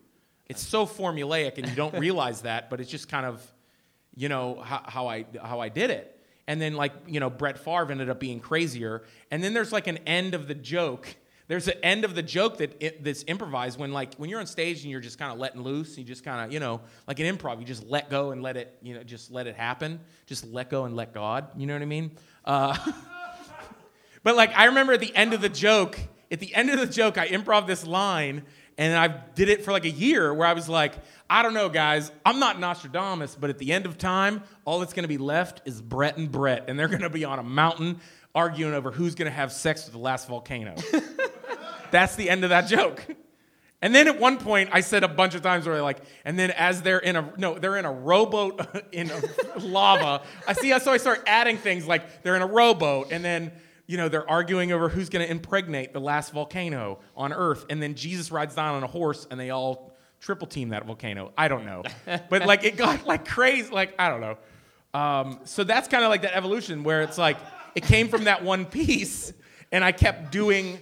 It's 0.47 0.65
so 0.65 0.87
formulaic, 0.87 1.59
and 1.59 1.69
you 1.69 1.75
don't 1.75 1.99
realize 1.99 2.43
that, 2.43 2.71
but 2.71 2.81
it's 2.81 2.89
just 2.89 3.09
kind 3.09 3.27
of, 3.27 3.43
you 4.15 4.29
know, 4.29 4.61
how, 4.61 4.81
how 4.87 5.09
I 5.09 5.27
how 5.43 5.59
I 5.59 5.71
did 5.71 5.91
it. 5.91 6.21
And 6.47 6.61
then 6.61 6.75
like 6.75 6.93
you 7.09 7.19
know, 7.19 7.31
Brett 7.31 7.59
Favre 7.59 7.91
ended 7.91 8.11
up 8.11 8.21
being 8.21 8.39
crazier, 8.39 9.03
and 9.33 9.43
then 9.43 9.55
there's 9.55 9.73
like 9.73 9.89
an 9.89 9.99
end 10.07 10.35
of 10.35 10.47
the 10.47 10.55
joke. 10.55 11.17
There's 11.47 11.69
an 11.69 11.75
end 11.83 12.05
of 12.05 12.15
the 12.15 12.23
joke 12.23 12.59
that 12.59 12.75
it, 12.81 13.05
that's 13.05 13.25
improvised 13.27 13.79
when 13.79 13.93
like 13.93 14.15
when 14.17 14.31
you're 14.31 14.41
on 14.41 14.47
stage 14.47 14.83
and 14.83 14.91
you're 14.91 15.01
just 15.01 15.19
kind 15.19 15.31
of 15.33 15.39
letting 15.39 15.61
loose. 15.61 15.99
You 15.99 16.05
just 16.05 16.25
kind 16.25 16.45
of 16.47 16.53
you 16.53 16.61
know 16.61 16.81
like 17.07 17.21
an 17.21 17.37
improv. 17.37 17.61
You 17.61 17.67
just 17.67 17.85
let 17.85 18.09
go 18.11 18.31
and 18.31 18.43
let 18.43 18.57
it 18.57 18.79
you 18.83 18.95
know 18.95 19.03
just 19.03 19.31
let 19.31 19.47
it 19.47 19.57
happen. 19.57 20.01
Just 20.27 20.47
let 20.47 20.71
go 20.71 20.85
and 20.85 20.97
let 20.97 21.13
God. 21.13 21.49
You 21.57 21.67
know 21.67 21.75
what 21.75 21.83
I 21.83 21.87
mean? 21.87 22.13
Uh, 22.45 22.77
But 24.25 24.37
like 24.37 24.57
I 24.57 24.65
remember 24.65 24.95
at 24.95 25.01
the 25.01 25.15
end 25.15 25.35
of 25.35 25.41
the 25.41 25.49
joke, 25.49 26.01
at 26.33 26.41
the 26.41 26.53
end 26.55 26.71
of 26.71 26.81
the 26.81 26.87
joke, 26.87 27.19
I 27.19 27.29
improv 27.29 27.67
this 27.67 27.87
line, 27.87 28.43
and 28.77 28.97
I 28.97 29.09
did 29.35 29.51
it 29.51 29.65
for 29.65 29.71
like 29.71 29.85
a 29.85 29.91
year 29.91 30.33
where 30.33 30.49
I 30.49 30.55
was 30.55 30.69
like, 30.69 30.95
I 31.29 31.43
don't 31.43 31.55
know, 31.55 31.69
guys, 31.69 32.11
I'm 32.25 32.41
not 32.41 32.59
Nostradamus, 32.59 33.37
but 33.39 33.51
at 33.51 33.59
the 33.59 33.71
end 33.71 33.85
of 33.87 33.99
time, 33.99 34.43
all 34.65 34.81
that's 34.81 34.95
gonna 34.95 35.09
be 35.09 35.19
left 35.19 35.61
is 35.67 35.81
Brett 35.81 36.17
and 36.17 36.33
Brett, 36.33 36.65
and 36.69 36.79
they're 36.79 36.89
gonna 36.89 37.11
be 37.11 37.25
on 37.27 37.39
a 37.39 37.43
mountain 37.43 38.01
arguing 38.35 38.73
over 38.73 38.91
who's 38.91 39.15
gonna 39.15 39.31
have 39.31 39.53
sex 39.53 39.85
with 39.85 39.93
the 39.93 40.01
last 40.01 40.27
volcano. 40.27 40.75
That's 41.95 42.17
the 42.17 42.29
end 42.29 42.43
of 42.43 42.51
that 42.51 42.63
joke. 42.69 43.05
And 43.81 43.95
then 43.95 44.09
at 44.09 44.19
one 44.19 44.39
point, 44.39 44.71
I 44.73 44.81
said 44.81 45.05
a 45.05 45.09
bunch 45.09 45.35
of 45.35 45.43
times 45.43 45.67
where 45.67 45.81
like, 45.83 45.99
and 46.25 46.39
then 46.39 46.51
as 46.53 46.83
they're 46.83 46.99
in 46.99 47.17
a 47.17 47.33
no, 47.37 47.59
they're 47.59 47.77
in 47.77 47.85
a 47.85 47.93
rowboat 47.93 48.67
in 48.93 49.11
a 49.11 49.21
lava. 49.61 50.23
I 50.49 50.55
see. 50.55 50.77
So 50.81 50.91
I 50.91 50.97
start 50.97 51.23
adding 51.27 51.57
things 51.57 51.87
like 51.87 52.23
they're 52.23 52.37
in 52.37 52.43
a 52.43 52.47
rowboat, 52.47 53.13
and 53.13 53.25
then 53.25 53.53
you 53.87 53.97
know 53.97 54.09
they're 54.09 54.29
arguing 54.29 54.73
over 54.73 54.89
who's 54.89 55.09
going 55.09 55.25
to 55.25 55.31
impregnate 55.31 55.93
the 55.93 56.01
last 56.01 56.33
volcano 56.33 56.99
on 57.17 57.33
Earth, 57.33 57.67
and 57.71 57.83
then 57.83 57.95
Jesus 57.95 58.33
rides 58.33 58.55
down 58.55 58.75
on 58.75 58.83
a 58.83 58.89
horse, 58.89 59.27
and 59.31 59.39
they 59.39 59.51
all 59.51 59.95
triple 60.21 60.47
team 60.47 60.71
that 60.71 60.87
volcano. 60.87 61.33
I 61.37 61.49
don't 61.49 61.67
know, 61.67 61.83
but 62.31 62.47
like 62.47 62.65
it 62.65 62.77
got 62.77 63.07
like 63.07 63.29
crazy. 63.29 63.71
Like 63.71 63.95
I 63.99 64.09
don't 64.09 64.21
know. 64.21 64.39
Um, 64.99 65.41
so 65.45 65.63
that's 65.63 65.89
kind 65.89 66.05
of 66.05 66.11
like 66.11 66.23
that 66.23 66.35
evolution 66.35 66.85
where 66.85 67.03
it's 67.03 67.19
like 67.19 67.37
it 67.75 67.83
came 67.83 68.09
from 68.09 68.25
that 68.25 68.43
one 68.43 68.65
piece, 68.65 69.33
and 69.73 69.85
I 69.85 69.93
kept 69.93 70.33
doing, 70.33 70.79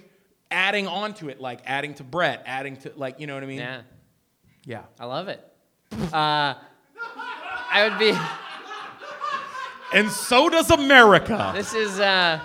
adding 0.51 0.87
on 0.87 1.13
to 1.15 1.29
it, 1.29 1.39
like 1.41 1.61
adding 1.65 1.93
to 1.95 2.03
Brett, 2.03 2.43
adding 2.45 2.77
to 2.77 2.91
like 2.95 3.19
you 3.19 3.27
know 3.27 3.33
what 3.33 3.43
I 3.43 3.47
mean? 3.47 3.59
Yeah, 3.59 3.81
Yeah. 4.65 4.81
I 4.99 5.05
love 5.05 5.27
it. 5.27 5.41
Uh, 6.11 6.55
I 7.71 7.87
would 7.89 7.99
be. 7.99 8.17
And 9.93 10.09
so 10.09 10.49
does 10.49 10.71
America. 10.71 11.51
This 11.53 11.75
is 11.75 11.99
uh, 11.99 12.39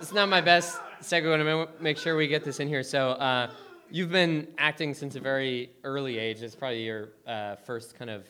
it's 0.00 0.12
not 0.12 0.28
my 0.28 0.40
best 0.40 0.80
segue. 1.00 1.26
I 1.32 1.54
want 1.54 1.78
to 1.78 1.82
make 1.82 1.96
sure 1.96 2.16
we 2.16 2.26
get 2.26 2.42
this 2.44 2.58
in 2.58 2.66
here. 2.66 2.82
So 2.82 3.10
uh, 3.10 3.50
you've 3.88 4.10
been 4.10 4.48
acting 4.58 4.94
since 4.94 5.14
a 5.14 5.20
very 5.20 5.70
early 5.84 6.18
age. 6.18 6.42
It's 6.42 6.56
probably 6.56 6.82
your 6.82 7.10
uh, 7.24 7.54
first 7.54 7.96
kind 7.96 8.10
of 8.10 8.28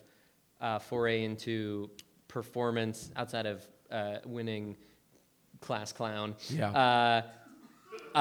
uh, 0.61 0.79
foray 0.81 1.25
into 1.25 1.89
performance 2.29 3.11
outside 3.17 3.47
of 3.47 3.67
uh, 3.91 4.17
winning 4.27 4.77
class 5.61 5.93
clown. 5.93 6.35
Yeah. 6.51 7.23
Uh, 8.15 8.19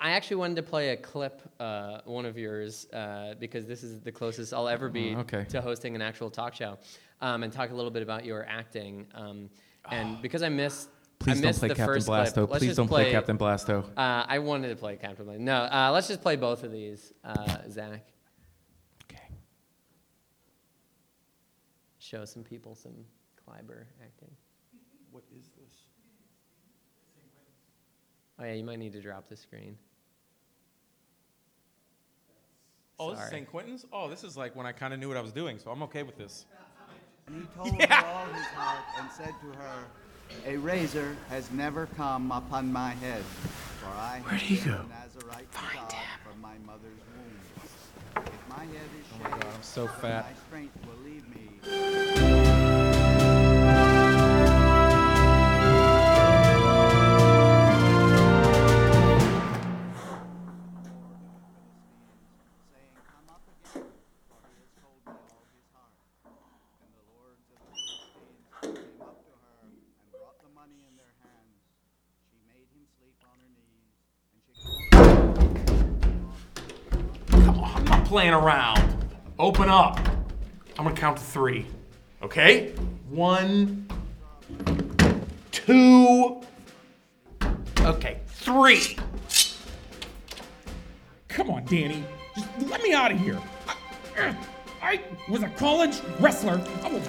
I, 0.00 0.08
I 0.08 0.10
actually 0.12 0.36
wanted 0.36 0.56
to 0.56 0.62
play 0.62 0.90
a 0.90 0.96
clip, 0.96 1.42
uh, 1.60 1.98
one 2.06 2.24
of 2.24 2.38
yours, 2.38 2.86
uh, 2.94 3.34
because 3.38 3.66
this 3.66 3.82
is 3.82 4.00
the 4.00 4.10
closest 4.10 4.54
I'll 4.54 4.68
ever 4.68 4.88
be 4.88 5.14
Oh, 5.14 5.18
okay. 5.20 5.44
to 5.50 5.60
hosting 5.60 5.94
an 5.94 6.00
actual 6.00 6.30
talk 6.30 6.54
show, 6.54 6.78
um, 7.20 7.42
and 7.42 7.52
talk 7.52 7.70
a 7.70 7.74
little 7.74 7.90
bit 7.90 8.02
about 8.02 8.24
your 8.24 8.46
acting. 8.48 9.06
Um, 9.14 9.50
and 9.90 10.22
because 10.22 10.42
I 10.42 10.48
missed, 10.48 10.88
I 11.20 11.24
Please 11.24 11.34
don't 11.34 11.42
missed 11.42 11.58
play 11.58 11.68
the 11.68 11.74
Captain 11.74 12.00
Blasto. 12.00 12.46
clip. 12.48 12.58
Please 12.58 12.76
don't 12.76 12.88
play 12.88 13.10
Captain 13.12 13.36
Blasto. 13.36 13.84
Uh, 13.96 14.24
I 14.26 14.38
wanted 14.38 14.68
to 14.70 14.76
play 14.76 14.96
Captain 14.96 15.26
Blasto. 15.26 15.38
No, 15.40 15.56
uh, 15.64 15.90
let's 15.92 16.08
just 16.08 16.22
play 16.22 16.36
both 16.36 16.64
of 16.64 16.72
these, 16.72 17.12
uh, 17.22 17.58
Zach. 17.70 18.06
Okay. 19.04 19.22
Show 21.98 22.24
some 22.24 22.44
people 22.44 22.74
some 22.74 22.94
Kleiber 23.46 23.84
acting. 24.02 24.30
What 25.10 25.24
is 25.36 25.44
this? 25.48 25.53
Oh 28.38 28.44
yeah, 28.44 28.52
you 28.52 28.64
might 28.64 28.78
need 28.78 28.92
to 28.92 29.00
drop 29.00 29.28
the 29.28 29.36
screen. 29.36 29.76
Oh, 32.98 33.10
this 33.10 33.18
is 33.18 33.24
Sorry. 33.26 33.30
St. 33.38 33.50
Quentin's? 33.50 33.86
Oh, 33.92 34.08
this 34.08 34.24
is 34.24 34.36
like 34.36 34.54
when 34.56 34.66
I 34.66 34.72
kind 34.72 34.94
of 34.94 35.00
knew 35.00 35.08
what 35.08 35.16
I 35.16 35.20
was 35.20 35.32
doing, 35.32 35.58
so 35.58 35.70
I'm 35.70 35.82
okay 35.84 36.02
with 36.02 36.16
this. 36.16 36.46
And 37.26 37.36
he 37.40 37.46
told 37.56 37.68
her 37.82 38.04
all 38.04 38.26
his 38.26 38.46
heart 38.46 38.84
and 39.00 39.10
said 39.10 39.32
to 39.40 39.58
her, 39.58 39.84
A 40.46 40.56
razor 40.58 41.16
has 41.28 41.50
never 41.50 41.86
come 41.96 42.30
upon 42.30 42.72
my 42.72 42.90
head, 42.90 43.22
for 43.80 43.86
I 43.88 44.20
have 44.26 44.40
he 44.40 44.56
been 44.56 44.64
go? 44.64 44.80
a 44.80 44.88
Nazarite 44.88 45.50
to 45.52 45.58
God 45.74 45.94
from 46.22 46.40
my 46.40 46.54
mother's 46.66 47.00
womb. 47.16 48.24
If 48.26 48.48
my 48.48 48.64
head 48.64 48.90
is 49.00 49.06
Oh 49.14 49.18
my 49.24 49.30
shaved, 49.30 49.42
God, 49.42 49.54
I'm 49.54 49.62
so 49.62 49.84
my 49.86 49.92
fat. 49.92 50.36
strength 50.46 50.78
will 50.86 51.02
leave 51.04 51.28
me. 51.28 52.13
Playing 78.14 78.32
around. 78.32 78.80
Open 79.40 79.68
up. 79.68 79.98
I'm 80.78 80.84
gonna 80.84 80.94
count 80.94 81.16
to 81.16 81.22
three. 81.24 81.66
Okay? 82.22 82.68
One, 83.10 83.88
two, 85.50 86.40
okay, 87.80 88.20
three. 88.28 88.96
Come 91.26 91.50
on, 91.50 91.64
Danny. 91.64 92.04
Just 92.36 92.46
let 92.68 92.84
me 92.84 92.92
out 92.92 93.10
of 93.10 93.18
here. 93.18 93.40
I, 94.16 94.28
I 94.80 95.00
was 95.28 95.42
a 95.42 95.48
college 95.48 96.00
wrestler. 96.20 96.64
I 96.84 96.92
will 96.92 97.02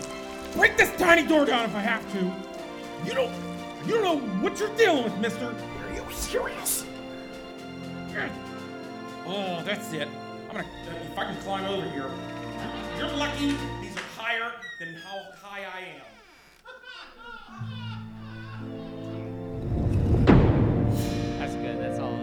break 0.56 0.76
this 0.76 0.90
tiny 0.98 1.28
door 1.28 1.46
down 1.46 1.66
if 1.66 1.76
I 1.76 1.82
have 1.82 2.02
to. 2.14 2.34
You 3.08 3.14
don't, 3.14 3.32
you 3.86 3.94
don't 3.94 4.04
know 4.04 4.18
what 4.42 4.60
you're 4.60 4.76
dealing 4.76 5.04
with, 5.04 5.16
mister. 5.20 5.50
Are 5.50 5.94
you 5.94 6.04
serious? 6.12 6.84
Oh, 9.28 9.62
that's 9.64 9.94
it. 9.94 10.08
I'm 10.56 10.64
gonna, 10.64 10.74
if 11.12 11.18
I 11.18 11.26
can 11.26 11.36
climb 11.42 11.66
over 11.66 11.90
here. 11.90 12.10
You're 12.98 13.12
lucky 13.18 13.58
these 13.82 13.98
are 13.98 14.04
higher 14.16 14.54
than 14.80 14.94
how 14.94 15.24
high 15.42 15.66
I 15.66 15.80
am. 15.96 16.02
That's 21.40 21.56
good. 21.56 21.82
That's 21.82 22.00
all. 22.00 22.16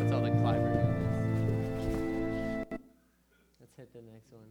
That's 0.00 0.12
all 0.12 0.22
the 0.22 0.30
climber 0.30 0.74
goes. 0.74 0.86
Let's 3.60 3.76
hit 3.76 3.92
the 3.92 4.02
next 4.12 4.32
one. 4.32 4.48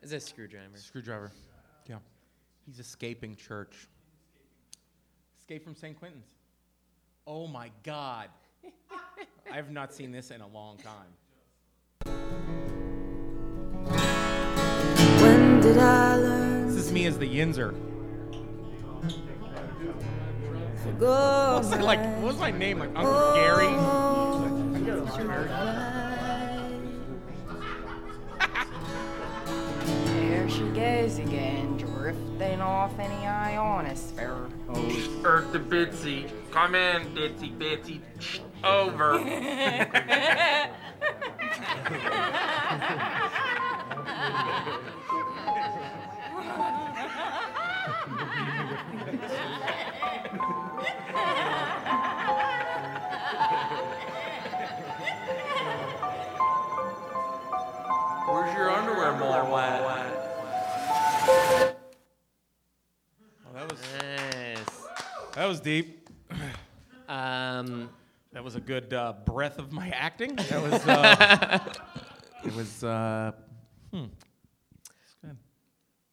Is 0.00 0.12
a 0.12 0.20
screwdriver. 0.20 0.76
Screwdriver. 0.76 1.32
Yeah. 1.88 1.96
He's 2.66 2.78
escaping 2.78 3.34
church. 3.34 3.88
Escape 5.40 5.64
from 5.64 5.74
St. 5.74 5.98
Quentin's. 5.98 6.28
Oh 7.26 7.48
my 7.48 7.72
God. 7.82 8.28
I 9.50 9.56
have 9.56 9.72
not 9.72 9.92
seen 9.92 10.12
this 10.12 10.30
in 10.30 10.40
a 10.40 10.46
long 10.46 10.76
time. 10.76 11.16
This 15.64 16.86
is 16.86 16.92
me 16.92 17.06
as 17.06 17.18
the 17.18 17.26
Yinzer. 17.26 17.74
to 20.84 20.92
go? 21.00 21.54
What's 21.60 21.72
it 21.72 21.80
like? 21.80 22.00
What 22.16 22.24
was 22.24 22.38
my 22.38 22.50
name? 22.50 22.78
Like 22.78 22.90
Uncle 22.94 23.34
Gary? 23.34 23.66
There 30.06 30.48
she 30.48 30.64
goes 30.68 31.18
again, 31.18 31.76
drifting 31.76 32.60
off 32.60 32.92
in 32.98 33.10
the 33.10 33.26
ionosphere. 33.26 34.48
Earth 35.24 35.52
to 35.52 35.60
Bitsy. 35.60 36.30
Come 36.50 36.74
in, 36.74 37.14
Bitsy, 37.14 37.56
Bitsy. 37.56 38.00
Over. 38.62 39.18
Where's 58.26 58.54
your 58.54 58.70
underwear, 58.70 59.12
Marwat? 59.12 59.84
Oh, 63.46 63.52
that 63.54 63.70
was 63.70 63.80
Nice. 64.00 64.86
that 65.34 65.46
was 65.46 65.60
deep. 65.60 66.08
Um, 67.08 67.88
That 68.34 68.42
was 68.42 68.56
a 68.56 68.60
good 68.60 68.92
uh, 68.92 69.14
breath 69.24 69.60
of 69.60 69.70
my 69.70 69.90
acting. 69.90 70.34
That 70.50 70.60
was. 70.60 70.86
Uh, 70.88 71.72
it 72.44 72.52
was. 72.56 72.82
Uh, 72.82 73.30
hmm. 73.92 74.06
It's 75.04 75.14
good. 75.22 75.36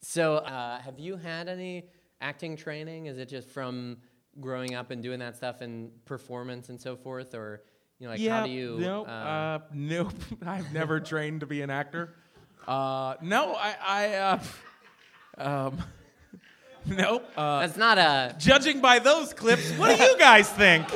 so, 0.02 0.36
uh, 0.36 0.78
have 0.78 1.00
you 1.00 1.16
had 1.16 1.48
any 1.48 1.88
acting 2.20 2.56
training? 2.56 3.06
Is 3.06 3.18
it 3.18 3.28
just 3.28 3.50
from 3.50 3.96
growing 4.40 4.76
up 4.76 4.92
and 4.92 5.02
doing 5.02 5.18
that 5.18 5.36
stuff 5.36 5.62
and 5.62 5.90
performance 6.04 6.68
and 6.68 6.80
so 6.80 6.94
forth, 6.94 7.34
or 7.34 7.64
you 7.98 8.06
know, 8.06 8.12
like 8.12 8.20
how 8.20 8.46
do 8.46 8.52
you? 8.52 8.78
Nope. 8.78 9.08
uh, 9.08 9.10
Uh, 9.10 9.58
nope. 9.72 10.14
I've 10.46 10.72
never 10.72 11.00
trained 11.00 11.40
to 11.40 11.46
be 11.46 11.60
an 11.60 11.70
actor. 11.70 12.14
Uh, 12.68 13.16
no, 13.20 13.56
I. 13.56 13.74
I 13.84 14.14
uh, 14.14 14.42
um, 15.38 15.82
nope. 16.86 17.28
Uh, 17.36 17.66
that's 17.66 17.76
not 17.76 17.98
a. 17.98 18.36
judging 18.38 18.80
by 18.80 19.00
those 19.00 19.34
clips, 19.34 19.72
what 19.72 19.98
do 19.98 20.04
you 20.04 20.16
guys 20.18 20.48
think? 20.48 20.86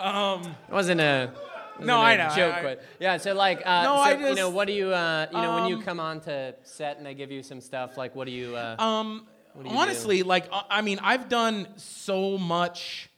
Um, 0.00 0.42
It 0.68 0.72
wasn't 0.72 1.00
a. 1.00 1.30
wasn't 1.76 1.86
No, 1.86 1.96
a 1.96 2.00
I 2.00 2.16
know, 2.16 2.34
Joke, 2.34 2.54
I- 2.54 2.62
but 2.62 2.82
yeah. 2.98 3.16
So 3.16 3.34
like, 3.34 3.62
uh, 3.64 3.82
No, 3.82 3.94
so, 3.96 4.00
I 4.02 4.28
you 4.28 4.34
know, 4.34 4.50
what 4.50 4.66
do 4.66 4.72
you, 4.74 4.92
uh, 4.92 5.26
you 5.32 5.38
know, 5.40 5.54
when 5.54 5.66
you 5.66 5.76
Um, 5.76 5.82
come 5.82 6.00
on 6.00 6.20
to 6.22 6.54
set 6.62 6.96
and 6.98 7.06
they 7.06 7.14
give 7.14 7.30
you 7.30 7.42
some 7.42 7.60
stuff, 7.60 7.96
like, 7.96 8.14
what 8.14 8.26
do 8.26 8.32
you? 8.32 8.56
Uh, 8.56 8.76
Um, 8.78 9.26
do 9.62 9.68
you 9.68 9.76
honestly, 9.76 10.22
like 10.22 10.46
uh, 10.52 10.62
I 10.70 10.80
mean, 10.82 10.98
I've 11.02 11.28
done 11.28 11.66
so 11.76 12.38
much 12.38 13.08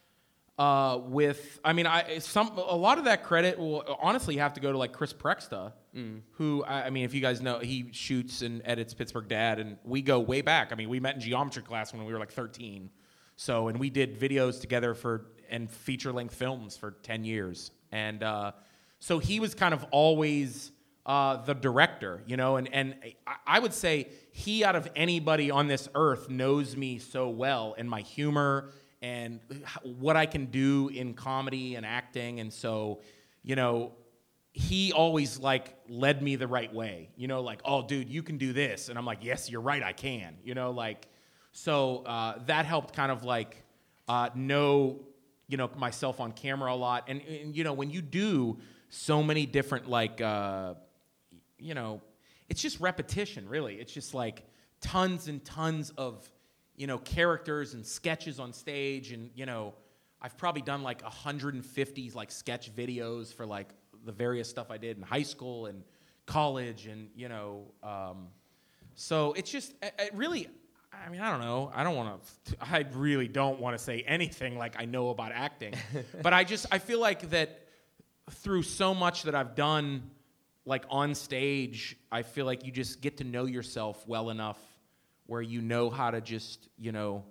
uh, 0.59 0.99
with 1.05 1.59
I 1.64 1.72
mean 1.72 1.87
I 1.87 2.18
some 2.18 2.49
a 2.57 2.76
lot 2.76 2.99
of 2.99 3.05
that 3.05 3.24
credit 3.24 3.59
will 3.59 3.83
honestly 4.01 4.37
have 4.37 4.53
to 4.55 4.61
go 4.61 4.70
to 4.70 4.78
like 4.78 4.93
Chris 4.93 5.12
Preksta, 5.12 5.72
who 6.33 6.62
I, 6.64 6.85
I 6.87 6.91
mean 6.91 7.05
if 7.05 7.14
you 7.14 7.20
guys 7.20 7.41
know 7.41 7.59
he 7.59 7.89
shoots 7.93 8.43
and 8.43 8.61
edits 8.64 8.93
Pittsburgh 8.95 9.28
Dad, 9.28 9.59
and 9.59 9.76
we 9.85 10.03
go 10.03 10.20
way 10.20 10.41
back. 10.43 10.70
I 10.70 10.74
mean 10.74 10.89
we 10.91 11.01
met 11.01 11.14
in 11.14 11.20
geometry 11.20 11.62
class 11.62 11.93
when 11.93 12.05
we 12.05 12.12
were 12.12 12.18
like 12.18 12.30
13, 12.33 12.91
so 13.37 13.68
and 13.68 13.80
we 13.80 13.89
did 13.91 14.18
videos 14.20 14.61
together 14.61 14.95
for 14.95 15.26
and 15.53 15.70
feature 15.70 16.12
length 16.12 16.34
films 16.34 16.76
for 16.76 16.90
10 17.03 17.24
years, 17.24 17.70
and 17.92 18.24
uh, 18.24 18.50
so 18.98 19.20
he 19.20 19.38
was 19.38 19.55
kind 19.55 19.72
of 19.72 19.84
always 19.92 20.72
uh, 21.05 21.36
the 21.44 21.55
director, 21.55 22.22
you 22.26 22.36
know, 22.36 22.57
and 22.57 22.72
and 22.72 22.94
I, 23.46 23.59
would 23.59 23.74
say 23.74 24.09
he 24.30 24.64
out 24.64 24.76
of 24.76 24.88
anybody 24.94 25.50
on 25.50 25.66
this 25.66 25.88
earth 25.94 26.28
knows 26.28 26.76
me 26.76 26.98
so 26.98 27.28
well 27.28 27.74
and 27.76 27.90
my 27.90 28.03
humor 28.03 28.70
and 29.00 29.40
what 29.82 30.16
I 30.16 30.26
can 30.26 30.46
do 30.46 30.88
in 30.88 31.14
comedy 31.14 31.74
and 31.74 31.84
acting, 31.84 32.38
and 32.38 32.53
so 32.53 33.00
you 33.42 33.57
know 33.57 33.92
he 34.53 34.92
always 34.92 35.40
like 35.40 35.74
led 35.88 36.22
me 36.22 36.36
the 36.36 36.46
right 36.46 36.72
way, 36.72 37.09
you 37.16 37.26
know, 37.26 37.42
like 37.42 37.61
oh 37.64 37.84
dude 37.84 38.09
you 38.09 38.22
can 38.22 38.38
do 38.38 38.53
this, 38.53 38.88
and 38.88 38.96
I'm 38.96 39.05
like 39.05 39.18
yes 39.24 39.50
you're 39.50 39.61
right 39.61 39.82
I 39.82 39.92
can, 39.92 40.36
you 40.44 40.55
know, 40.55 40.70
like 40.70 41.09
so 41.50 42.05
uh, 42.07 42.38
that 42.46 42.64
helped 42.64 42.94
kind 42.94 43.11
of 43.11 43.24
like 43.24 43.64
uh, 44.07 44.30
know 44.36 45.00
you 45.53 45.57
know 45.57 45.70
myself 45.76 46.18
on 46.18 46.32
camera 46.32 46.72
a 46.72 46.74
lot, 46.74 47.05
and, 47.07 47.20
and 47.22 47.57
you 47.57 47.62
know 47.62 47.74
when 47.74 47.90
you 47.90 48.03
do 48.03 48.59
so 48.88 49.22
many 49.22 49.46
different 49.46 49.88
like 49.88 50.20
uh, 50.20 50.74
you 51.62 51.74
know, 51.74 52.03
it's 52.48 52.61
just 52.61 52.80
repetition, 52.80 53.48
really. 53.48 53.76
It's 53.76 53.92
just 53.92 54.14
like 54.14 54.42
tons 54.80 55.28
and 55.28 55.42
tons 55.44 55.90
of, 55.90 56.28
you 56.76 56.86
know, 56.86 56.98
characters 56.98 57.74
and 57.74 57.86
sketches 57.86 58.40
on 58.40 58.53
stage. 58.53 59.12
And, 59.12 59.30
you 59.34 59.46
know, 59.46 59.74
I've 60.20 60.36
probably 60.36 60.62
done 60.62 60.82
like 60.82 61.03
150 61.03 62.11
like 62.11 62.30
sketch 62.30 62.74
videos 62.74 63.32
for 63.32 63.46
like 63.46 63.68
the 64.05 64.12
various 64.12 64.48
stuff 64.50 64.70
I 64.70 64.76
did 64.76 64.96
in 64.96 65.03
high 65.03 65.22
school 65.22 65.66
and 65.66 65.84
college. 66.26 66.86
And, 66.86 67.09
you 67.14 67.28
know, 67.28 67.66
um, 67.82 68.28
so 68.94 69.32
it's 69.34 69.50
just, 69.50 69.72
it 69.82 70.11
really, 70.12 70.48
I 70.93 71.09
mean, 71.09 71.20
I 71.20 71.30
don't 71.30 71.40
know. 71.40 71.70
I 71.74 71.84
don't 71.84 71.97
want 71.97 72.22
to, 72.47 72.57
I 72.61 72.84
really 72.93 73.28
don't 73.28 73.61
want 73.61 73.76
to 73.76 73.82
say 73.82 74.05
anything 74.07 74.57
like 74.57 74.74
I 74.78 74.84
know 74.84 75.11
about 75.11 75.32
acting. 75.32 75.74
but 76.22 76.32
I 76.32 76.45
just, 76.45 76.66
I 76.70 76.78
feel 76.78 77.01
like 77.01 77.30
that 77.30 77.61
through 78.30 78.62
so 78.62 78.95
much 78.95 79.24
that 79.24 79.34
I've 79.34 79.55
done, 79.55 80.11
like 80.64 80.84
on 80.90 81.14
stage, 81.14 81.97
I 82.11 82.22
feel 82.22 82.47
like 82.47 82.64
you 82.64 82.72
just 82.72 83.01
get 83.01 83.16
to 83.18 83.24
know 83.24 83.47
yourself 83.47 84.07
well 84.07 84.30
enough 84.30 84.59
where 85.26 85.43
you 85.43 85.61
know 85.61 85.90
how 85.90 86.11
to 86.11 86.20
just, 86.20 86.68
you 86.78 86.93
know, 86.93 87.24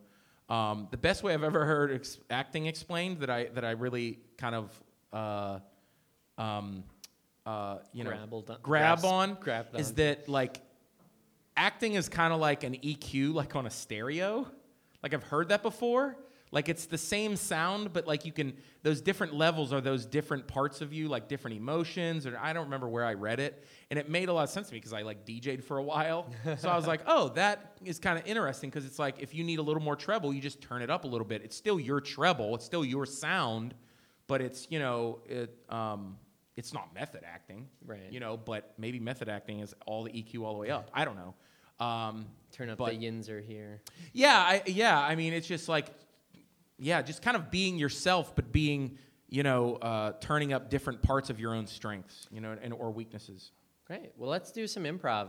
um, 0.49 0.87
the 0.91 0.97
best 0.97 1.23
way 1.23 1.33
I've 1.33 1.43
ever 1.43 1.63
heard 1.65 1.93
ex- 1.93 2.17
acting 2.29 2.65
explained 2.65 3.19
that 3.19 3.29
I 3.29 3.45
that 3.53 3.63
I 3.63 3.71
really 3.71 4.19
kind 4.37 4.53
of, 4.53 4.83
uh, 5.13 5.59
um, 6.37 6.83
uh, 7.45 7.77
you 7.93 8.03
know, 8.03 8.09
grab 8.61 9.05
on 9.05 9.37
grabbed 9.39 9.79
is 9.79 9.93
that 9.93 10.27
like 10.27 10.59
acting 11.55 11.93
is 11.93 12.09
kind 12.09 12.33
of 12.33 12.39
like 12.39 12.63
an 12.63 12.75
EQ, 12.75 13.33
like 13.33 13.55
on 13.55 13.65
a 13.65 13.69
stereo. 13.69 14.47
Like 15.03 15.13
I've 15.13 15.23
heard 15.23 15.49
that 15.49 15.63
before. 15.63 16.17
Like 16.53 16.67
it's 16.67 16.85
the 16.85 16.97
same 16.97 17.37
sound, 17.37 17.93
but 17.93 18.07
like 18.07 18.25
you 18.25 18.33
can 18.33 18.53
those 18.83 18.99
different 18.99 19.33
levels 19.33 19.71
are 19.71 19.79
those 19.79 20.05
different 20.05 20.47
parts 20.47 20.81
of 20.81 20.91
you, 20.91 21.07
like 21.07 21.29
different 21.29 21.55
emotions. 21.55 22.27
Or 22.27 22.37
I 22.37 22.51
don't 22.51 22.65
remember 22.65 22.89
where 22.89 23.05
I 23.05 23.13
read 23.13 23.39
it, 23.39 23.65
and 23.89 23.97
it 23.97 24.09
made 24.09 24.27
a 24.27 24.33
lot 24.33 24.43
of 24.43 24.49
sense 24.49 24.67
to 24.67 24.73
me 24.73 24.79
because 24.79 24.91
I 24.91 25.01
like 25.03 25.25
DJ'd 25.25 25.63
for 25.63 25.77
a 25.77 25.83
while. 25.83 26.27
so 26.57 26.67
I 26.67 26.75
was 26.75 26.87
like, 26.87 27.01
oh, 27.07 27.29
that 27.29 27.77
is 27.85 27.99
kind 27.99 28.19
of 28.19 28.27
interesting 28.27 28.69
because 28.69 28.85
it's 28.85 28.99
like 28.99 29.15
if 29.19 29.33
you 29.33 29.45
need 29.45 29.59
a 29.59 29.61
little 29.61 29.81
more 29.81 29.95
treble, 29.95 30.33
you 30.33 30.41
just 30.41 30.61
turn 30.61 30.81
it 30.81 30.89
up 30.89 31.05
a 31.05 31.07
little 31.07 31.25
bit. 31.25 31.41
It's 31.41 31.55
still 31.55 31.79
your 31.79 32.01
treble, 32.01 32.55
it's 32.55 32.65
still 32.65 32.83
your 32.83 33.05
sound, 33.05 33.73
but 34.27 34.41
it's 34.41 34.67
you 34.69 34.79
know 34.79 35.19
it. 35.25 35.55
Um, 35.69 36.17
it's 36.57 36.73
not 36.73 36.93
method 36.93 37.21
acting, 37.25 37.67
Right. 37.85 38.11
You 38.11 38.19
know, 38.19 38.37
but 38.37 38.73
maybe 38.77 38.99
method 38.99 39.29
acting 39.29 39.59
is 39.59 39.73
all 39.85 40.03
the 40.03 40.11
EQ 40.11 40.43
all 40.43 40.53
the 40.53 40.59
way 40.59 40.69
up. 40.69 40.89
I 40.93 41.05
don't 41.05 41.15
know. 41.15 41.33
Um, 41.85 42.27
Turn 42.51 42.69
up 42.69 42.77
but- 42.77 42.91
the 42.93 42.95
yins 42.95 43.29
are 43.29 43.41
here. 43.41 43.81
yeah, 44.13 44.37
I, 44.37 44.61
yeah. 44.67 44.99
I 44.99 45.15
mean, 45.15 45.33
it's 45.33 45.47
just 45.47 45.67
like, 45.69 45.87
yeah, 46.77 47.01
just 47.01 47.21
kind 47.21 47.35
of 47.37 47.49
being 47.51 47.77
yourself, 47.77 48.35
but 48.35 48.51
being, 48.51 48.97
you 49.29 49.43
know, 49.43 49.75
uh, 49.77 50.13
turning 50.19 50.51
up 50.53 50.69
different 50.69 51.01
parts 51.01 51.29
of 51.29 51.39
your 51.39 51.55
own 51.55 51.65
strengths, 51.67 52.27
you 52.31 52.41
know, 52.41 52.55
and 52.61 52.73
or 52.73 52.91
weaknesses. 52.91 53.51
Great. 53.85 54.11
Well, 54.17 54.29
let's 54.29 54.51
do 54.51 54.67
some 54.67 54.83
improv. 54.83 55.27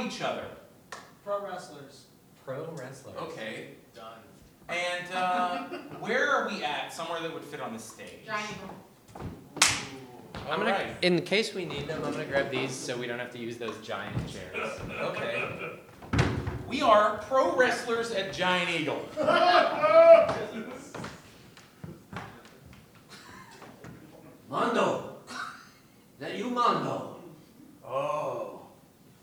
Know 0.00 0.06
each 0.06 0.22
other? 0.22 0.44
Pro 1.24 1.44
wrestlers. 1.44 2.04
Pro 2.44 2.72
wrestler. 2.76 3.12
Okay. 3.18 3.68
Done. 3.94 4.18
And 4.68 5.12
uh, 5.14 5.62
where 6.00 6.28
are 6.28 6.48
we 6.48 6.62
at? 6.62 6.92
Somewhere 6.92 7.20
that 7.20 7.32
would 7.32 7.44
fit 7.44 7.60
on 7.60 7.72
the 7.72 7.78
stage. 7.78 8.28
I'm 10.48 10.58
gonna, 10.58 10.96
in 11.02 11.20
case 11.22 11.54
we 11.54 11.64
need 11.64 11.86
them, 11.86 12.02
I'm 12.04 12.10
gonna 12.12 12.24
grab 12.24 12.50
these 12.50 12.72
so 12.72 12.96
we 12.96 13.06
don't 13.06 13.20
have 13.20 13.30
to 13.32 13.38
use 13.38 13.56
those 13.56 13.76
giant 13.78 14.16
chairs. 14.28 14.80
Okay. 14.90 15.44
We 16.66 16.82
are 16.82 17.18
pro 17.18 17.54
wrestlers 17.56 18.10
at 18.12 18.32
Giant 18.32 18.70
Eagle. 18.70 19.04
Mondo. 24.48 25.16
That 26.18 26.36
you, 26.36 26.50
Mondo? 26.50 27.16
Oh, 27.84 28.59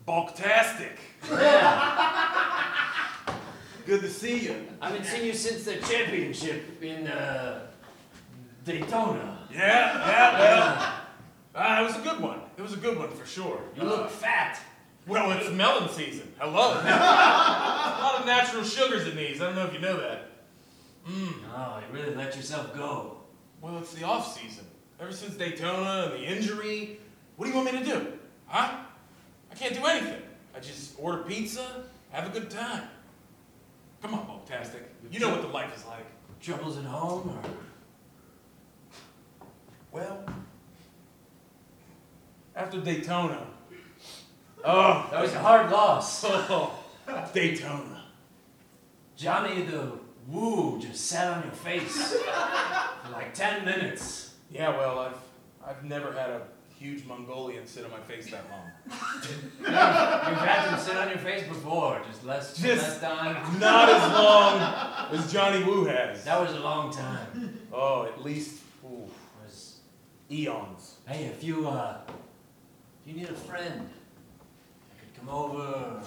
bulktastic. 0.08 0.98
Good 3.86 4.02
to 4.02 4.10
see 4.10 4.40
you. 4.40 4.56
I 4.82 4.90
haven't 4.90 5.06
seen 5.06 5.26
you 5.26 5.34
since 5.34 5.66
the 5.66 5.76
championship 5.78 6.82
in 6.82 7.08
uh, 7.08 7.68
Daytona. 8.64 9.40
Yeah, 9.52 9.60
yeah, 9.60 10.40
well, 10.40 10.94
ah, 11.56 11.82
it 11.82 11.86
was 11.86 11.96
a 11.96 12.02
good 12.02 12.20
one. 12.20 12.42
It 12.58 12.62
was 12.62 12.74
a 12.74 12.78
good 12.78 12.98
one 12.98 13.10
for 13.10 13.26
sure. 13.26 13.62
You 13.76 13.84
look 13.84 14.10
fat. 14.10 14.60
Well, 15.08 15.32
it's 15.32 15.50
melon 15.52 15.90
season. 15.90 16.34
Hello. 16.38 16.72
a 16.74 18.04
lot 18.04 18.20
of 18.20 18.26
natural 18.26 18.64
sugars 18.64 19.08
in 19.08 19.16
these. 19.16 19.42
I 19.42 19.48
don't 19.48 19.56
know 19.56 19.66
if 19.66 19.74
you 19.74 19.80
know 19.80 19.98
that. 20.00 20.32
Mm. 21.10 21.34
Oh, 21.56 21.80
you 21.80 21.98
really 21.98 22.14
let 22.14 22.36
yourself 22.36 22.76
go. 22.76 23.20
Well, 23.62 23.78
it's 23.78 23.94
the 23.94 24.04
off 24.04 24.38
season. 24.38 24.66
Ever 25.00 25.14
since 25.14 25.36
Daytona 25.36 26.12
and 26.12 26.22
the 26.22 26.28
injury, 26.28 27.00
what 27.38 27.46
do 27.46 27.52
you 27.52 27.58
want 27.58 27.72
me 27.72 27.80
to 27.80 27.86
do? 27.86 28.08
Huh? 28.48 28.84
I 29.58 29.60
can't 29.60 29.74
do 29.74 29.86
anything. 29.88 30.22
I 30.56 30.60
just 30.60 30.94
order 31.00 31.24
pizza, 31.24 31.84
have 32.12 32.28
a 32.28 32.40
good 32.40 32.52
time. 32.52 32.84
Come 34.04 34.14
on, 34.14 34.28
Bulktastic. 34.28 34.82
You 35.12 35.20
know 35.20 35.32
what 35.32 35.42
the 35.42 35.48
life 35.48 35.76
is 35.76 35.84
like. 35.86 36.06
Troubles 36.40 36.78
at 36.78 36.84
home, 36.84 37.28
or 37.30 37.50
Well, 39.92 40.24
after 42.56 42.80
Daytona. 42.80 43.48
Oh, 44.64 45.08
that 45.12 45.22
was 45.22 45.34
a 45.34 45.40
hard 45.40 45.72
loss. 45.72 46.24
Oh, 46.28 46.78
Daytona. 47.34 48.04
Johnny 49.16 49.64
the 49.64 49.94
Woo 50.28 50.80
just 50.80 51.08
sat 51.08 51.34
on 51.36 51.42
your 51.42 51.52
face 51.54 52.14
for 52.14 53.12
like 53.12 53.34
ten 53.34 53.66
minutes. 53.66 54.36
Yeah, 54.52 54.70
well, 54.78 55.00
I've 55.00 55.18
I've 55.68 55.84
never 55.84 56.12
had 56.12 56.30
a 56.30 56.42
huge 56.80 57.06
Mongolian 57.06 57.66
sit 57.66 57.84
on 57.86 57.92
my 57.92 58.00
face 58.00 58.30
that 58.32 58.44
long. 58.52 58.72
You've 59.60 59.68
had 59.70 60.70
them 60.72 60.80
sit 60.80 60.96
on 60.96 61.10
your 61.10 61.18
face 61.18 61.48
before, 61.48 62.02
just 62.08 62.24
less, 62.26 62.56
Just 62.56 62.84
less 62.84 63.02
time. 63.02 63.60
Not 63.60 63.90
as 63.90 64.12
long 64.14 65.10
as 65.20 65.32
Johnny 65.32 65.64
Woo 65.64 65.86
has. 65.86 66.24
That 66.24 66.40
was 66.40 66.54
a 66.56 66.60
long 66.60 66.92
time. 66.94 67.60
Oh, 67.74 68.06
at 68.06 68.24
least 68.24 68.62
ooh, 68.86 69.10
Was 69.44 69.78
eons. 70.32 70.96
hey, 71.08 71.26
if 71.26 71.44
you 71.44 71.68
uh, 71.68 71.98
if 72.08 73.14
you 73.14 73.20
need 73.22 73.30
a 73.30 73.34
friend, 73.34 73.90
I 74.92 75.00
could 75.00 75.16
come 75.20 75.30
over, 75.34 76.02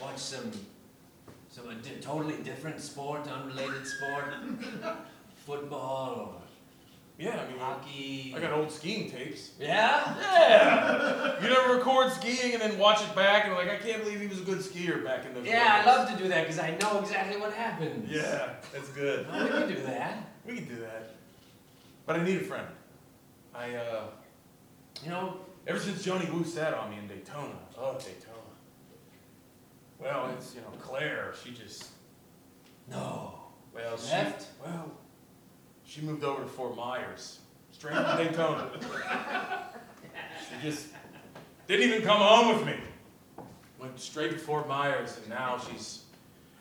watch 0.00 0.18
some 0.18 0.52
some 1.50 1.68
a 1.70 1.74
di- 1.74 2.00
totally 2.00 2.36
different 2.44 2.80
sport, 2.80 3.26
unrelated 3.28 3.86
sport, 3.86 4.34
football 5.46 6.42
Yeah, 7.18 7.40
I 7.40 7.50
mean, 7.50 7.58
hockey. 7.58 8.34
I 8.36 8.40
got 8.40 8.52
old 8.52 8.70
skiing 8.70 9.10
tapes. 9.10 9.52
Yeah. 9.58 10.14
Yeah. 10.20 11.42
you 11.42 11.48
never 11.48 11.76
record 11.76 12.12
skiing 12.12 12.52
and 12.52 12.60
then 12.60 12.78
watch 12.78 13.02
it 13.02 13.14
back 13.14 13.46
and 13.46 13.54
like, 13.54 13.70
I 13.70 13.76
can't 13.76 14.02
believe 14.04 14.20
he 14.20 14.26
was 14.26 14.40
a 14.40 14.44
good 14.44 14.58
skier 14.58 15.02
back 15.02 15.24
in 15.24 15.32
those 15.32 15.46
Yeah, 15.46 15.82
I 15.82 15.86
love 15.86 16.10
to 16.10 16.16
do 16.22 16.28
that 16.28 16.42
because 16.42 16.58
I 16.58 16.76
know 16.76 17.00
exactly 17.00 17.40
what 17.40 17.54
happens. 17.54 18.10
Yeah, 18.10 18.50
that's 18.70 18.90
good. 18.90 19.26
Well, 19.28 19.44
we 19.44 19.50
can 19.50 19.68
do 19.68 19.82
that. 19.84 20.30
We 20.44 20.56
can 20.56 20.68
do 20.68 20.76
that. 20.80 21.14
But 22.04 22.16
I 22.16 22.24
need 22.24 22.42
a 22.42 22.44
friend. 22.44 22.66
I 23.54 23.74
uh 23.76 24.02
You 25.02 25.10
know, 25.10 25.38
ever 25.66 25.78
since 25.78 26.04
Johnny 26.04 26.28
Woo 26.30 26.44
sat 26.44 26.74
on 26.74 26.90
me 26.90 26.98
in 26.98 27.08
Daytona. 27.08 27.58
Oh, 27.78 27.94
Daytona. 27.94 28.36
Well, 29.98 30.30
it's 30.36 30.54
you 30.54 30.60
know, 30.60 30.68
Claire, 30.78 31.32
she 31.42 31.52
just 31.52 31.86
no. 32.90 33.34
well 33.74 33.96
she 33.96 34.12
Left? 34.12 34.46
well 34.62 34.92
she 35.86 36.00
moved 36.02 36.24
over 36.24 36.42
to 36.42 36.48
Fort 36.48 36.76
Myers. 36.76 37.38
straight 37.72 37.94
from 37.94 38.16
Daytona. 38.18 38.70
She 40.48 40.68
just 40.68 40.88
didn't 41.68 41.88
even 41.88 42.02
come 42.02 42.18
home 42.20 42.56
with 42.56 42.66
me. 42.66 42.74
Went 43.78 43.98
straight 44.00 44.32
to 44.32 44.38
Fort 44.38 44.68
Myers, 44.68 45.16
and 45.18 45.28
now 45.28 45.58
she's. 45.58 46.02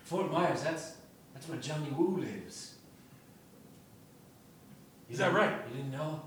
Fort 0.03 0.31
Myers, 0.31 0.61
that's 0.61 0.93
that's 1.33 1.47
where 1.49 1.57
Johnny 1.59 1.89
Woo 1.97 2.17
lives. 2.17 2.75
Is 5.09 5.17
that 5.19 5.33
right? 5.33 5.53
You 5.71 5.77
didn't 5.77 5.91
know? 5.91 6.21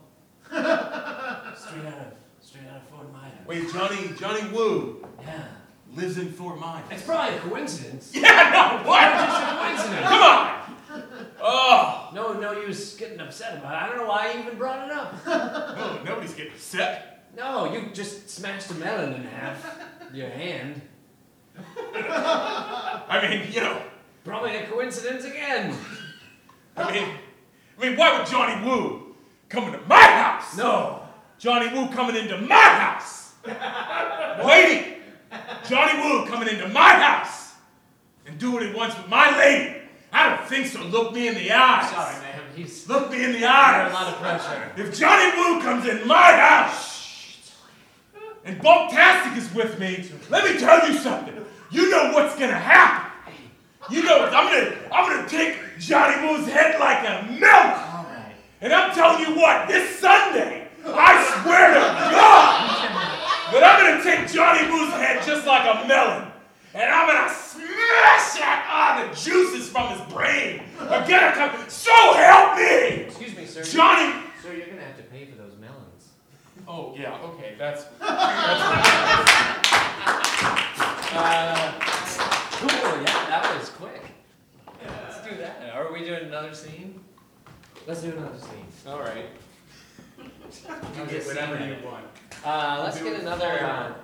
straight 0.48 0.64
out 0.64 1.98
of 1.98 2.12
straight 2.40 2.64
out 2.70 2.76
of 2.78 2.88
Fort 2.90 3.12
Myers. 3.12 3.32
Wait, 3.46 3.70
Johnny 3.72 4.10
Johnny 4.18 4.48
Woo 4.50 5.04
Yeah. 5.20 5.44
lives 5.94 6.18
in 6.18 6.32
Fort 6.32 6.58
Myers. 6.58 6.86
It's 6.90 7.02
probably 7.02 7.36
a 7.36 7.40
coincidence. 7.40 8.12
Yeah, 8.14 8.50
no, 8.82 8.88
what? 8.88 9.12
Just 9.12 9.42
a 9.42 9.56
coincidence. 9.56 10.08
Come 10.08 10.22
on! 10.22 10.57
Oh! 11.40 12.10
No, 12.14 12.32
no 12.32 12.52
use 12.52 12.96
getting 12.96 13.20
upset 13.20 13.58
about 13.58 13.74
it. 13.74 13.82
I 13.82 13.88
don't 13.88 13.98
know 13.98 14.08
why 14.08 14.32
you 14.32 14.40
even 14.40 14.58
brought 14.58 14.88
it 14.88 14.92
up. 14.92 15.26
No, 15.26 15.32
oh, 15.78 16.00
nobody's 16.04 16.34
getting 16.34 16.52
upset. 16.52 17.28
No, 17.36 17.72
you 17.72 17.90
just 17.92 18.28
smashed 18.28 18.70
a 18.70 18.74
melon 18.74 19.14
in 19.14 19.22
half. 19.24 19.78
Your 20.12 20.28
hand. 20.28 20.80
I 21.94 23.28
mean, 23.28 23.52
you 23.52 23.60
know, 23.60 23.82
Probably 24.28 24.56
a 24.56 24.66
coincidence 24.66 25.24
again. 25.24 25.74
I 26.76 26.92
mean, 26.92 27.08
I 27.78 27.88
mean, 27.88 27.96
why 27.96 28.18
would 28.18 28.26
Johnny 28.26 28.62
Woo 28.62 29.16
come 29.48 29.72
into 29.72 29.80
my 29.86 30.02
house? 30.02 30.54
No. 30.54 31.02
Johnny 31.38 31.72
Woo 31.72 31.88
coming 31.88 32.14
into 32.14 32.36
my 32.36 32.54
house. 32.54 33.32
Lady, 34.44 34.96
Johnny 35.66 36.02
Woo 36.02 36.26
coming 36.26 36.48
into 36.48 36.68
my 36.68 36.90
house 36.90 37.54
and 38.26 38.38
do 38.38 38.52
what 38.52 38.62
he 38.62 38.70
wants 38.74 38.98
with 38.98 39.08
my 39.08 39.34
lady. 39.38 39.77
I 40.12 40.36
don't 40.36 40.48
think 40.48 40.66
so. 40.66 40.82
Look 40.82 41.12
me 41.14 41.28
in 41.28 41.34
the 41.34 41.52
eyes. 41.52 41.90
Sorry, 41.90 42.14
man. 42.22 42.40
He's 42.56 42.88
Look 42.88 43.10
me 43.10 43.24
in 43.24 43.32
the 43.32 43.44
eyes. 43.46 43.86
under 43.86 43.90
a 43.90 43.94
lot 43.94 44.14
of 44.14 44.20
pressure. 44.20 44.72
If 44.76 44.98
Johnny 44.98 45.30
Woo 45.36 45.60
comes 45.62 45.86
in 45.86 46.06
my 46.08 46.32
house 46.32 47.52
and 48.44 48.60
Bunktastic 48.60 49.36
is 49.36 49.52
with 49.54 49.78
me, 49.78 50.10
let 50.30 50.44
me 50.44 50.58
tell 50.58 50.90
you 50.90 50.98
something. 50.98 51.34
You 51.70 51.90
know 51.90 52.12
what's 52.12 52.34
gonna 52.38 52.54
happen. 52.58 53.04
You 53.90 54.02
know 54.02 54.24
I'm 54.26 54.32
gonna 54.52 54.76
I'm 54.92 55.10
gonna 55.16 55.28
take 55.28 55.56
Johnny 55.78 56.26
Woo's 56.26 56.46
head 56.48 56.78
like 56.80 57.00
a 57.06 57.26
melon. 57.30 57.72
All 57.94 58.04
right. 58.04 58.34
And 58.60 58.72
I'm 58.72 58.94
telling 58.94 59.20
you 59.24 59.36
what, 59.40 59.68
this 59.68 59.98
Sunday, 59.98 60.68
I 60.84 61.42
swear 61.42 61.68
to 61.74 61.80
God 61.80 63.52
that 63.52 63.62
I'm 63.64 63.78
gonna 63.84 64.02
take 64.02 64.32
Johnny 64.32 64.68
Woo's 64.70 64.92
head 64.94 65.22
just 65.24 65.46
like 65.46 65.62
a 65.64 65.86
melon. 65.86 66.27
And 66.74 66.82
I'm 66.82 67.06
gonna 67.08 67.32
smash 67.34 68.40
out 68.42 68.64
all 68.70 69.08
the 69.08 69.14
juices 69.16 69.68
from 69.70 69.88
his 69.90 70.00
brain. 70.12 70.62
Are 70.80 71.06
gonna 71.08 71.32
come. 71.32 71.68
So 71.68 71.92
help 72.14 72.56
me! 72.56 73.04
Excuse 73.06 73.36
me, 73.36 73.46
sir. 73.46 73.64
Johnny! 73.64 74.12
Sir, 74.42 74.52
you're 74.54 74.66
gonna 74.66 74.82
have 74.82 74.96
to 74.98 75.02
pay 75.04 75.24
for 75.26 75.36
those 75.36 75.54
melons. 75.58 76.08
Oh, 76.66 76.94
yeah, 76.96 77.18
okay, 77.22 77.54
that's. 77.58 77.84
that's 78.00 79.54
Uh, 81.10 81.72
cool. 81.80 82.68
Yeah, 82.68 83.04
that 83.30 83.56
was 83.58 83.70
quick. 83.70 84.02
Let's 84.84 85.22
do 85.26 85.36
that. 85.38 85.70
Are 85.74 85.90
we 85.90 86.04
doing 86.04 86.24
another 86.26 86.52
scene? 86.52 87.00
Let's 87.86 88.02
do 88.02 88.10
another 88.12 88.38
scene. 88.38 88.66
All 88.86 88.98
right. 89.00 89.24
How's 90.68 91.26
whatever 91.26 91.64
you 91.64 91.76
want. 91.84 92.04
Uh, 92.44 92.82
let's 92.84 92.98
Do 92.98 93.04
get 93.04 93.14
it 93.14 93.20
another. 93.22 93.94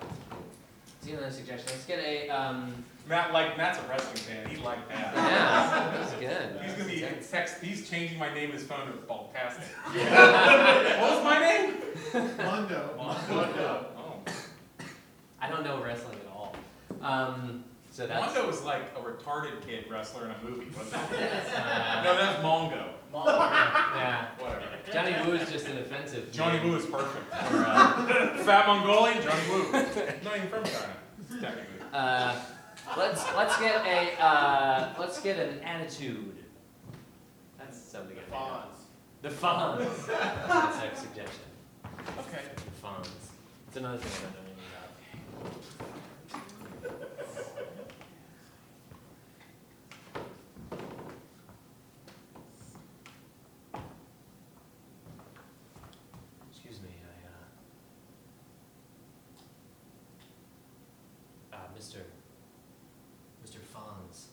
For- 1.10 1.14
Uh, 1.16 1.18
another 1.18 1.32
suggestion. 1.34 1.68
Let's 1.70 1.84
get 1.86 1.98
a. 2.00 2.28
Um, 2.30 2.84
Matt, 3.06 3.32
like, 3.34 3.56
Matt's 3.58 3.78
a 3.78 3.82
wrestling 3.88 4.16
fan. 4.16 4.48
He'd 4.48 4.62
like 4.64 4.88
that. 4.88 5.14
yeah, 5.14 5.90
that's 5.98 6.12
good. 6.14 6.60
He's 6.62 6.72
gonna 6.74 6.88
be 6.88 7.00
That's- 7.00 7.30
text. 7.30 7.62
He's 7.62 7.88
changing 7.88 8.18
my 8.18 8.32
name 8.32 8.48
in 8.50 8.52
his 8.56 8.64
phone 8.64 8.86
to 8.86 8.92
Baltastic. 8.92 9.68
what 11.00 11.10
was 11.12 11.24
my 11.24 11.38
name? 11.38 11.74
Mondo. 12.38 12.94
Mondo. 12.96 13.86
Oh. 13.98 14.16
I 15.40 15.48
don't 15.50 15.64
know 15.64 15.82
wrestling 15.82 16.18
at 16.18 16.32
all. 16.34 16.56
Um, 17.02 17.64
so 17.90 18.06
that's. 18.06 18.24
Mondo 18.34 18.46
was 18.46 18.62
like 18.64 18.82
a 18.96 19.00
retarded 19.00 19.60
kid 19.66 19.84
wrestler 19.90 20.24
in 20.24 20.30
a 20.30 20.36
movie, 20.42 20.70
wasn't 20.76 21.02
it? 21.12 21.20
Uh, 21.54 22.02
no, 22.04 22.16
that's 22.16 22.42
Mongo. 22.42 22.88
yeah. 23.26 24.26
Whatever. 24.38 24.62
Johnny 24.92 25.14
Woo 25.24 25.34
is 25.36 25.50
just 25.50 25.68
an 25.68 25.78
offensive. 25.78 26.32
Johnny 26.32 26.58
name 26.58 26.70
Woo 26.70 26.76
is 26.76 26.86
perfect. 26.86 27.24
for, 27.32 27.56
uh, 27.58 28.38
Fat 28.44 28.66
Mongolian, 28.66 29.22
Johnny 29.22 29.48
Woo. 29.50 29.72
Not 29.72 30.36
even 30.36 30.48
from 30.48 30.64
China, 30.64 30.96
technically. 31.40 31.86
Uh, 31.92 32.34
let's 32.96 33.24
let's 33.36 33.56
get 33.60 33.86
a 33.86 34.20
uh, 34.20 34.88
let's 34.98 35.20
get 35.20 35.38
an 35.38 35.60
attitude. 35.60 36.36
That's 37.58 37.78
something. 37.78 38.16
I 38.18 38.22
think 38.22 38.34
of. 38.34 38.70
The 39.22 39.28
Fonz. 39.30 40.06
That's 40.06 40.78
our 40.78 40.94
suggestion. 40.96 41.48
Okay. 42.18 42.42
The 42.56 42.86
Fonz. 42.86 43.08
It's 43.68 43.76
another 43.76 43.98
thing 43.98 44.28
I 44.28 44.32
don't 44.32 44.34
know 44.34 44.40
anything 44.40 44.64
about. 46.90 47.14
Excuse 56.50 56.80
me, 56.82 56.88
I 61.52 61.56
uh, 61.56 61.58
uh, 61.58 61.73
Mr. 61.84 62.00
Mr. 63.44 63.58
Fonz. 63.74 64.28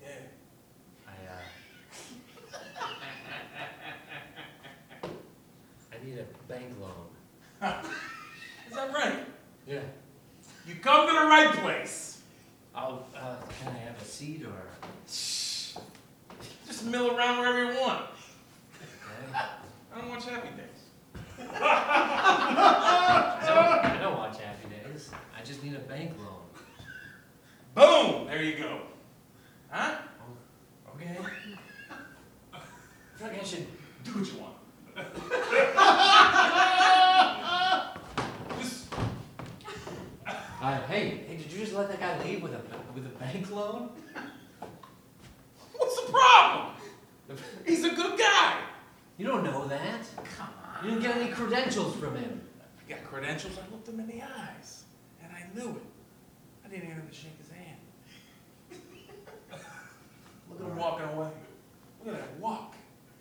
Yeah. 0.00 0.08
I, 1.06 1.10
uh. 5.04 5.08
I 5.92 5.94
need 6.06 6.16
a 6.18 6.24
bank 6.50 6.72
loan. 6.80 7.08
Is 8.66 8.72
that 8.74 8.90
right? 8.94 9.26
Yeah. 9.66 9.80
You 10.66 10.76
come 10.76 11.06
to 11.06 11.12
the 11.12 11.26
right 11.26 11.52
place. 11.56 12.22
I'll, 12.74 13.06
uh, 13.14 13.36
can 13.60 13.74
I 13.74 13.78
have 13.80 14.00
a 14.00 14.04
seat 14.04 14.42
or? 14.46 14.68
Just 15.06 15.76
mill 16.86 17.14
around 17.14 17.40
wherever 17.40 17.74
you 17.74 17.78
want. 17.78 18.06
Okay. 18.80 19.38
I 19.94 19.98
don't 20.00 20.08
watch 20.08 20.24
Happy 20.24 20.48
Days. 20.56 20.86
I 21.38 21.42
don't, 23.46 23.84
I 23.84 23.98
don't 24.00 24.16
watch 24.16 24.38
Happy 24.38 24.68
Days. 24.70 25.10
I 25.38 25.42
just 25.44 25.62
need 25.62 25.74
a 25.74 25.78
bank 25.80 26.12
loan. 26.18 26.40
Boom! 27.74 28.26
There 28.26 28.42
you 28.42 28.56
go. 28.58 28.80
Huh? 29.70 29.96
Okay. 30.94 31.16
I 32.52 32.58
feel 33.16 33.28
like 33.28 33.40
I 33.40 33.44
should. 33.44 33.66
Do 34.04 34.10
what 34.12 34.26
you 34.26 34.38
want. 34.40 34.56
Just 38.60 38.92
Uh, 40.60 40.80
hey, 40.86 41.24
hey, 41.26 41.36
did 41.36 41.50
you 41.52 41.58
just 41.60 41.72
let 41.72 41.88
that 41.88 41.98
guy 42.00 42.22
leave 42.24 42.42
with 42.42 42.52
a 42.52 42.60
with 42.94 43.06
a 43.06 43.18
bank 43.18 43.50
loan? 43.50 43.90
what's 45.72 45.96
the 46.06 46.12
problem? 46.12 46.74
He's 47.66 47.84
a 47.84 47.90
good 47.90 48.18
guy. 48.18 48.58
You 49.18 49.26
don't 49.26 49.44
know 49.44 49.66
that. 49.68 50.00
Come 50.36 50.48
on. 50.48 50.84
You 50.84 50.90
didn't 50.90 51.02
get 51.02 51.16
any 51.16 51.30
credentials 51.30 51.96
from 51.96 52.16
him. 52.16 52.40
I 52.60 52.90
got 52.90 53.04
credentials. 53.04 53.56
I 53.58 53.72
looked 53.72 53.88
him 53.88 54.00
in 54.00 54.06
the 54.08 54.22
eyes, 54.22 54.84
and 55.22 55.30
I 55.32 55.44
knew 55.54 55.70
it. 55.70 55.82
I 56.64 56.68
didn't 56.68 56.84
even 56.84 56.96
have 56.96 57.08
to 57.08 57.14
shake 57.14 57.38
his 57.38 57.50
hand. 57.50 57.78
Look 60.50 60.60
at 60.60 60.66
him 60.66 60.76
walking 60.76 61.06
away. 61.06 61.30
Look 62.04 62.14
at 62.14 62.20
that 62.20 62.40
walk. 62.40 62.74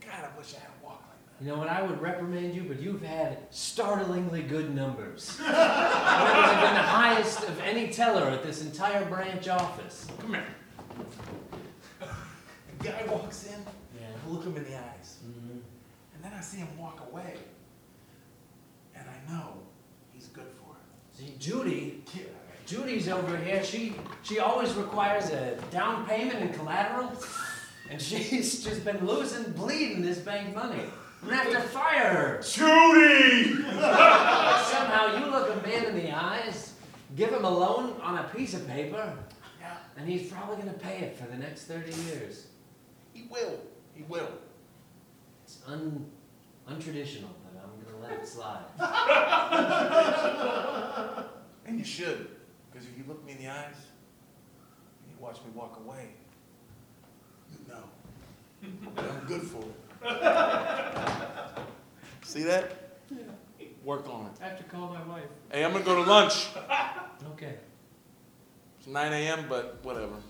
God, 0.05 0.25
I 0.33 0.37
wish 0.37 0.53
I 0.55 0.59
had 0.59 0.69
a 0.81 0.85
walk 0.85 1.03
like 1.09 1.25
that. 1.27 1.30
You 1.41 1.47
know 1.47 1.57
what? 1.57 1.69
I 1.69 1.81
would 1.81 1.99
reprimand 1.99 2.53
you, 2.53 2.63
but 2.63 2.79
you've 2.79 3.01
had 3.01 3.39
startlingly 3.49 4.43
good 4.43 4.75
numbers. 4.75 5.37
Have 5.43 6.61
been 6.61 6.75
the 6.75 6.81
highest 6.83 7.43
of 7.43 7.59
any 7.61 7.87
teller 7.91 8.29
at 8.29 8.43
this 8.43 8.61
entire 8.61 9.03
branch 9.05 9.47
office. 9.47 10.05
Come 10.19 10.35
here. 10.35 10.45
The 11.99 12.83
guy 12.89 13.03
walks 13.09 13.45
in. 13.47 13.59
Yeah. 13.99 14.07
I 14.25 14.29
look 14.31 14.43
him 14.43 14.55
in 14.55 14.63
the 14.65 14.75
eyes, 14.77 15.17
Mm-hmm. 15.25 15.57
and 16.15 16.23
then 16.23 16.31
I 16.35 16.41
see 16.41 16.57
him 16.57 16.67
walk 16.79 17.07
away, 17.11 17.35
and 18.95 19.05
I 19.07 19.31
know 19.31 19.53
he's 20.13 20.27
good 20.27 20.47
for 20.59 20.75
it. 20.75 21.17
See, 21.17 21.35
Judy, 21.39 22.03
Judy's 22.67 23.07
over 23.07 23.37
here. 23.37 23.63
She 23.63 23.95
she 24.23 24.39
always 24.39 24.73
requires 24.73 25.29
a 25.29 25.57
down 25.71 26.05
payment 26.07 26.39
and 26.39 26.53
collateral, 26.53 27.11
and 27.89 27.99
she's 28.01 28.63
just 28.63 28.83
been 28.85 29.05
losing, 29.05 29.51
bleeding 29.53 30.01
this 30.03 30.19
bank 30.19 30.55
money. 30.55 30.83
I'm 31.23 31.29
gonna 31.29 31.43
have 31.43 31.51
to 31.51 31.61
fire 31.61 32.13
her. 32.13 32.41
Judy! 32.41 33.63
Somehow 33.63 35.17
you 35.19 35.25
look 35.31 35.49
a 35.55 35.61
man 35.67 35.85
in 35.85 35.95
the 35.95 36.11
eyes, 36.11 36.73
give 37.15 37.29
him 37.31 37.45
a 37.45 37.49
loan 37.49 37.95
on 38.01 38.17
a 38.17 38.23
piece 38.35 38.53
of 38.55 38.67
paper, 38.67 39.13
Yeah, 39.59 39.77
and 39.97 40.07
he's 40.09 40.31
probably 40.31 40.57
gonna 40.57 40.73
pay 40.73 40.97
it 40.99 41.15
for 41.17 41.25
the 41.27 41.37
next 41.37 41.65
30 41.65 41.91
years. 42.03 42.47
he 43.13 43.23
will. 43.29 43.59
He 43.93 44.03
will. 44.03 44.29
It's 45.43 45.59
un 45.67 46.05
untraditional, 46.67 47.29
but 47.43 47.53
I'm 47.61 47.83
gonna 47.83 47.99
let 48.03 48.13
it 48.21 48.27
slide. 48.27 48.65
And 51.63 51.77
you 51.77 51.85
should, 51.85 52.27
because 52.71 52.87
if 52.87 52.97
you 52.97 53.03
look 53.07 53.23
me 53.23 53.33
in 53.33 53.37
the 53.37 53.47
eyes 53.47 53.75
and 53.75 55.11
you 55.11 55.15
watch 55.19 55.35
me 55.37 55.51
walk 55.53 55.77
away, 55.85 56.09
you 57.51 57.59
know 57.69 57.83
I'm 58.97 59.27
good 59.27 59.43
for 59.43 59.61
it. 59.61 59.75
See 62.31 62.43
that? 62.43 62.71
Work 63.83 64.07
on 64.07 64.27
it. 64.27 64.31
I 64.41 64.47
have 64.47 64.57
to 64.57 64.63
call 64.63 64.87
my 64.87 65.03
wife. 65.05 65.25
Hey, 65.51 65.65
I'm 65.65 65.73
gonna 65.73 65.83
go 65.83 66.01
to 66.01 66.09
lunch. 66.09 66.47
Okay. 67.33 67.55
It's 68.79 68.87
9 68.87 69.13
a.m., 69.13 69.45
but 69.49 69.79
whatever. 69.83 70.15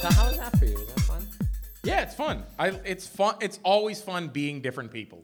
So 0.00 0.08
how 0.10 0.28
was 0.28 0.38
that 0.38 0.58
for 0.58 0.64
you? 0.64 0.74
Was 0.74 0.86
that 0.86 1.00
fun? 1.00 1.26
Yeah, 1.84 2.02
it's 2.02 2.14
fun. 2.14 2.42
I, 2.58 2.68
it's 2.84 3.06
fun. 3.06 3.36
It's 3.40 3.60
always 3.62 4.00
fun 4.00 4.28
being 4.28 4.60
different 4.62 4.92
people. 4.92 5.22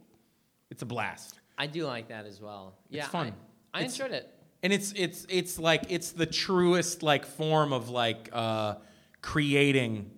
It's 0.70 0.82
a 0.82 0.86
blast. 0.86 1.41
I 1.58 1.66
do 1.66 1.84
like 1.86 2.08
that 2.08 2.26
as 2.26 2.40
well. 2.40 2.74
Yeah, 2.88 3.02
it's 3.02 3.08
fun. 3.10 3.34
I, 3.74 3.78
I 3.78 3.80
It's- 3.82 3.98
enjoyed 3.98 4.12
it. 4.12 4.28
and 4.62 4.72
it's 4.72 4.92
it's 4.96 5.26
it's 5.28 5.58
like 5.58 5.84
it's 5.88 6.12
the 6.12 6.26
truest 6.26 7.02
like 7.02 7.24
form 7.26 7.72
of 7.72 7.88
like 7.88 8.28
uh, 8.32 8.74
creating 9.20 10.10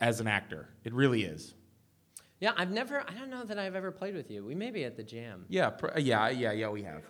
as 0.00 0.20
an 0.20 0.26
actor. 0.28 0.68
It 0.84 0.92
really 0.92 1.22
is. 1.24 1.54
Yeah, 2.40 2.52
I've 2.56 2.70
never. 2.72 3.00
I 3.08 3.14
don't 3.14 3.30
know 3.30 3.44
that 3.44 3.58
I've 3.58 3.76
ever 3.76 3.90
played 3.92 4.14
with 4.16 4.30
you. 4.30 4.44
We 4.44 4.54
may 4.54 4.70
be 4.70 4.84
at 4.84 4.96
the 4.96 5.02
jam. 5.04 5.44
Yeah, 5.48 5.70
pr- 5.70 5.98
yeah, 5.98 6.28
yeah, 6.28 6.52
yeah. 6.52 6.68
We 6.70 6.82
have. 6.82 7.02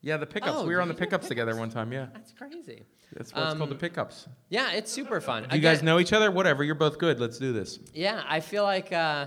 Yeah, 0.00 0.16
the 0.16 0.26
pickups. 0.26 0.52
Oh, 0.56 0.66
we 0.66 0.74
were 0.74 0.80
on 0.80 0.88
the 0.88 0.94
do 0.94 0.98
pickups 1.00 1.26
together 1.28 1.56
one 1.56 1.70
time. 1.70 1.92
Yeah, 1.92 2.06
That's 2.12 2.32
crazy. 2.32 2.84
that's 3.14 3.32
what's 3.34 3.54
called 3.54 3.70
the 3.70 3.74
Um, 3.74 3.78
pickups. 3.80 4.28
Yeah, 4.48 4.72
it's 4.72 4.90
super 4.92 5.20
fun. 5.20 5.46
Do 5.48 5.56
you 5.56 5.62
guys 5.62 5.82
know 5.82 5.98
each 5.98 6.12
other? 6.12 6.30
Whatever. 6.30 6.62
You're 6.64 6.74
both 6.76 6.98
good. 6.98 7.18
Let's 7.20 7.38
do 7.38 7.52
this. 7.52 7.78
Yeah, 7.94 8.22
I 8.28 8.38
feel 8.40 8.62
like 8.64 8.92
uh, 8.92 9.26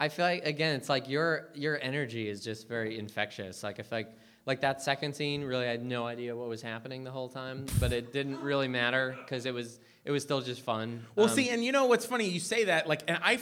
I 0.00 0.08
feel 0.08 0.24
like 0.24 0.44
again, 0.44 0.76
it's 0.76 0.88
like 0.88 1.08
your 1.08 1.48
your 1.54 1.78
energy 1.80 2.28
is 2.28 2.42
just 2.42 2.68
very 2.68 2.98
infectious. 2.98 3.62
Like 3.62 3.78
I 3.78 3.82
feel 3.82 3.98
like 4.00 4.12
like 4.46 4.60
that 4.60 4.82
second 4.82 5.14
scene, 5.14 5.42
really, 5.42 5.66
I 5.66 5.70
had 5.70 5.84
no 5.84 6.04
idea 6.06 6.36
what 6.36 6.48
was 6.48 6.60
happening 6.60 7.04
the 7.04 7.10
whole 7.10 7.28
time, 7.30 7.64
but 7.80 7.92
it 7.92 8.12
didn't 8.12 8.40
really 8.40 8.68
matter 8.68 9.16
because 9.24 9.46
it 9.46 9.54
was 9.54 9.78
it 10.04 10.10
was 10.10 10.22
still 10.22 10.40
just 10.42 10.60
fun. 10.60 11.04
Well, 11.16 11.26
Um, 11.26 11.32
see, 11.34 11.48
and 11.48 11.64
you 11.64 11.72
know 11.72 11.86
what's 11.86 12.04
funny? 12.04 12.28
You 12.28 12.40
say 12.40 12.64
that, 12.64 12.86
like, 12.88 13.02
and 13.08 13.18
I 13.22 13.38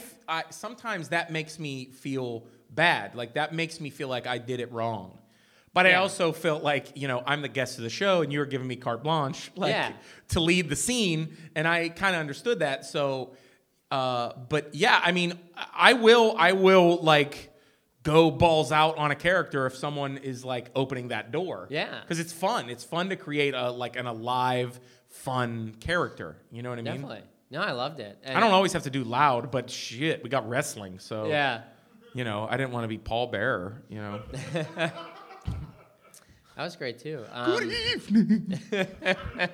sometimes 0.51 1.09
that 1.09 1.31
makes 1.31 1.59
me 1.59 1.85
feel 1.91 2.45
bad. 2.69 3.15
Like 3.15 3.33
that 3.33 3.53
makes 3.53 3.81
me 3.81 3.89
feel 3.89 4.07
like 4.07 4.27
I 4.27 4.37
did 4.37 4.59
it 4.59 4.71
wrong. 4.71 5.17
But 5.73 5.87
I 5.87 5.95
also 5.95 6.31
felt 6.33 6.61
like 6.63 6.95
you 6.95 7.07
know 7.07 7.23
I'm 7.25 7.41
the 7.41 7.49
guest 7.49 7.79
of 7.79 7.83
the 7.83 7.89
show, 7.89 8.21
and 8.21 8.31
you 8.31 8.37
were 8.39 8.45
giving 8.45 8.67
me 8.67 8.75
carte 8.75 9.01
blanche, 9.03 9.51
like 9.57 9.71
Yeah. 9.71 9.91
to 10.29 10.39
lead 10.39 10.69
the 10.69 10.75
scene, 10.75 11.35
and 11.55 11.67
I 11.67 11.89
kind 11.89 12.15
of 12.15 12.19
understood 12.19 12.59
that. 12.59 12.85
So, 12.85 13.35
uh, 13.93 14.33
but 14.49 14.73
yeah, 14.73 14.99
I 15.03 15.11
mean, 15.11 15.37
I 15.75 15.93
will, 15.93 16.35
I 16.37 16.53
will 16.53 16.97
like 17.03 17.51
go 18.01 18.31
balls 18.31 18.71
out 18.71 18.97
on 18.97 19.11
a 19.11 19.15
character 19.15 19.67
if 19.67 19.75
someone 19.75 20.17
is 20.17 20.43
like 20.43 20.71
opening 20.75 21.09
that 21.09 21.31
door. 21.31 21.67
Yeah. 21.69 22.01
because 22.01 22.19
it's 22.19 22.33
fun. 22.33 22.69
It's 22.69 22.83
fun 22.83 23.09
to 23.09 23.15
create 23.15 23.53
a 23.53 23.69
like 23.69 23.95
an 23.95 24.07
alive, 24.07 24.79
fun 25.09 25.75
character. 25.79 26.37
You 26.51 26.63
know 26.63 26.69
what 26.69 26.79
I 26.79 26.81
mean? 26.81 26.93
definitely. 26.93 27.21
No, 27.51 27.61
I 27.61 27.73
loved 27.73 27.99
it. 27.99 28.17
I 28.25 28.39
don't 28.39 28.51
always 28.51 28.73
have 28.73 28.83
to 28.83 28.89
do 28.89 29.03
loud, 29.03 29.51
but 29.51 29.69
shit, 29.69 30.23
we 30.23 30.29
got 30.29 30.49
wrestling, 30.49 30.97
so 30.97 31.27
Yeah. 31.27 31.61
You 32.15 32.23
know, 32.23 32.47
I 32.49 32.57
didn't 32.57 32.71
want 32.71 32.83
to 32.85 32.87
be 32.87 32.97
Paul 32.97 33.27
Bearer. 33.27 33.83
You 33.89 33.99
know. 33.99 34.21
That 36.55 36.63
was 36.63 36.75
great 36.75 36.99
too. 36.99 37.25
Good 37.45 37.73
evening. 37.95 38.59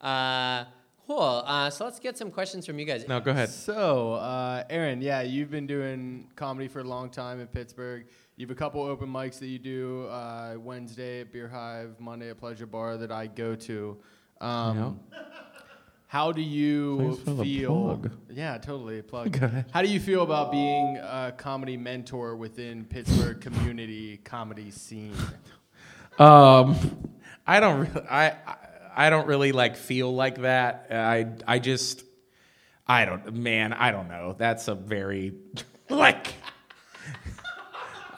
uh, 0.00 0.64
cool. 1.08 1.42
Uh, 1.46 1.70
so 1.70 1.84
let's 1.84 1.98
get 1.98 2.16
some 2.16 2.30
questions 2.30 2.66
from 2.66 2.78
you 2.78 2.84
guys. 2.84 3.08
No, 3.08 3.18
go 3.18 3.30
ahead. 3.32 3.48
So, 3.48 4.12
uh, 4.14 4.62
Aaron, 4.70 5.02
yeah, 5.02 5.22
you've 5.22 5.50
been 5.50 5.66
doing 5.66 6.28
comedy 6.36 6.68
for 6.68 6.80
a 6.80 6.84
long 6.84 7.10
time 7.10 7.40
in 7.40 7.46
Pittsburgh. 7.48 8.06
You 8.36 8.46
have 8.46 8.54
a 8.54 8.58
couple 8.58 8.82
open 8.82 9.08
mics 9.08 9.38
that 9.40 9.48
you 9.48 9.58
do 9.58 10.06
uh, 10.06 10.54
Wednesday 10.58 11.22
at 11.22 11.32
Beer 11.32 11.48
Hive, 11.48 11.98
Monday 11.98 12.30
at 12.30 12.38
Pleasure 12.38 12.66
Bar 12.66 12.98
that 12.98 13.10
I 13.10 13.26
go 13.26 13.56
to. 13.56 13.96
Um, 14.40 15.00
How 16.06 16.32
do 16.32 16.40
you 16.40 16.98
Thanks 16.98 17.18
for 17.22 17.30
the 17.32 17.42
feel? 17.42 18.02
Yeah, 18.30 18.56
totally. 18.58 19.02
Plug. 19.02 19.30
Go 19.38 19.44
ahead. 19.46 19.66
How 19.72 19.82
do 19.82 19.88
you 19.88 20.00
feel 20.00 20.22
about 20.22 20.52
being 20.52 20.96
a 20.98 21.34
comedy 21.36 21.76
mentor 21.76 22.36
within 22.36 22.84
Pittsburgh 22.84 23.40
community 23.40 24.18
comedy 24.18 24.70
scene? 24.70 25.14
Um, 26.18 26.74
I 27.46 27.60
don't. 27.60 27.78
Really, 27.86 28.06
I 28.08 28.30
I- 28.30 28.56
I 28.98 29.10
don't 29.10 29.28
really 29.28 29.52
like 29.52 29.76
feel 29.76 30.12
like 30.12 30.40
that. 30.40 30.88
I 30.90 31.28
I 31.46 31.60
just 31.60 32.02
I 32.84 33.04
don't. 33.04 33.32
Man, 33.32 33.72
I 33.72 33.92
don't 33.92 34.08
know. 34.08 34.34
That's 34.36 34.66
a 34.66 34.74
very 34.74 35.34
like. 35.88 36.34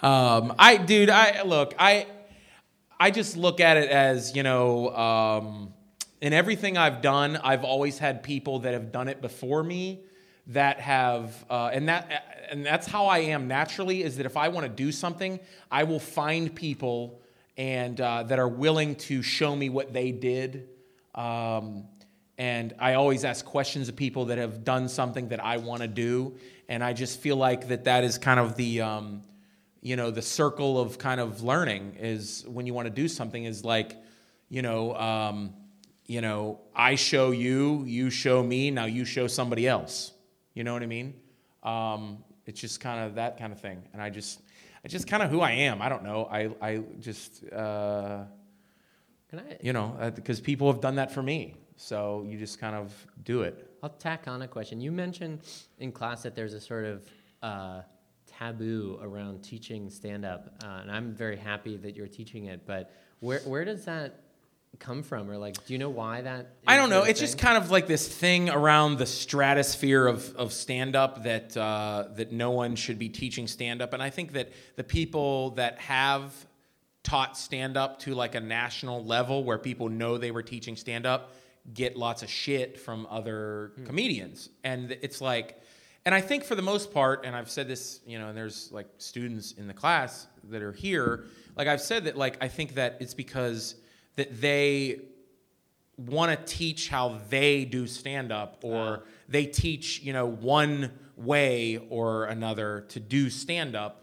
Um, 0.03 0.55
I 0.59 0.79
dude, 0.79 1.11
I 1.11 1.43
look. 1.43 1.75
I 1.79 2.07
I 2.99 3.11
just 3.11 3.37
look 3.37 3.61
at 3.61 3.77
it 3.77 3.91
as 3.91 4.35
you 4.35 4.43
know. 4.43 4.89
Um, 4.97 5.75
in 6.23 6.33
everything 6.33 6.79
I've 6.79 7.03
done, 7.03 7.37
I've 7.37 7.65
always 7.65 7.99
had 7.99 8.23
people 8.23 8.61
that 8.61 8.73
have 8.73 8.91
done 8.91 9.09
it 9.09 9.21
before 9.21 9.63
me 9.63 10.01
that 10.47 10.81
have, 10.81 11.45
uh, 11.51 11.71
and 11.75 11.91
that, 11.91 12.47
and 12.51 12.65
that's 12.65 12.87
how 12.87 13.05
I 13.05 13.19
am 13.19 13.49
naturally. 13.49 14.03
Is 14.03 14.17
that 14.17 14.25
if 14.25 14.39
I 14.39 14.49
want 14.49 14.65
to 14.65 14.73
do 14.73 14.93
something, 14.93 15.41
I 15.71 15.85
will 15.85 16.01
find 16.01 16.55
people 16.55 17.21
and 17.61 18.01
uh, 18.01 18.23
that 18.23 18.39
are 18.39 18.49
willing 18.49 18.95
to 18.95 19.21
show 19.21 19.55
me 19.55 19.69
what 19.69 19.93
they 19.93 20.13
did. 20.13 20.70
Um, 21.15 21.85
and 22.39 22.73
I 22.79 22.95
always 22.95 23.25
ask 23.25 23.45
questions 23.45 23.89
of 23.91 23.97
people 23.97 24.27
that 24.27 24.39
have 24.39 24.65
done 24.65 24.89
something 24.89 25.29
that 25.29 25.45
I 25.45 25.59
want 25.59 25.83
to 25.83 25.89
do, 25.89 26.37
and 26.69 26.83
I 26.83 26.95
just 26.95 27.21
feel 27.21 27.37
like 27.37 27.69
that 27.69 27.85
that 27.85 28.03
is 28.03 28.17
kind 28.17 28.41
of 28.41 28.57
the, 28.57 28.81
um, 28.81 29.23
you 29.83 29.97
know, 29.97 30.11
the 30.11 30.23
circle 30.23 30.81
of 30.81 30.97
kind 30.97 31.21
of 31.21 31.43
learning 31.43 31.97
is 32.01 32.45
when 32.49 32.67
you 32.67 32.73
want 32.73 32.87
to 32.87 32.95
do 32.95 33.09
something 33.09 33.45
is 33.45 33.63
like, 33.65 33.95
you 34.49 34.63
know, 34.63 34.95
um, 34.97 35.53
you 36.07 36.21
know, 36.23 36.61
I 36.75 36.95
show 36.95 37.31
you, 37.31 37.85
you 37.87 38.09
show 38.09 38.43
me, 38.43 38.71
now 38.71 38.87
you 38.87 39.05
show 39.05 39.27
somebody 39.27 39.69
else. 39.69 40.13
You 40.55 40.65
know 40.65 40.73
what 40.73 40.83
I 40.83 40.87
mean? 40.87 41.15
Um, 41.63 42.25
it's 42.47 42.61
just 42.61 42.81
kind 42.81 43.05
of 43.05 43.17
that 43.17 43.39
kind 43.39 43.53
of 43.53 43.61
thing, 43.61 43.83
and 43.93 44.01
I 44.01 44.09
just, 44.09 44.41
it's 44.83 44.93
just 44.93 45.07
kind 45.07 45.23
of 45.23 45.31
who 45.31 45.41
I 45.41 45.51
am. 45.51 45.83
I 45.83 45.91
don't 45.91 46.05
know. 46.05 46.27
I, 46.31 46.49
I 46.63 46.83
just, 47.01 47.45
uh, 47.53 48.25
Can 49.31 49.39
I? 49.39 49.59
you 49.63 49.73
know, 49.73 50.13
because 50.15 50.41
people 50.41 50.71
have 50.73 50.81
done 50.81 50.97
that 50.97 51.13
for 51.13 51.23
me. 51.23 51.55
So 51.77 52.27
you 52.29 52.37
just 52.37 52.59
kind 52.59 52.75
of 52.75 52.93
do 53.25 53.43
it. 53.43 53.71
I'll 53.83 53.89
tack 53.89 54.29
on 54.29 54.43
a 54.43 54.49
question. 54.49 54.81
You 54.81 54.93
mentioned 54.93 55.41
in 55.79 55.93
class 55.93 56.25
that 56.25 56.35
there's 56.35 56.53
a 56.53 56.61
sort 56.61 56.85
of 56.85 57.09
uh, 57.43 57.83
taboo 58.27 58.99
around 59.01 59.43
teaching 59.43 59.89
stand 59.89 60.25
up, 60.25 60.53
uh, 60.63 60.81
and 60.83 60.91
I'm 60.91 61.15
very 61.15 61.37
happy 61.37 61.77
that 61.79 61.97
you're 61.97 62.09
teaching 62.09 62.47
it. 62.47 62.67
But 62.67 62.93
where 63.21 63.39
where 63.41 63.65
does 63.65 63.85
that 63.87 64.25
come 64.79 65.03
from, 65.03 65.31
or 65.31 65.39
like, 65.39 65.65
do 65.65 65.73
you 65.73 65.79
know 65.79 65.91
why 65.91 66.21
that? 66.23 66.57
I 66.67 66.77
don't 66.77 66.91
know. 66.91 67.05
It's 67.05 67.21
just 67.21 67.39
kind 67.39 67.57
of 67.57 67.71
like 67.71 67.87
this 67.87 68.07
thing 68.07 68.51
around 68.51 68.99
the 68.99 69.07
stratosphere 69.07 70.07
of, 70.07 70.35
of 70.37 70.53
stand 70.53 70.97
up 70.97 71.23
that 71.23 71.57
uh, 71.57 72.09
that 72.17 72.33
no 72.33 72.51
one 72.51 72.77
should 72.77 72.99
be 72.99 73.09
teaching 73.09 73.47
stand 73.47 73.81
up, 73.81 73.95
and 73.95 74.03
I 74.03 74.11
think 74.11 74.33
that 74.33 74.53
the 74.77 74.85
people 74.85 75.51
that 75.53 75.79
have 75.79 76.35
taught 77.03 77.37
stand 77.37 77.77
up 77.77 77.99
to 78.01 78.15
like 78.15 78.35
a 78.35 78.41
national 78.41 79.05
level 79.05 79.45
where 79.45 79.59
people 79.59 79.89
know 79.89 80.19
they 80.19 80.31
were 80.31 80.43
teaching 80.43 80.77
stand 80.77 81.07
up 81.07 81.33
get 81.75 81.97
lots 81.97 82.23
of 82.23 82.31
shit 82.31 82.79
from 82.79 83.07
other 83.11 83.73
hmm. 83.77 83.87
comedians, 83.87 84.51
and 84.65 84.93
it's 85.03 85.21
like. 85.21 85.61
And 86.07 86.15
I 86.15 86.23
think 86.23 86.45
for 86.45 86.55
the 86.55 86.63
most 86.63 86.95
part, 86.95 87.27
and 87.27 87.37
I've 87.37 87.51
said 87.51 87.69
this, 87.69 88.01
you 88.07 88.19
know, 88.19 88.29
and 88.29 88.37
there's 88.37 88.73
like 88.73 88.87
students 88.97 89.53
in 89.53 89.69
the 89.69 89.75
class 89.75 90.29
that 90.45 90.63
are 90.63 90.73
here, 90.73 91.27
like 91.57 91.69
I've 91.69 91.83
said 91.83 92.05
that, 92.05 92.17
like 92.17 92.43
I 92.43 92.49
think 92.49 92.77
that 92.77 92.97
it's 93.01 93.13
because 93.13 93.75
that 94.17 94.41
they 94.41 95.03
want 95.99 96.31
to 96.31 96.55
teach 96.55 96.89
how 96.89 97.19
they 97.29 97.67
do 97.67 97.87
stand 97.87 98.33
up 98.33 98.61
or 98.63 99.03
ah. 99.03 99.09
they 99.29 99.45
teach 99.45 100.01
you 100.01 100.15
know 100.15 100.25
one 100.25 100.91
way 101.17 101.79
or 101.91 102.25
another 102.25 102.87
to 102.89 102.99
do 102.99 103.29
stand 103.29 103.77
up 103.77 104.00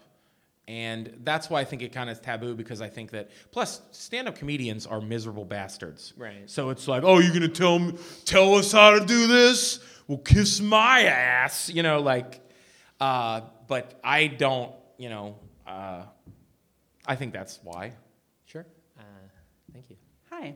and 0.68 1.12
that's 1.24 1.48
why 1.50 1.60
i 1.60 1.64
think 1.64 1.82
it 1.82 1.92
kind 1.92 2.08
of 2.10 2.16
is 2.16 2.20
taboo 2.20 2.54
because 2.54 2.80
i 2.80 2.88
think 2.88 3.10
that 3.10 3.30
plus 3.50 3.80
stand 3.90 4.28
up 4.28 4.36
comedians 4.36 4.86
are 4.86 5.00
miserable 5.00 5.44
bastards 5.44 6.12
Right. 6.16 6.42
so 6.48 6.70
it's 6.70 6.86
like 6.86 7.02
oh 7.04 7.18
you're 7.18 7.32
gonna 7.32 7.48
tell 7.48 7.78
me 7.78 7.94
tell 8.24 8.54
us 8.54 8.70
how 8.70 8.90
to 8.98 9.04
do 9.04 9.26
this 9.26 9.80
well 10.06 10.18
kiss 10.18 10.60
my 10.60 11.04
ass 11.04 11.68
you 11.70 11.82
know 11.82 12.00
like 12.00 12.40
uh, 13.00 13.40
but 13.66 13.98
i 14.04 14.26
don't 14.26 14.72
you 14.98 15.08
know 15.08 15.36
uh, 15.66 16.02
i 17.06 17.16
think 17.16 17.32
that's 17.32 17.58
why 17.64 17.92
Sure. 18.44 18.64
Uh, 18.98 19.02
thank 19.72 19.84
you. 19.90 19.96
Hi. 20.30 20.54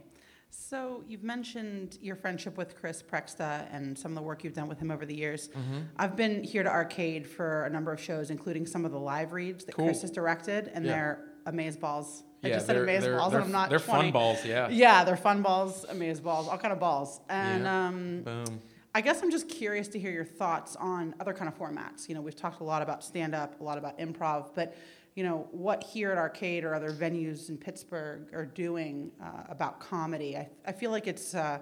So 0.73 1.05
you've 1.07 1.23
mentioned 1.23 1.99
your 2.01 2.17
friendship 2.17 2.57
with 2.57 2.75
Chris 2.81 3.03
Preksta 3.03 3.67
and 3.71 3.99
some 3.99 4.11
of 4.13 4.17
the 4.17 4.23
work 4.23 4.43
you've 4.43 4.55
done 4.55 4.69
with 4.69 4.79
him 4.79 4.91
over 4.91 5.05
the 5.05 5.15
years. 5.15 5.51
Mhm. 5.51 5.85
I've 5.99 6.17
been 6.17 6.43
here 6.43 6.63
to 6.63 6.71
Arcade 6.71 7.27
for 7.27 7.65
a 7.67 7.69
number 7.69 7.93
of 7.93 8.01
shows, 8.01 8.31
including 8.31 8.65
some 8.65 8.87
of 8.87 8.91
the 8.91 8.99
live 8.99 9.35
reads 9.35 9.67
that 9.67 9.75
Cool. 9.75 9.85
Chris 9.85 10.01
has 10.01 10.11
directed, 10.11 10.69
and 10.73 10.87
Yeah. 10.87 10.93
they're 10.93 11.25
amaze 11.45 11.77
balls. 11.77 12.25
I 12.43 12.49
Yeah, 12.49 12.55
just 12.55 12.69
said 12.69 12.79
amaze 12.79 13.03
they're- 13.03 13.19
balls, 13.19 13.33
they're- 13.33 13.41
and 13.43 13.49
I'm 13.49 13.53
not. 13.53 13.69
they're 13.69 13.79
fun 13.81 14.13
balls, 14.13 14.47
yeah. 14.47 14.71
Yeah, 14.71 15.05
they're 15.05 15.15
fun 15.19 15.43
balls, 15.43 15.85
amaze 15.91 16.21
balls, 16.21 16.49
all 16.49 16.57
kind 16.57 16.73
of 16.73 16.81
balls, 16.81 17.21
and 17.29 17.65
Yeah. 17.65 17.87
um, 17.89 18.23
boom 18.23 18.61
I 18.95 19.01
guess 19.01 19.23
I'm 19.23 19.31
just 19.31 19.49
curious 19.49 19.89
to 19.89 19.99
hear 19.99 20.11
your 20.11 20.27
thoughts 20.27 20.77
on 20.77 21.15
other 21.19 21.33
kind 21.33 21.49
of 21.49 21.59
formats. 21.59 22.11
You 22.11 22.15
know, 22.15 22.21
we've 22.21 22.37
talked 22.37 22.61
a 22.61 22.65
lot 22.65 22.83
about 22.83 23.03
stand 23.03 23.35
up, 23.35 23.59
a 23.59 23.65
lot 23.65 23.79
about 23.79 23.99
improv, 23.99 24.51
but 24.55 24.75
you 25.15 25.23
know, 25.25 25.47
what 25.51 25.83
here 25.85 26.11
at 26.11 26.19
Arcade 26.19 26.65
or 26.65 26.75
other 26.75 26.91
venues 26.91 27.49
in 27.49 27.59
Pittsburgh 27.59 28.29
are 28.33 28.47
doing 28.47 29.11
uh, 29.23 29.43
about 29.49 29.79
comedy. 29.81 30.37
I, 30.37 30.49
I 30.67 30.73
feel 30.73 30.91
like 30.91 31.07
it's 31.07 31.35
uh, 31.35 31.59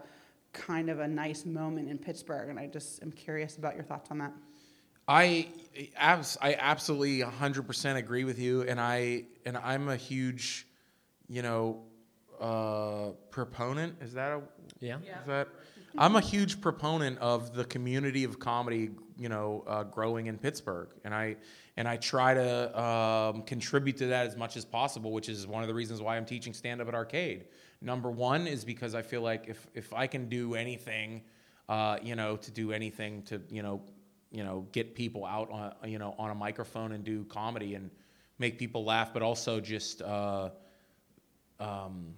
kind 0.53 0.89
of 0.89 1.01
a 1.01 1.09
nice 1.09 1.45
moment 1.45 1.89
in 1.89 1.99
Pittsburgh, 1.99 2.49
and 2.49 2.59
I 2.59 2.67
just 2.67 3.03
am 3.03 3.11
curious 3.13 3.57
about 3.57 3.75
your 3.75 3.85
thoughts 3.85 4.11
on 4.11 4.19
that. 4.19 4.33
I 5.09 5.49
abs- 5.97 6.39
I 6.41 6.55
absolutely 6.55 7.19
100% 7.21 7.97
agree 7.97 8.23
with 8.23 8.39
you 8.39 8.63
and 8.63 8.81
I 8.81 9.25
and 9.45 9.57
I'm 9.57 9.89
a 9.89 9.97
huge 9.97 10.69
you 11.29 11.43
know 11.43 11.83
uh, 12.41 13.11
proponent 13.31 13.97
is 14.01 14.13
that 14.13 14.31
a 14.31 14.43
Yeah. 14.79 14.99
is 14.99 15.27
that 15.27 15.49
I'm 15.99 16.15
a 16.15 16.21
huge 16.21 16.61
proponent 16.61 17.19
of 17.19 17.55
the 17.55 17.65
community 17.65 18.23
of 18.23 18.39
comedy 18.39 18.91
you 19.19 19.29
know 19.29 19.65
uh, 19.67 19.83
growing 19.83 20.27
in 20.27 20.39
Pittsburgh 20.39 20.91
and 21.05 21.13
I 21.13 21.37
and 21.81 21.89
I 21.89 21.97
try 21.97 22.35
to 22.35 22.79
um, 22.79 23.43
contribute 23.45 23.97
to 23.97 24.09
that 24.09 24.27
as 24.27 24.37
much 24.37 24.59
as 24.59 24.67
possible 24.67 25.13
which 25.13 25.31
is 25.31 25.47
one 25.47 25.63
of 25.63 25.69
the 25.69 25.73
reasons 25.73 26.03
why 26.03 26.19
I'm 26.19 26.27
teaching 26.27 26.53
stand 26.53 26.83
up 26.83 26.89
at 26.89 26.95
arcade. 26.95 27.47
Number 27.81 28.11
one 28.11 28.47
is 28.47 28.67
because 28.67 28.95
I 28.95 29.01
feel 29.01 29.23
like 29.23 29.49
if 29.49 29.67
if 29.73 29.95
I 29.95 30.07
can 30.07 30.29
do 30.29 30.55
anything 30.57 31.23
uh, 31.71 31.97
you 32.03 32.17
know 32.17 32.37
to 32.37 32.51
do 32.51 32.73
anything 32.73 33.23
to 33.23 33.41
you 33.49 33.63
know 33.63 33.81
you 34.31 34.45
know 34.45 34.67
get 34.73 34.95
people 34.95 35.25
out 35.25 35.51
on 35.51 35.91
you 35.91 35.99
know 35.99 36.15
on 36.19 36.31
a 36.31 36.35
microphone 36.35 36.93
and 36.93 37.03
do 37.03 37.25
comedy 37.25 37.77
and 37.77 37.91
make 38.39 38.59
people 38.59 38.85
laugh 38.85 39.15
but 39.15 39.23
also 39.23 39.59
just 39.59 40.03
uh, 40.03 40.51
um, 41.61 42.13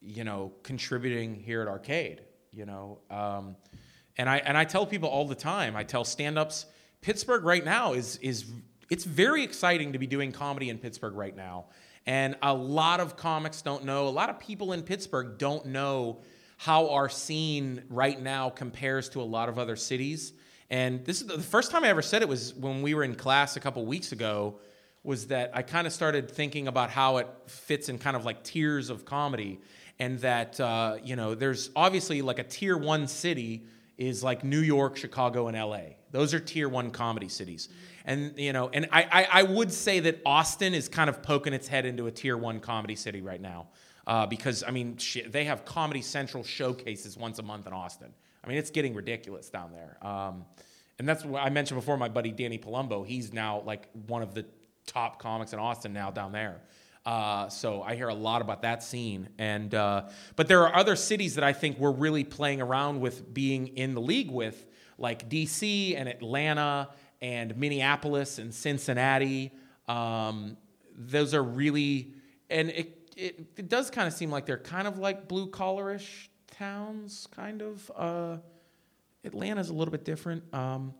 you 0.00 0.24
know 0.24 0.50
contributing 0.64 1.36
here 1.36 1.62
at 1.62 1.68
arcade 1.68 2.22
you 2.52 2.66
know 2.66 2.98
um, 3.08 3.54
and 4.16 4.28
i 4.28 4.38
and 4.38 4.58
i 4.58 4.64
tell 4.64 4.84
people 4.84 5.08
all 5.08 5.28
the 5.28 5.36
time. 5.36 5.76
I 5.76 5.84
tell 5.84 6.04
stand-ups 6.04 6.66
pittsburgh 7.00 7.44
right 7.44 7.64
now 7.64 7.92
is 7.92 8.16
is 8.18 8.46
it's 8.90 9.04
very 9.04 9.44
exciting 9.44 9.92
to 9.92 9.98
be 9.98 10.06
doing 10.06 10.32
comedy 10.32 10.70
in 10.70 10.78
pittsburgh 10.78 11.14
right 11.14 11.36
now. 11.36 11.66
And 12.06 12.36
a 12.40 12.54
lot 12.54 13.00
of 13.00 13.16
comics 13.16 13.60
don't 13.62 13.84
know 13.84 14.08
a 14.08 14.10
lot 14.10 14.30
of 14.30 14.38
people 14.38 14.72
in 14.72 14.82
pittsburgh 14.82 15.38
don't 15.38 15.66
know 15.66 16.20
how 16.56 16.90
our 16.90 17.08
scene 17.08 17.84
right 17.88 18.20
now 18.20 18.50
compares 18.50 19.08
to 19.10 19.20
a 19.20 19.22
lot 19.22 19.48
of 19.48 19.58
other 19.58 19.76
cities. 19.76 20.32
And 20.70 21.04
this 21.04 21.20
is 21.20 21.26
the 21.26 21.38
first 21.38 21.70
time 21.70 21.84
i 21.84 21.88
ever 21.88 22.02
said 22.02 22.22
it 22.22 22.28
was 22.28 22.54
when 22.54 22.82
we 22.82 22.94
were 22.94 23.04
in 23.04 23.14
class 23.14 23.56
a 23.56 23.60
couple 23.60 23.84
weeks 23.86 24.12
ago 24.12 24.58
was 25.02 25.28
that 25.28 25.50
I 25.54 25.62
kind 25.62 25.86
of 25.86 25.92
started 25.92 26.30
thinking 26.30 26.68
about 26.68 26.90
how 26.90 27.18
it 27.18 27.28
fits 27.46 27.88
in 27.88 27.98
kind 27.98 28.16
of 28.16 28.24
like 28.24 28.42
tiers 28.42 28.90
of 28.90 29.04
comedy, 29.04 29.60
and 29.98 30.18
that 30.20 30.58
uh, 30.60 30.98
you 31.02 31.16
know 31.16 31.34
there's 31.34 31.70
obviously 31.76 32.22
like 32.22 32.38
a 32.38 32.44
tier 32.44 32.76
one 32.76 33.08
city 33.08 33.66
is 33.96 34.22
like 34.22 34.44
New 34.44 34.60
York, 34.60 34.96
Chicago, 34.96 35.48
and 35.48 35.56
L.A. 35.56 35.97
Those 36.10 36.34
are 36.34 36.40
tier 36.40 36.68
one 36.68 36.90
comedy 36.90 37.28
cities, 37.28 37.68
and 38.04 38.32
you 38.36 38.52
know, 38.52 38.70
and 38.72 38.88
I 38.92 39.02
I, 39.02 39.40
I 39.40 39.42
would 39.42 39.72
say 39.72 40.00
that 40.00 40.20
Austin 40.24 40.74
is 40.74 40.88
kind 40.88 41.10
of 41.10 41.22
poking 41.22 41.52
its 41.52 41.68
head 41.68 41.86
into 41.86 42.06
a 42.06 42.10
tier 42.10 42.36
one 42.36 42.60
comedy 42.60 42.96
city 42.96 43.20
right 43.22 43.40
now. 43.40 43.68
Uh, 44.06 44.24
because 44.24 44.64
I 44.66 44.70
mean, 44.70 44.96
they 45.26 45.44
have 45.44 45.66
Comedy 45.66 46.00
Central 46.00 46.42
showcases 46.42 47.18
once 47.18 47.38
a 47.38 47.42
month 47.42 47.66
in 47.66 47.74
Austin. 47.74 48.08
I 48.42 48.48
mean, 48.48 48.56
it's 48.56 48.70
getting 48.70 48.94
ridiculous 48.94 49.50
down 49.50 49.70
there. 49.70 49.98
Um, 50.00 50.46
and 50.98 51.06
that's 51.06 51.26
what 51.26 51.42
I 51.42 51.50
mentioned 51.50 51.78
before. 51.78 51.98
My 51.98 52.08
buddy 52.08 52.32
Danny 52.32 52.58
Palumbo, 52.58 53.06
he's 53.06 53.34
now 53.34 53.62
like 53.66 53.88
one 54.06 54.22
of 54.22 54.32
the 54.32 54.46
top 54.86 55.20
comics 55.20 55.52
in 55.52 55.58
Austin 55.58 55.92
now 55.92 56.10
down 56.10 56.32
there. 56.32 56.62
Uh, 57.06 57.48
so 57.48 57.82
I 57.82 57.94
hear 57.94 58.08
a 58.08 58.14
lot 58.14 58.42
about 58.42 58.62
that 58.62 58.82
scene, 58.82 59.28
and 59.38 59.74
uh, 59.74 60.08
but 60.36 60.48
there 60.48 60.66
are 60.66 60.74
other 60.74 60.96
cities 60.96 61.36
that 61.36 61.44
I 61.44 61.52
think 61.52 61.78
we're 61.78 61.92
really 61.92 62.24
playing 62.24 62.60
around 62.60 63.00
with 63.00 63.32
being 63.32 63.68
in 63.68 63.94
the 63.94 64.00
league 64.00 64.30
with, 64.30 64.66
like 64.98 65.28
DC 65.30 65.96
and 65.96 66.08
Atlanta 66.08 66.90
and 67.20 67.56
Minneapolis 67.56 68.38
and 68.38 68.54
Cincinnati. 68.54 69.52
Um, 69.86 70.56
those 70.96 71.32
are 71.34 71.42
really, 71.42 72.12
and 72.50 72.70
it, 72.70 73.12
it 73.16 73.46
it 73.56 73.68
does 73.68 73.90
kind 73.90 74.06
of 74.06 74.14
seem 74.14 74.30
like 74.30 74.46
they're 74.46 74.58
kind 74.58 74.86
of 74.86 74.98
like 74.98 75.28
blue 75.28 75.48
collarish 75.50 76.28
towns, 76.58 77.26
kind 77.30 77.62
of. 77.62 77.90
Uh, 77.96 78.36
Atlanta's 79.24 79.70
a 79.70 79.74
little 79.74 79.92
bit 79.92 80.04
different. 80.04 80.42
Um, 80.54 80.94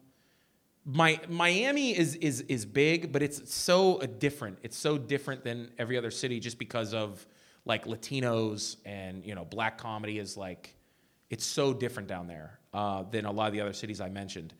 my 0.84 1.20
Miami 1.28 1.96
is 1.96 2.14
is 2.16 2.40
is 2.42 2.64
big, 2.64 3.12
but 3.12 3.22
it's 3.22 3.52
so 3.52 3.98
different. 3.98 4.58
It's 4.62 4.76
so 4.76 4.96
different 4.96 5.44
than 5.44 5.70
every 5.78 5.98
other 5.98 6.10
city, 6.10 6.40
just 6.40 6.58
because 6.58 6.94
of 6.94 7.26
like 7.64 7.84
Latinos 7.84 8.76
and 8.84 9.24
you 9.24 9.34
know 9.34 9.44
black 9.44 9.78
comedy 9.78 10.18
is 10.18 10.36
like 10.36 10.74
it's 11.30 11.44
so 11.44 11.72
different 11.72 12.08
down 12.08 12.26
there 12.26 12.58
uh, 12.72 13.04
than 13.10 13.24
a 13.24 13.32
lot 13.32 13.46
of 13.46 13.52
the 13.52 13.60
other 13.60 13.72
cities 13.72 14.00
I 14.00 14.08
mentioned. 14.08 14.54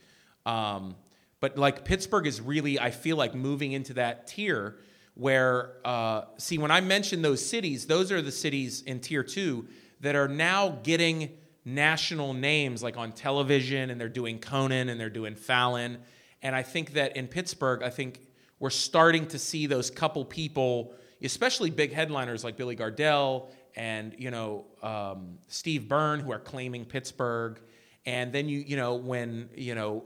Um, 0.46 0.94
but 1.40 1.56
like 1.56 1.84
Pittsburgh 1.84 2.26
is 2.26 2.40
really, 2.40 2.80
I 2.80 2.90
feel 2.90 3.16
like 3.16 3.34
moving 3.34 3.72
into 3.72 3.94
that 3.94 4.26
tier 4.26 4.76
where 5.14 5.74
uh, 5.84 6.22
see 6.36 6.58
when 6.58 6.70
I 6.70 6.80
mention 6.80 7.22
those 7.22 7.44
cities, 7.44 7.86
those 7.86 8.12
are 8.12 8.22
the 8.22 8.32
cities 8.32 8.82
in 8.82 9.00
tier 9.00 9.24
two 9.24 9.66
that 10.00 10.14
are 10.14 10.28
now 10.28 10.78
getting 10.82 11.30
national 11.64 12.34
names 12.34 12.82
like 12.82 12.96
on 12.96 13.12
television 13.12 13.90
and 13.90 14.00
they're 14.00 14.08
doing 14.08 14.38
Conan 14.38 14.88
and 14.88 14.98
they're 14.98 15.10
doing 15.10 15.34
Fallon. 15.34 15.98
And 16.40 16.54
I 16.54 16.62
think 16.62 16.92
that 16.94 17.16
in 17.16 17.26
Pittsburgh, 17.26 17.82
I 17.82 17.90
think 17.90 18.20
we're 18.60 18.70
starting 18.70 19.26
to 19.28 19.38
see 19.38 19.66
those 19.66 19.90
couple 19.90 20.24
people, 20.24 20.94
especially 21.22 21.70
big 21.70 21.92
headliners 21.92 22.44
like 22.44 22.56
Billy 22.56 22.76
Gardell 22.76 23.48
and 23.78 24.14
you 24.18 24.30
know 24.30 24.66
um, 24.82 25.38
Steve 25.46 25.88
Byrne, 25.88 26.20
who 26.20 26.32
are 26.32 26.40
claiming 26.40 26.84
Pittsburgh. 26.84 27.60
And 28.04 28.32
then 28.32 28.48
you 28.48 28.58
you 28.58 28.76
know 28.76 28.96
when 28.96 29.48
you 29.54 29.74
know 29.74 30.04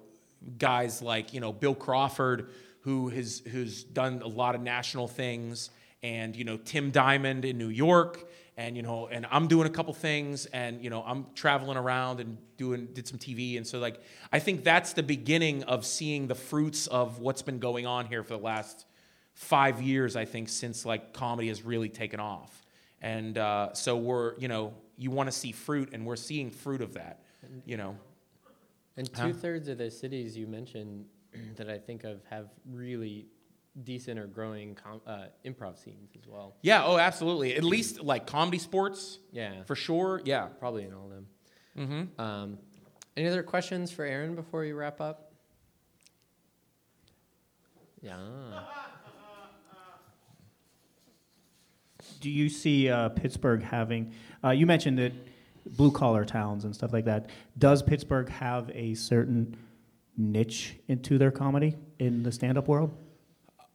guys 0.58 1.02
like 1.02 1.32
you 1.32 1.40
know 1.40 1.52
Bill 1.52 1.74
Crawford, 1.74 2.50
who 2.82 3.08
has 3.08 3.42
who's 3.50 3.82
done 3.82 4.20
a 4.22 4.28
lot 4.28 4.54
of 4.54 4.60
national 4.60 5.08
things, 5.08 5.70
and 6.02 6.36
you 6.36 6.44
know 6.44 6.58
Tim 6.58 6.90
Diamond 6.90 7.44
in 7.44 7.56
New 7.56 7.68
York, 7.68 8.28
and 8.58 8.76
you 8.76 8.82
know 8.82 9.08
and 9.10 9.26
i'm 9.30 9.48
doing 9.48 9.66
a 9.66 9.70
couple 9.70 9.94
things 9.94 10.44
and 10.46 10.82
you 10.84 10.90
know 10.90 11.02
i'm 11.06 11.26
traveling 11.34 11.78
around 11.78 12.20
and 12.20 12.36
doing 12.58 12.86
did 12.92 13.08
some 13.08 13.18
tv 13.18 13.56
and 13.56 13.66
so 13.66 13.78
like 13.78 13.98
i 14.30 14.38
think 14.38 14.62
that's 14.62 14.92
the 14.92 15.02
beginning 15.02 15.62
of 15.64 15.86
seeing 15.86 16.26
the 16.26 16.34
fruits 16.34 16.86
of 16.88 17.18
what's 17.18 17.40
been 17.40 17.58
going 17.58 17.86
on 17.86 18.04
here 18.04 18.22
for 18.22 18.36
the 18.36 18.42
last 18.42 18.84
five 19.32 19.80
years 19.80 20.16
i 20.16 20.24
think 20.26 20.50
since 20.50 20.84
like 20.84 21.14
comedy 21.14 21.48
has 21.48 21.62
really 21.62 21.88
taken 21.88 22.20
off 22.20 22.62
and 23.02 23.36
uh, 23.36 23.72
so 23.74 23.96
we're 23.98 24.38
you 24.38 24.48
know 24.48 24.72
you 24.96 25.10
want 25.10 25.26
to 25.28 25.32
see 25.32 25.52
fruit 25.52 25.90
and 25.92 26.06
we're 26.06 26.16
seeing 26.16 26.50
fruit 26.50 26.80
of 26.80 26.94
that 26.94 27.20
you 27.66 27.76
know 27.76 27.96
And 28.96 29.12
two 29.12 29.32
thirds 29.34 29.68
of 29.68 29.78
the 29.78 29.90
cities 29.90 30.36
you 30.36 30.46
mentioned 30.46 31.04
that 31.56 31.68
I 31.68 31.78
think 31.78 32.04
of 32.04 32.20
have 32.30 32.48
really 32.70 33.26
decent 33.84 34.18
or 34.18 34.26
growing 34.26 34.74
com- 34.74 35.00
uh, 35.06 35.26
improv 35.46 35.82
scenes 35.82 36.10
as 36.16 36.26
well. 36.26 36.54
yeah 36.62 36.84
oh 36.84 36.98
absolutely 36.98 37.54
at 37.56 37.64
least 37.64 38.02
like 38.02 38.26
comedy 38.26 38.58
sports 38.58 39.18
Yeah, 39.32 39.62
for 39.64 39.74
sure 39.74 40.20
yeah 40.24 40.46
probably 40.60 40.84
in 40.84 40.92
all 40.94 41.06
of 41.06 41.10
them. 41.10 41.26
mm-hmm. 41.78 42.20
Um, 42.20 42.58
any 43.16 43.26
other 43.28 43.42
questions 43.42 43.90
for 43.90 44.04
Aaron 44.04 44.34
before 44.34 44.60
we 44.60 44.72
wrap 44.72 45.00
up? 45.00 45.32
Yeah. 48.02 48.16
Do 52.22 52.30
you 52.30 52.48
see 52.48 52.88
uh, 52.88 53.08
Pittsburgh 53.08 53.62
having? 53.64 54.12
Uh, 54.44 54.50
you 54.50 54.64
mentioned 54.64 54.96
that 54.98 55.12
blue 55.66 55.90
collar 55.90 56.24
towns 56.24 56.64
and 56.64 56.72
stuff 56.72 56.92
like 56.92 57.04
that. 57.06 57.30
Does 57.58 57.82
Pittsburgh 57.82 58.28
have 58.28 58.70
a 58.72 58.94
certain 58.94 59.56
niche 60.16 60.76
into 60.86 61.18
their 61.18 61.32
comedy 61.32 61.74
in 61.98 62.22
the 62.22 62.30
stand 62.30 62.56
up 62.56 62.68
world? 62.68 62.96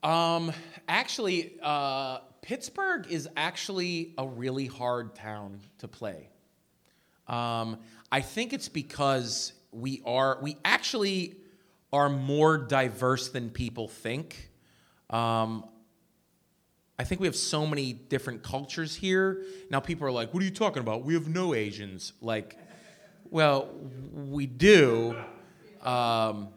Um, 0.02 0.54
actually, 0.88 1.58
uh, 1.62 2.20
Pittsburgh 2.42 3.08
is 3.10 3.28
actually 3.36 4.14
a 4.18 4.26
really 4.26 4.68
hard 4.68 5.14
town 5.14 5.60
to 5.80 5.90
play. 5.90 6.30
Um, 7.28 7.80
I 8.14 8.22
think 8.22 8.54
it's 8.54 8.70
because 8.70 9.52
we 9.74 10.02
are 10.06 10.40
we 10.42 10.56
actually 10.64 11.36
are 11.92 12.08
more 12.08 12.58
diverse 12.58 13.28
than 13.28 13.50
people 13.50 13.90
think. 13.90 14.52
Um, 15.10 15.66
I 17.00 17.04
think 17.04 17.22
we 17.22 17.28
have 17.28 17.36
so 17.36 17.68
many 17.68 17.94
different 17.94 18.42
cultures 18.42 18.96
here. 18.96 19.44
Now 19.70 19.80
people 19.80 20.08
are 20.08 20.12
like, 20.12 20.34
"What 20.34 20.42
are 20.42 20.46
you 20.46 20.52
talking 20.52 20.82
about? 20.82 21.04
We 21.04 21.14
have 21.14 21.28
no 21.28 21.54
Asians." 21.54 22.14
Like, 22.22 22.58
well, 23.30 23.70
we 24.14 24.48
do. 24.48 25.16
Um, 25.84 26.50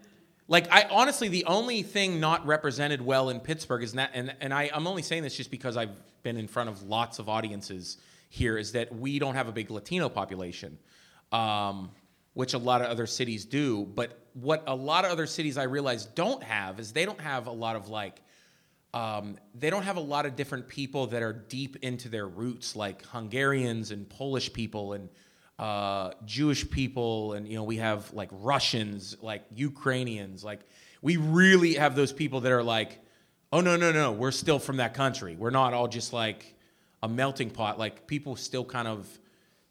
like 0.49 0.67
I 0.73 0.87
honestly, 0.91 1.29
the 1.29 1.45
only 1.45 1.83
thing 1.83 2.21
not 2.21 2.47
represented 2.47 3.03
well 3.03 3.29
in 3.29 3.41
Pittsburgh 3.41 3.83
is 3.83 3.93
that, 3.93 4.11
and 4.15 4.35
and 4.41 4.55
I, 4.55 4.71
I'm 4.73 4.87
only 4.87 5.03
saying 5.03 5.23
this 5.23 5.37
just 5.37 5.51
because 5.51 5.77
I've 5.77 5.95
been 6.23 6.39
in 6.39 6.49
front 6.49 6.71
of 6.71 6.83
lots 6.83 7.19
of 7.19 7.29
audiences 7.29 7.99
here, 8.31 8.57
is 8.57 8.73
that 8.73 8.95
we 8.95 9.19
don't 9.19 9.35
have 9.35 9.49
a 9.49 9.53
big 9.53 9.71
Latino 9.71 10.09
population, 10.09 10.79
um, 11.33 11.91
which 12.33 12.55
a 12.55 12.59
lot 12.59 12.81
of 12.81 12.89
other 12.89 13.07
cities 13.07 13.45
do. 13.45 13.85
But 13.95 14.19
what 14.33 14.65
a 14.67 14.75
lot 14.75 15.05
of 15.05 15.11
other 15.11 15.27
cities 15.27 15.59
I 15.59 15.65
realize 15.65 16.07
don't 16.07 16.43
have 16.43 16.81
is 16.81 16.93
they 16.93 17.05
don't 17.05 17.21
have 17.21 17.47
a 17.47 17.53
lot 17.53 17.77
of 17.77 17.91
like 17.91 18.23
um, 18.93 19.37
they 19.55 19.71
don't 19.71 19.85
have 19.85 19.97
a 19.97 20.01
lot 20.03 20.27
of 20.27 20.35
different 20.35 20.67
people 20.67 21.07
that 21.09 21.23
are 21.23 21.33
deep 21.33 21.77
into 21.83 22.09
their 22.09 22.27
roots, 22.27 22.75
like 22.75 23.05
Hungarians 23.07 23.93
and 23.93 24.09
Polish 24.09 24.53
people 24.53 24.95
and 24.95 25.09
uh, 25.59 26.13
Jewish 26.25 26.69
people, 26.69 27.35
and 27.35 27.47
you 27.47 27.55
know 27.55 27.63
we 27.65 27.77
have 27.77 28.13
like 28.13 28.31
Russians, 28.33 29.17
like 29.21 29.45
Ukrainians, 29.55 30.43
like 30.43 30.61
we 31.03 31.17
really 31.17 31.75
have 31.75 31.95
those 31.95 32.13
people 32.13 32.41
that 32.41 32.53
are 32.53 32.63
like 32.63 32.99
oh 33.53 33.61
no 33.61 33.77
no 33.77 33.93
no 33.93 34.13
we're 34.13 34.31
still 34.33 34.59
from 34.59 34.79
that 34.79 34.95
country. 34.95 35.37
We're 35.37 35.51
not 35.51 35.73
all 35.73 35.87
just 35.87 36.13
like 36.13 36.55
a 37.03 37.09
melting 37.09 37.51
pot. 37.51 37.79
Like 37.79 38.07
people 38.07 38.35
still 38.37 38.65
kind 38.65 38.89
of 38.89 39.07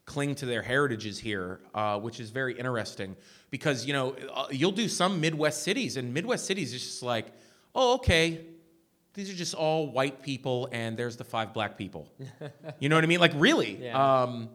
cling 0.06 0.34
to 0.34 0.46
their 0.48 0.64
heritages 0.64 1.20
here 1.20 1.60
uh, 1.76 2.00
which 2.00 2.20
is 2.20 2.32
very 2.32 2.58
interesting 2.58 3.16
because 3.52 3.86
you 3.86 3.94
know 3.94 4.16
uh, 4.34 4.48
you'll 4.50 4.72
do 4.72 4.88
some 4.88 5.22
midwest 5.22 5.62
cities 5.62 5.98
and 5.98 6.12
midwest 6.12 6.48
cities 6.48 6.74
is 6.74 6.82
just 6.82 7.04
like 7.04 7.28
oh 7.76 7.94
okay 7.94 8.42
these 9.14 9.30
are 9.30 9.36
just 9.36 9.54
all 9.54 9.92
white 9.92 10.22
people 10.22 10.70
and 10.72 10.98
there's 10.98 11.18
the 11.18 11.24
five 11.24 11.54
black 11.54 11.78
people. 11.78 12.12
You 12.80 12.90
know 12.90 12.96
what 12.96 13.04
i 13.04 13.08
mean? 13.08 13.20
Like 13.20 13.34
really. 13.36 13.78
Yeah. 13.84 14.22
um, 14.24 14.50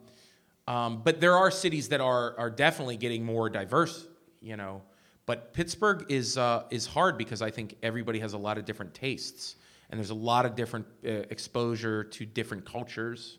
um, 0.67 1.03
but 1.05 1.21
there 1.21 1.37
are 1.37 1.51
cities 1.51 1.89
that 1.89 2.01
are 2.01 2.39
are 2.39 2.51
definitely 2.51 2.97
getting 2.97 3.25
more 3.25 3.51
diverse 3.51 4.07
you 4.45 4.57
know? 4.57 4.83
But 5.27 5.55
Pittsburgh 5.55 6.05
is 6.11 6.37
uh, 6.37 6.65
is 6.71 6.87
hard 6.87 7.17
because 7.17 7.41
I 7.41 7.51
think 7.51 7.77
everybody 7.83 8.21
has 8.21 8.35
a 8.35 8.39
lot 8.39 8.59
of 8.59 8.67
different 8.67 8.93
tastes, 8.93 9.57
and 9.91 9.99
there's 9.99 10.11
a 10.11 10.15
lot 10.15 10.45
of 10.45 10.55
different 10.55 10.87
uh, 11.05 11.09
exposure 11.31 12.05
to 12.05 12.27
different 12.27 12.67
cultures. 12.67 13.39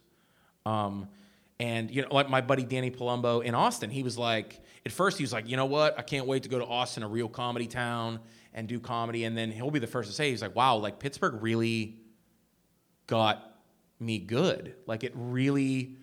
Um, 0.66 1.08
and 1.60 1.92
you 1.92 2.02
know, 2.02 2.08
like 2.12 2.28
my 2.28 2.42
buddy 2.42 2.64
Danny 2.64 2.90
Palumbo 2.90 3.44
in 3.44 3.54
Austin, 3.54 3.92
he 3.92 4.02
was 4.02 4.18
like, 4.18 4.60
at 4.84 4.92
first 4.92 5.18
he 5.20 5.24
was 5.24 5.32
like, 5.32 5.48
you 5.48 5.58
know 5.58 5.68
what, 5.68 5.98
I 5.98 6.02
can't 6.02 6.26
wait 6.26 6.44
to 6.44 6.50
go 6.50 6.58
to 6.58 6.66
Austin, 6.66 7.04
a 7.04 7.08
real 7.08 7.30
comedy 7.30 7.68
town, 7.68 8.20
and 8.56 8.68
do 8.68 8.80
comedy. 8.80 9.26
And 9.26 9.38
then 9.38 9.52
he'll 9.52 9.70
be 9.70 9.80
the 9.80 9.86
first 9.86 10.10
to 10.10 10.16
say, 10.16 10.32
he's 10.32 10.42
like, 10.42 10.56
wow, 10.56 10.78
like 10.78 10.98
Pittsburgh 10.98 11.44
really 11.44 11.98
got 13.06 13.60
me 14.00 14.18
good. 14.18 14.76
Like 14.88 15.04
it 15.04 15.12
really, 15.14 15.98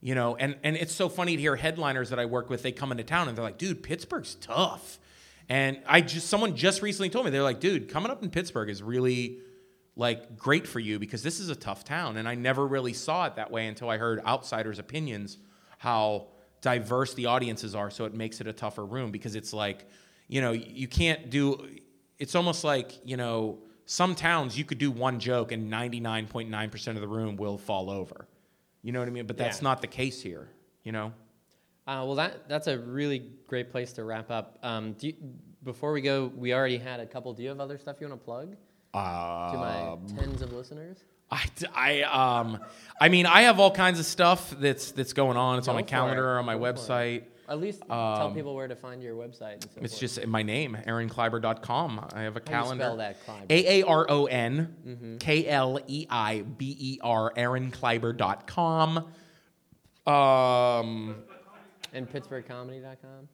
you 0.00 0.14
know, 0.16 0.34
and 0.34 0.56
and 0.64 0.76
it's 0.76 0.94
so 0.94 1.08
funny 1.08 1.36
to 1.36 1.40
hear 1.40 1.54
headliners 1.54 2.10
that 2.10 2.18
I 2.18 2.24
work 2.24 2.50
with. 2.50 2.62
They 2.62 2.72
come 2.72 2.90
into 2.90 3.04
town 3.04 3.28
and 3.28 3.36
they're 3.36 3.44
like, 3.44 3.58
dude, 3.58 3.82
Pittsburgh's 3.82 4.34
tough. 4.36 4.98
And 5.48 5.78
I 5.86 6.00
just 6.00 6.28
someone 6.28 6.56
just 6.56 6.82
recently 6.82 7.10
told 7.10 7.26
me 7.26 7.30
they're 7.30 7.42
like, 7.42 7.60
dude, 7.60 7.88
coming 7.88 8.10
up 8.10 8.22
in 8.22 8.30
Pittsburgh 8.30 8.70
is 8.70 8.82
really 8.82 9.38
like 9.94 10.38
great 10.38 10.66
for 10.66 10.80
you 10.80 10.98
because 10.98 11.22
this 11.22 11.38
is 11.38 11.50
a 11.50 11.56
tough 11.56 11.84
town. 11.84 12.16
And 12.16 12.26
I 12.26 12.34
never 12.34 12.66
really 12.66 12.94
saw 12.94 13.26
it 13.26 13.36
that 13.36 13.50
way 13.50 13.66
until 13.66 13.90
I 13.90 13.98
heard 13.98 14.24
outsiders' 14.24 14.78
opinions 14.78 15.36
how 15.76 16.28
diverse 16.62 17.12
the 17.14 17.26
audiences 17.26 17.74
are. 17.74 17.90
So 17.90 18.06
it 18.06 18.14
makes 18.14 18.40
it 18.40 18.46
a 18.46 18.52
tougher 18.52 18.84
room 18.84 19.10
because 19.10 19.34
it's 19.34 19.52
like, 19.52 19.86
you 20.28 20.40
know, 20.40 20.52
you 20.52 20.88
can't 20.88 21.28
do. 21.28 21.68
It's 22.20 22.34
almost 22.36 22.62
like 22.62 23.00
you 23.04 23.16
know 23.16 23.58
some 23.86 24.14
towns 24.14 24.56
you 24.56 24.64
could 24.64 24.78
do 24.78 24.92
one 24.92 25.18
joke 25.18 25.50
and 25.50 25.72
99.9% 25.72 26.88
of 26.94 27.00
the 27.00 27.08
room 27.08 27.36
will 27.36 27.58
fall 27.58 27.90
over. 27.90 28.28
You 28.82 28.92
know 28.92 29.00
what 29.00 29.08
I 29.08 29.10
mean? 29.10 29.26
But 29.26 29.36
that's 29.36 29.58
Yeah. 29.58 29.64
not 29.64 29.80
the 29.80 29.88
case 29.88 30.22
here, 30.22 30.48
you 30.84 30.92
know? 30.92 31.12
Uh, 31.88 32.04
well, 32.06 32.14
that 32.14 32.48
that's 32.48 32.68
a 32.68 32.78
really 32.78 33.26
great 33.48 33.68
place 33.70 33.92
to 33.94 34.04
wrap 34.04 34.30
up. 34.30 34.58
Um, 34.62 34.92
do 34.92 35.08
you, 35.08 35.14
before 35.64 35.90
we 35.92 36.02
go, 36.02 36.30
we 36.36 36.54
already 36.54 36.78
had 36.78 37.00
a 37.00 37.06
couple. 37.06 37.32
Do 37.34 37.42
you 37.42 37.48
have 37.48 37.58
other 37.58 37.78
stuff 37.78 37.96
you 38.00 38.06
want 38.08 38.20
to 38.20 38.24
plug 38.24 38.50
to 38.52 39.58
my 39.58 39.88
Um, 39.92 40.06
tens 40.16 40.40
of 40.42 40.52
listeners? 40.52 40.98
I, 41.32 41.44
I, 41.74 42.02
um, 42.02 42.58
I 43.00 43.08
mean, 43.08 43.26
I 43.26 43.42
have 43.42 43.58
all 43.60 43.70
kinds 43.72 43.98
of 43.98 44.06
stuff 44.06 44.50
that's 44.58 44.92
that's 44.92 45.12
going 45.14 45.36
on. 45.36 45.58
It's 45.58 45.68
on 45.68 45.74
my 45.74 45.82
calendar 45.82 46.36
it. 46.36 46.38
on 46.38 46.44
my 46.44 46.54
Go 46.54 46.60
website. 46.62 47.24
At 47.50 47.60
least 47.60 47.82
tell 47.86 47.98
Um, 47.98 48.34
people 48.34 48.54
where 48.54 48.68
to 48.68 48.76
find 48.76 49.02
your 49.02 49.16
website. 49.16 49.54
And 49.54 49.64
so 49.64 49.80
It's 49.82 49.94
forth. 49.94 50.00
just 50.00 50.26
my 50.26 50.42
name, 50.42 50.76
aaronkleiber.com. 50.86 52.08
I 52.12 52.22
have 52.22 52.36
a 52.36 52.40
How 52.40 52.44
do 52.44 52.50
you 52.52 52.56
calendar. 52.56 52.84
spell 52.84 52.96
that, 52.98 53.26
Kleiber? 53.26 53.50
A 53.50 53.80
A 53.80 53.86
R 53.86 54.06
O 54.08 54.26
N 54.26 54.76
Mhm. 54.86 55.20
K 55.20 55.46
L 55.48 55.78
E 55.86 56.06
I 56.08 56.42
B 56.42 56.76
E 56.78 56.98
R, 57.02 57.32
aaronkleiber.com. 57.36 58.98
Um, 60.06 61.16
and 61.92 62.08
PittsburghComedy.com. 62.10 63.28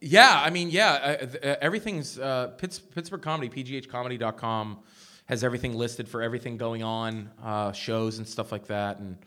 Yeah, 0.00 0.40
I 0.42 0.48
mean, 0.50 0.70
yeah, 0.70 0.92
uh, 0.92 1.16
th- 1.26 1.44
uh, 1.44 1.56
everything's 1.60 2.18
uh, 2.18 2.48
Pitts, 2.56 2.78
Pittsburgh 2.78 3.20
Comedy, 3.20 3.48
pghcomedy.com 3.50 4.78
has 5.26 5.44
everything 5.44 5.74
listed 5.76 6.08
for 6.08 6.22
everything 6.22 6.56
going 6.56 6.82
on, 6.82 7.30
uh, 7.42 7.70
shows 7.72 8.16
and 8.18 8.26
stuff 8.26 8.50
like 8.50 8.66
that, 8.68 8.98
and 8.98 9.18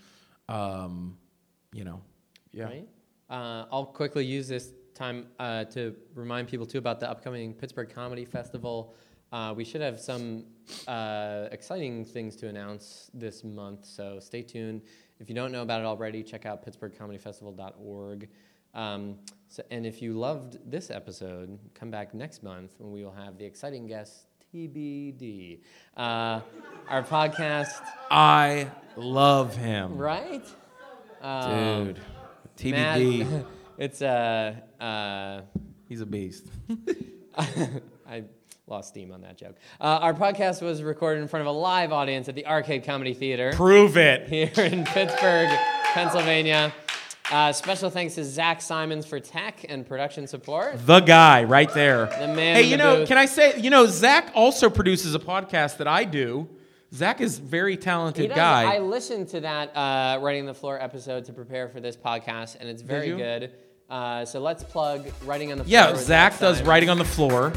um, 0.49 1.17
you 1.73 1.83
know, 1.83 2.01
yeah. 2.51 2.65
Right? 2.65 2.87
Uh, 3.29 3.65
I'll 3.71 3.85
quickly 3.85 4.25
use 4.25 4.47
this 4.47 4.71
time 4.93 5.27
uh, 5.39 5.65
to 5.65 5.95
remind 6.15 6.47
people 6.47 6.65
too 6.65 6.77
about 6.77 6.99
the 6.99 7.09
upcoming 7.09 7.53
Pittsburgh 7.53 7.89
Comedy 7.89 8.25
Festival. 8.25 8.95
Uh, 9.31 9.53
we 9.55 9.63
should 9.63 9.81
have 9.81 9.99
some 9.99 10.45
uh, 10.87 11.47
exciting 11.51 12.05
things 12.05 12.35
to 12.35 12.47
announce 12.47 13.09
this 13.13 13.43
month, 13.43 13.85
so 13.85 14.19
stay 14.19 14.43
tuned. 14.43 14.81
If 15.19 15.27
you 15.29 15.35
don't 15.35 15.51
know 15.51 15.63
about 15.63 15.81
it 15.81 15.85
already, 15.85 16.21
check 16.21 16.45
out 16.45 16.63
pittsburghcomedyfestival.org. 16.65 18.29
Um, 18.75 19.17
so, 19.47 19.63
and 19.71 19.85
if 19.85 20.01
you 20.01 20.13
loved 20.13 20.59
this 20.69 20.91
episode, 20.91 21.57
come 21.73 21.89
back 21.89 22.13
next 22.13 22.43
month 22.43 22.73
when 22.77 22.91
we 22.91 23.03
will 23.03 23.11
have 23.11 23.37
the 23.37 23.45
exciting 23.45 23.87
guest 23.87 24.25
TBD. 24.53 25.61
Uh, 25.97 26.41
our 26.87 27.03
podcast. 27.03 27.81
I 28.11 28.69
love 28.95 29.55
him. 29.55 29.97
Right? 29.97 30.45
Um, 31.21 31.85
Dude, 31.85 31.99
TBD. 32.57 33.29
Matt- 33.29 33.45
it's 33.77 34.01
uh, 34.01 34.55
uh, 34.79 35.41
he's 35.87 36.01
a 36.01 36.05
beast. 36.05 36.47
I 37.37 38.23
lost 38.67 38.89
steam 38.89 39.11
on 39.11 39.21
that 39.21 39.37
joke. 39.37 39.55
Uh, 39.81 39.99
our 40.01 40.13
podcast 40.13 40.61
was 40.61 40.83
recorded 40.83 41.21
in 41.21 41.27
front 41.27 41.41
of 41.41 41.47
a 41.53 41.57
live 41.57 41.91
audience 41.91 42.29
at 42.29 42.35
the 42.35 42.45
Arcade 42.45 42.83
Comedy 42.83 43.13
Theater. 43.13 43.51
Prove 43.55 43.97
it. 43.97 44.27
Here 44.27 44.51
in 44.65 44.85
Pittsburgh, 44.85 45.49
Pennsylvania. 45.93 46.73
Uh, 47.31 47.51
special 47.53 47.89
thanks 47.89 48.15
to 48.15 48.23
Zach 48.23 48.61
Simons 48.61 49.05
for 49.05 49.19
tech 49.19 49.65
and 49.69 49.87
production 49.87 50.27
support. 50.27 50.85
The 50.85 50.99
guy 50.99 51.45
right 51.45 51.73
there. 51.73 52.05
The 52.07 52.27
man 52.27 52.57
Hey, 52.57 52.63
you 52.63 52.77
know, 52.77 52.97
booth. 52.97 53.07
can 53.07 53.17
I 53.17 53.25
say, 53.25 53.59
you 53.59 53.69
know, 53.69 53.87
Zach 53.87 54.31
also 54.35 54.69
produces 54.69 55.15
a 55.15 55.19
podcast 55.19 55.77
that 55.77 55.87
I 55.87 56.03
do. 56.03 56.47
Zach 56.93 57.21
is 57.21 57.39
very 57.39 57.75
talented 57.75 58.29
guy. 58.35 58.75
I 58.75 58.79
listened 58.79 59.29
to 59.29 59.39
that 59.39 59.75
uh, 59.75 60.19
Writing 60.21 60.41
on 60.41 60.45
the 60.47 60.53
Floor 60.53 60.79
episode 60.79 61.25
to 61.25 61.33
prepare 61.33 61.67
for 61.67 61.79
this 61.79 61.97
podcast, 61.97 62.57
and 62.59 62.69
it's 62.69 62.83
very 62.83 63.07
you? 63.07 63.17
good. 63.17 63.51
Uh, 63.89 64.25
so 64.25 64.39
let's 64.39 64.63
plug 64.63 65.07
Writing 65.25 65.51
on 65.51 65.57
the 65.57 65.63
Floor. 65.63 65.71
yeah, 65.71 65.95
Zach 65.95 66.33
does 66.39 66.57
Simons. 66.57 66.67
writing 66.67 66.89
on 66.89 66.97
the 66.99 67.05
floor. 67.05 67.51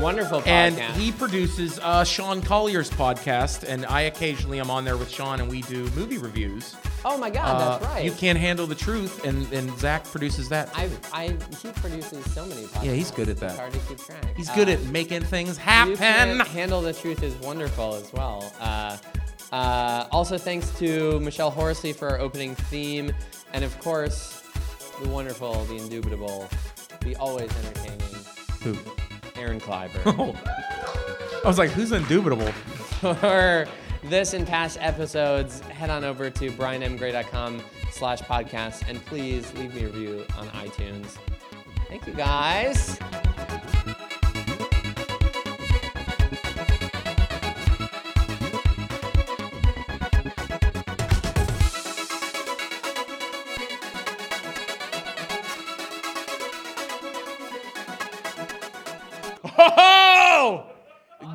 Wonderful 0.00 0.40
podcast. 0.40 0.46
And 0.46 0.78
he 1.00 1.10
produces 1.10 1.78
uh, 1.80 2.04
Sean 2.04 2.40
Collier's 2.42 2.90
podcast, 2.90 3.64
and 3.68 3.84
I 3.86 4.02
occasionally 4.02 4.60
am 4.60 4.70
on 4.70 4.84
there 4.84 4.96
with 4.96 5.10
Sean, 5.10 5.40
and 5.40 5.50
we 5.50 5.62
do 5.62 5.88
movie 5.90 6.18
reviews. 6.18 6.76
Oh 7.08 7.16
my 7.16 7.30
God, 7.30 7.60
that's 7.60 7.84
Uh, 7.84 7.88
right. 7.94 8.04
You 8.04 8.10
can't 8.10 8.36
handle 8.36 8.66
the 8.66 8.74
truth, 8.74 9.24
and, 9.24 9.50
and 9.52 9.78
Zach 9.78 10.02
produces 10.04 10.48
that. 10.48 10.70
I, 10.74 10.90
I, 11.12 11.28
he 11.62 11.68
produces 11.70 12.28
so 12.34 12.44
many 12.44 12.62
podcasts. 12.62 12.84
Yeah, 12.84 12.92
he's 12.94 13.12
good 13.12 13.28
at 13.28 13.36
that. 13.36 13.50
It's 13.52 13.58
hard 13.60 13.72
to 13.74 13.78
keep 13.78 13.98
track. 13.98 14.36
He's 14.36 14.50
good 14.50 14.68
at 14.68 14.82
making 14.86 15.22
things 15.22 15.56
happen. 15.56 16.40
Handle 16.40 16.82
the 16.82 16.92
Truth 16.92 17.22
is 17.22 17.32
wonderful 17.36 17.94
as 17.94 18.12
well. 18.12 18.52
Uh, 18.58 18.96
uh, 19.52 20.08
also, 20.10 20.36
thanks 20.36 20.76
to 20.80 21.20
Michelle 21.20 21.52
Horsley 21.52 21.92
for 21.92 22.08
our 22.08 22.18
opening 22.18 22.56
theme. 22.56 23.12
And 23.52 23.62
of 23.64 23.78
course, 23.78 24.42
the 25.00 25.08
wonderful, 25.08 25.64
the 25.66 25.76
indubitable, 25.76 26.48
the 27.02 27.14
always 27.16 27.50
entertaining 27.58 28.00
Who? 28.64 28.76
Aaron 29.40 29.60
Kleiber. 29.60 30.02
I 31.44 31.48
was 31.48 31.58
like, 31.58 31.70
who's 31.70 31.92
indubitable? 31.92 32.50
for 33.00 33.68
this 34.08 34.34
and 34.34 34.46
past 34.46 34.78
episodes, 34.80 35.60
head 35.60 35.90
on 35.90 36.04
over 36.04 36.30
to 36.30 36.50
brianmgray.com 36.52 37.62
slash 37.90 38.20
podcast 38.22 38.88
and 38.88 39.04
please 39.06 39.52
leave 39.54 39.74
me 39.74 39.82
a 39.82 39.86
review 39.86 40.24
on 40.38 40.48
iTunes. 40.48 41.16
Thank 41.88 42.06
you 42.06 42.12
guys. 42.14 42.98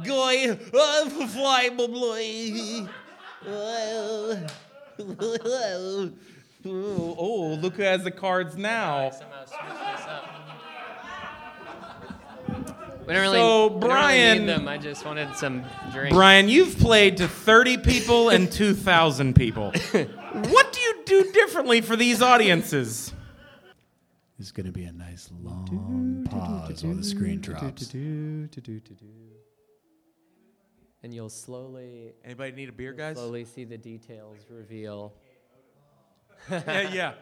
Goy, 0.06 0.56
flyable 1.28 1.92
boy. 1.92 2.88
Oh, 6.64 7.58
look 7.60 7.76
who 7.76 7.84
has 7.84 8.04
the 8.04 8.12
cards 8.12 8.56
now. 8.56 9.12
We 13.08 13.14
don't 13.16 13.24
really, 13.24 13.38
So, 13.40 13.68
we 13.68 13.70
don't 13.70 13.82
really 13.82 13.90
Brian- 13.90 14.38
need 14.40 14.48
them. 14.48 14.68
I 14.68 14.78
just 14.78 15.06
wanted 15.06 15.36
some 15.36 15.64
drink. 15.92 16.14
Brian, 16.14 16.48
you've 16.50 16.78
played 16.78 17.18
to 17.18 17.28
30 17.28 17.78
people 17.78 18.30
and 18.30 18.52
2,000 18.52 19.34
people. 19.36 19.72
what 19.92 20.72
do 20.72 20.80
you 20.80 21.02
do 21.06 21.32
differently 21.32 21.82
for 21.82 21.96
these 21.96 22.22
audiences? 22.22 23.12
It's 24.40 24.52
going 24.52 24.68
to 24.68 24.72
be 24.72 24.84
a 24.86 24.92
nice 24.92 25.30
long 25.42 26.28
pause 26.30 26.84
while 26.84 26.96
the 26.96 27.04
screen 27.04 27.42
drops. 27.42 27.92
And 31.04 31.14
you'll 31.14 31.30
slowly. 31.30 32.14
Anybody 32.24 32.52
need 32.52 32.70
a 32.70 32.72
beer, 32.72 32.94
guys? 32.94 33.16
Slowly 33.16 33.46
see 33.46 33.64
the 33.64 33.78
details 33.78 34.38
reveal. 34.50 35.14
yeah, 36.52 36.94
yeah. 36.94 37.14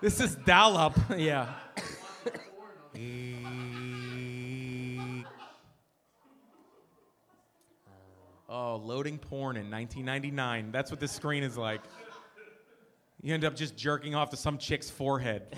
This 0.00 0.20
is 0.20 0.36
Dollop. 0.36 0.96
Yeah. 1.16 1.52
Oh, 8.52 8.82
loading 8.84 9.16
porn 9.16 9.56
in 9.56 9.70
1999. 9.70 10.72
That's 10.72 10.90
what 10.90 10.98
this 10.98 11.12
screen 11.12 11.44
is 11.44 11.56
like. 11.56 11.82
You 13.22 13.32
end 13.32 13.44
up 13.44 13.54
just 13.54 13.76
jerking 13.76 14.16
off 14.16 14.30
to 14.30 14.36
some 14.36 14.58
chick's 14.58 14.90
forehead. 14.90 15.54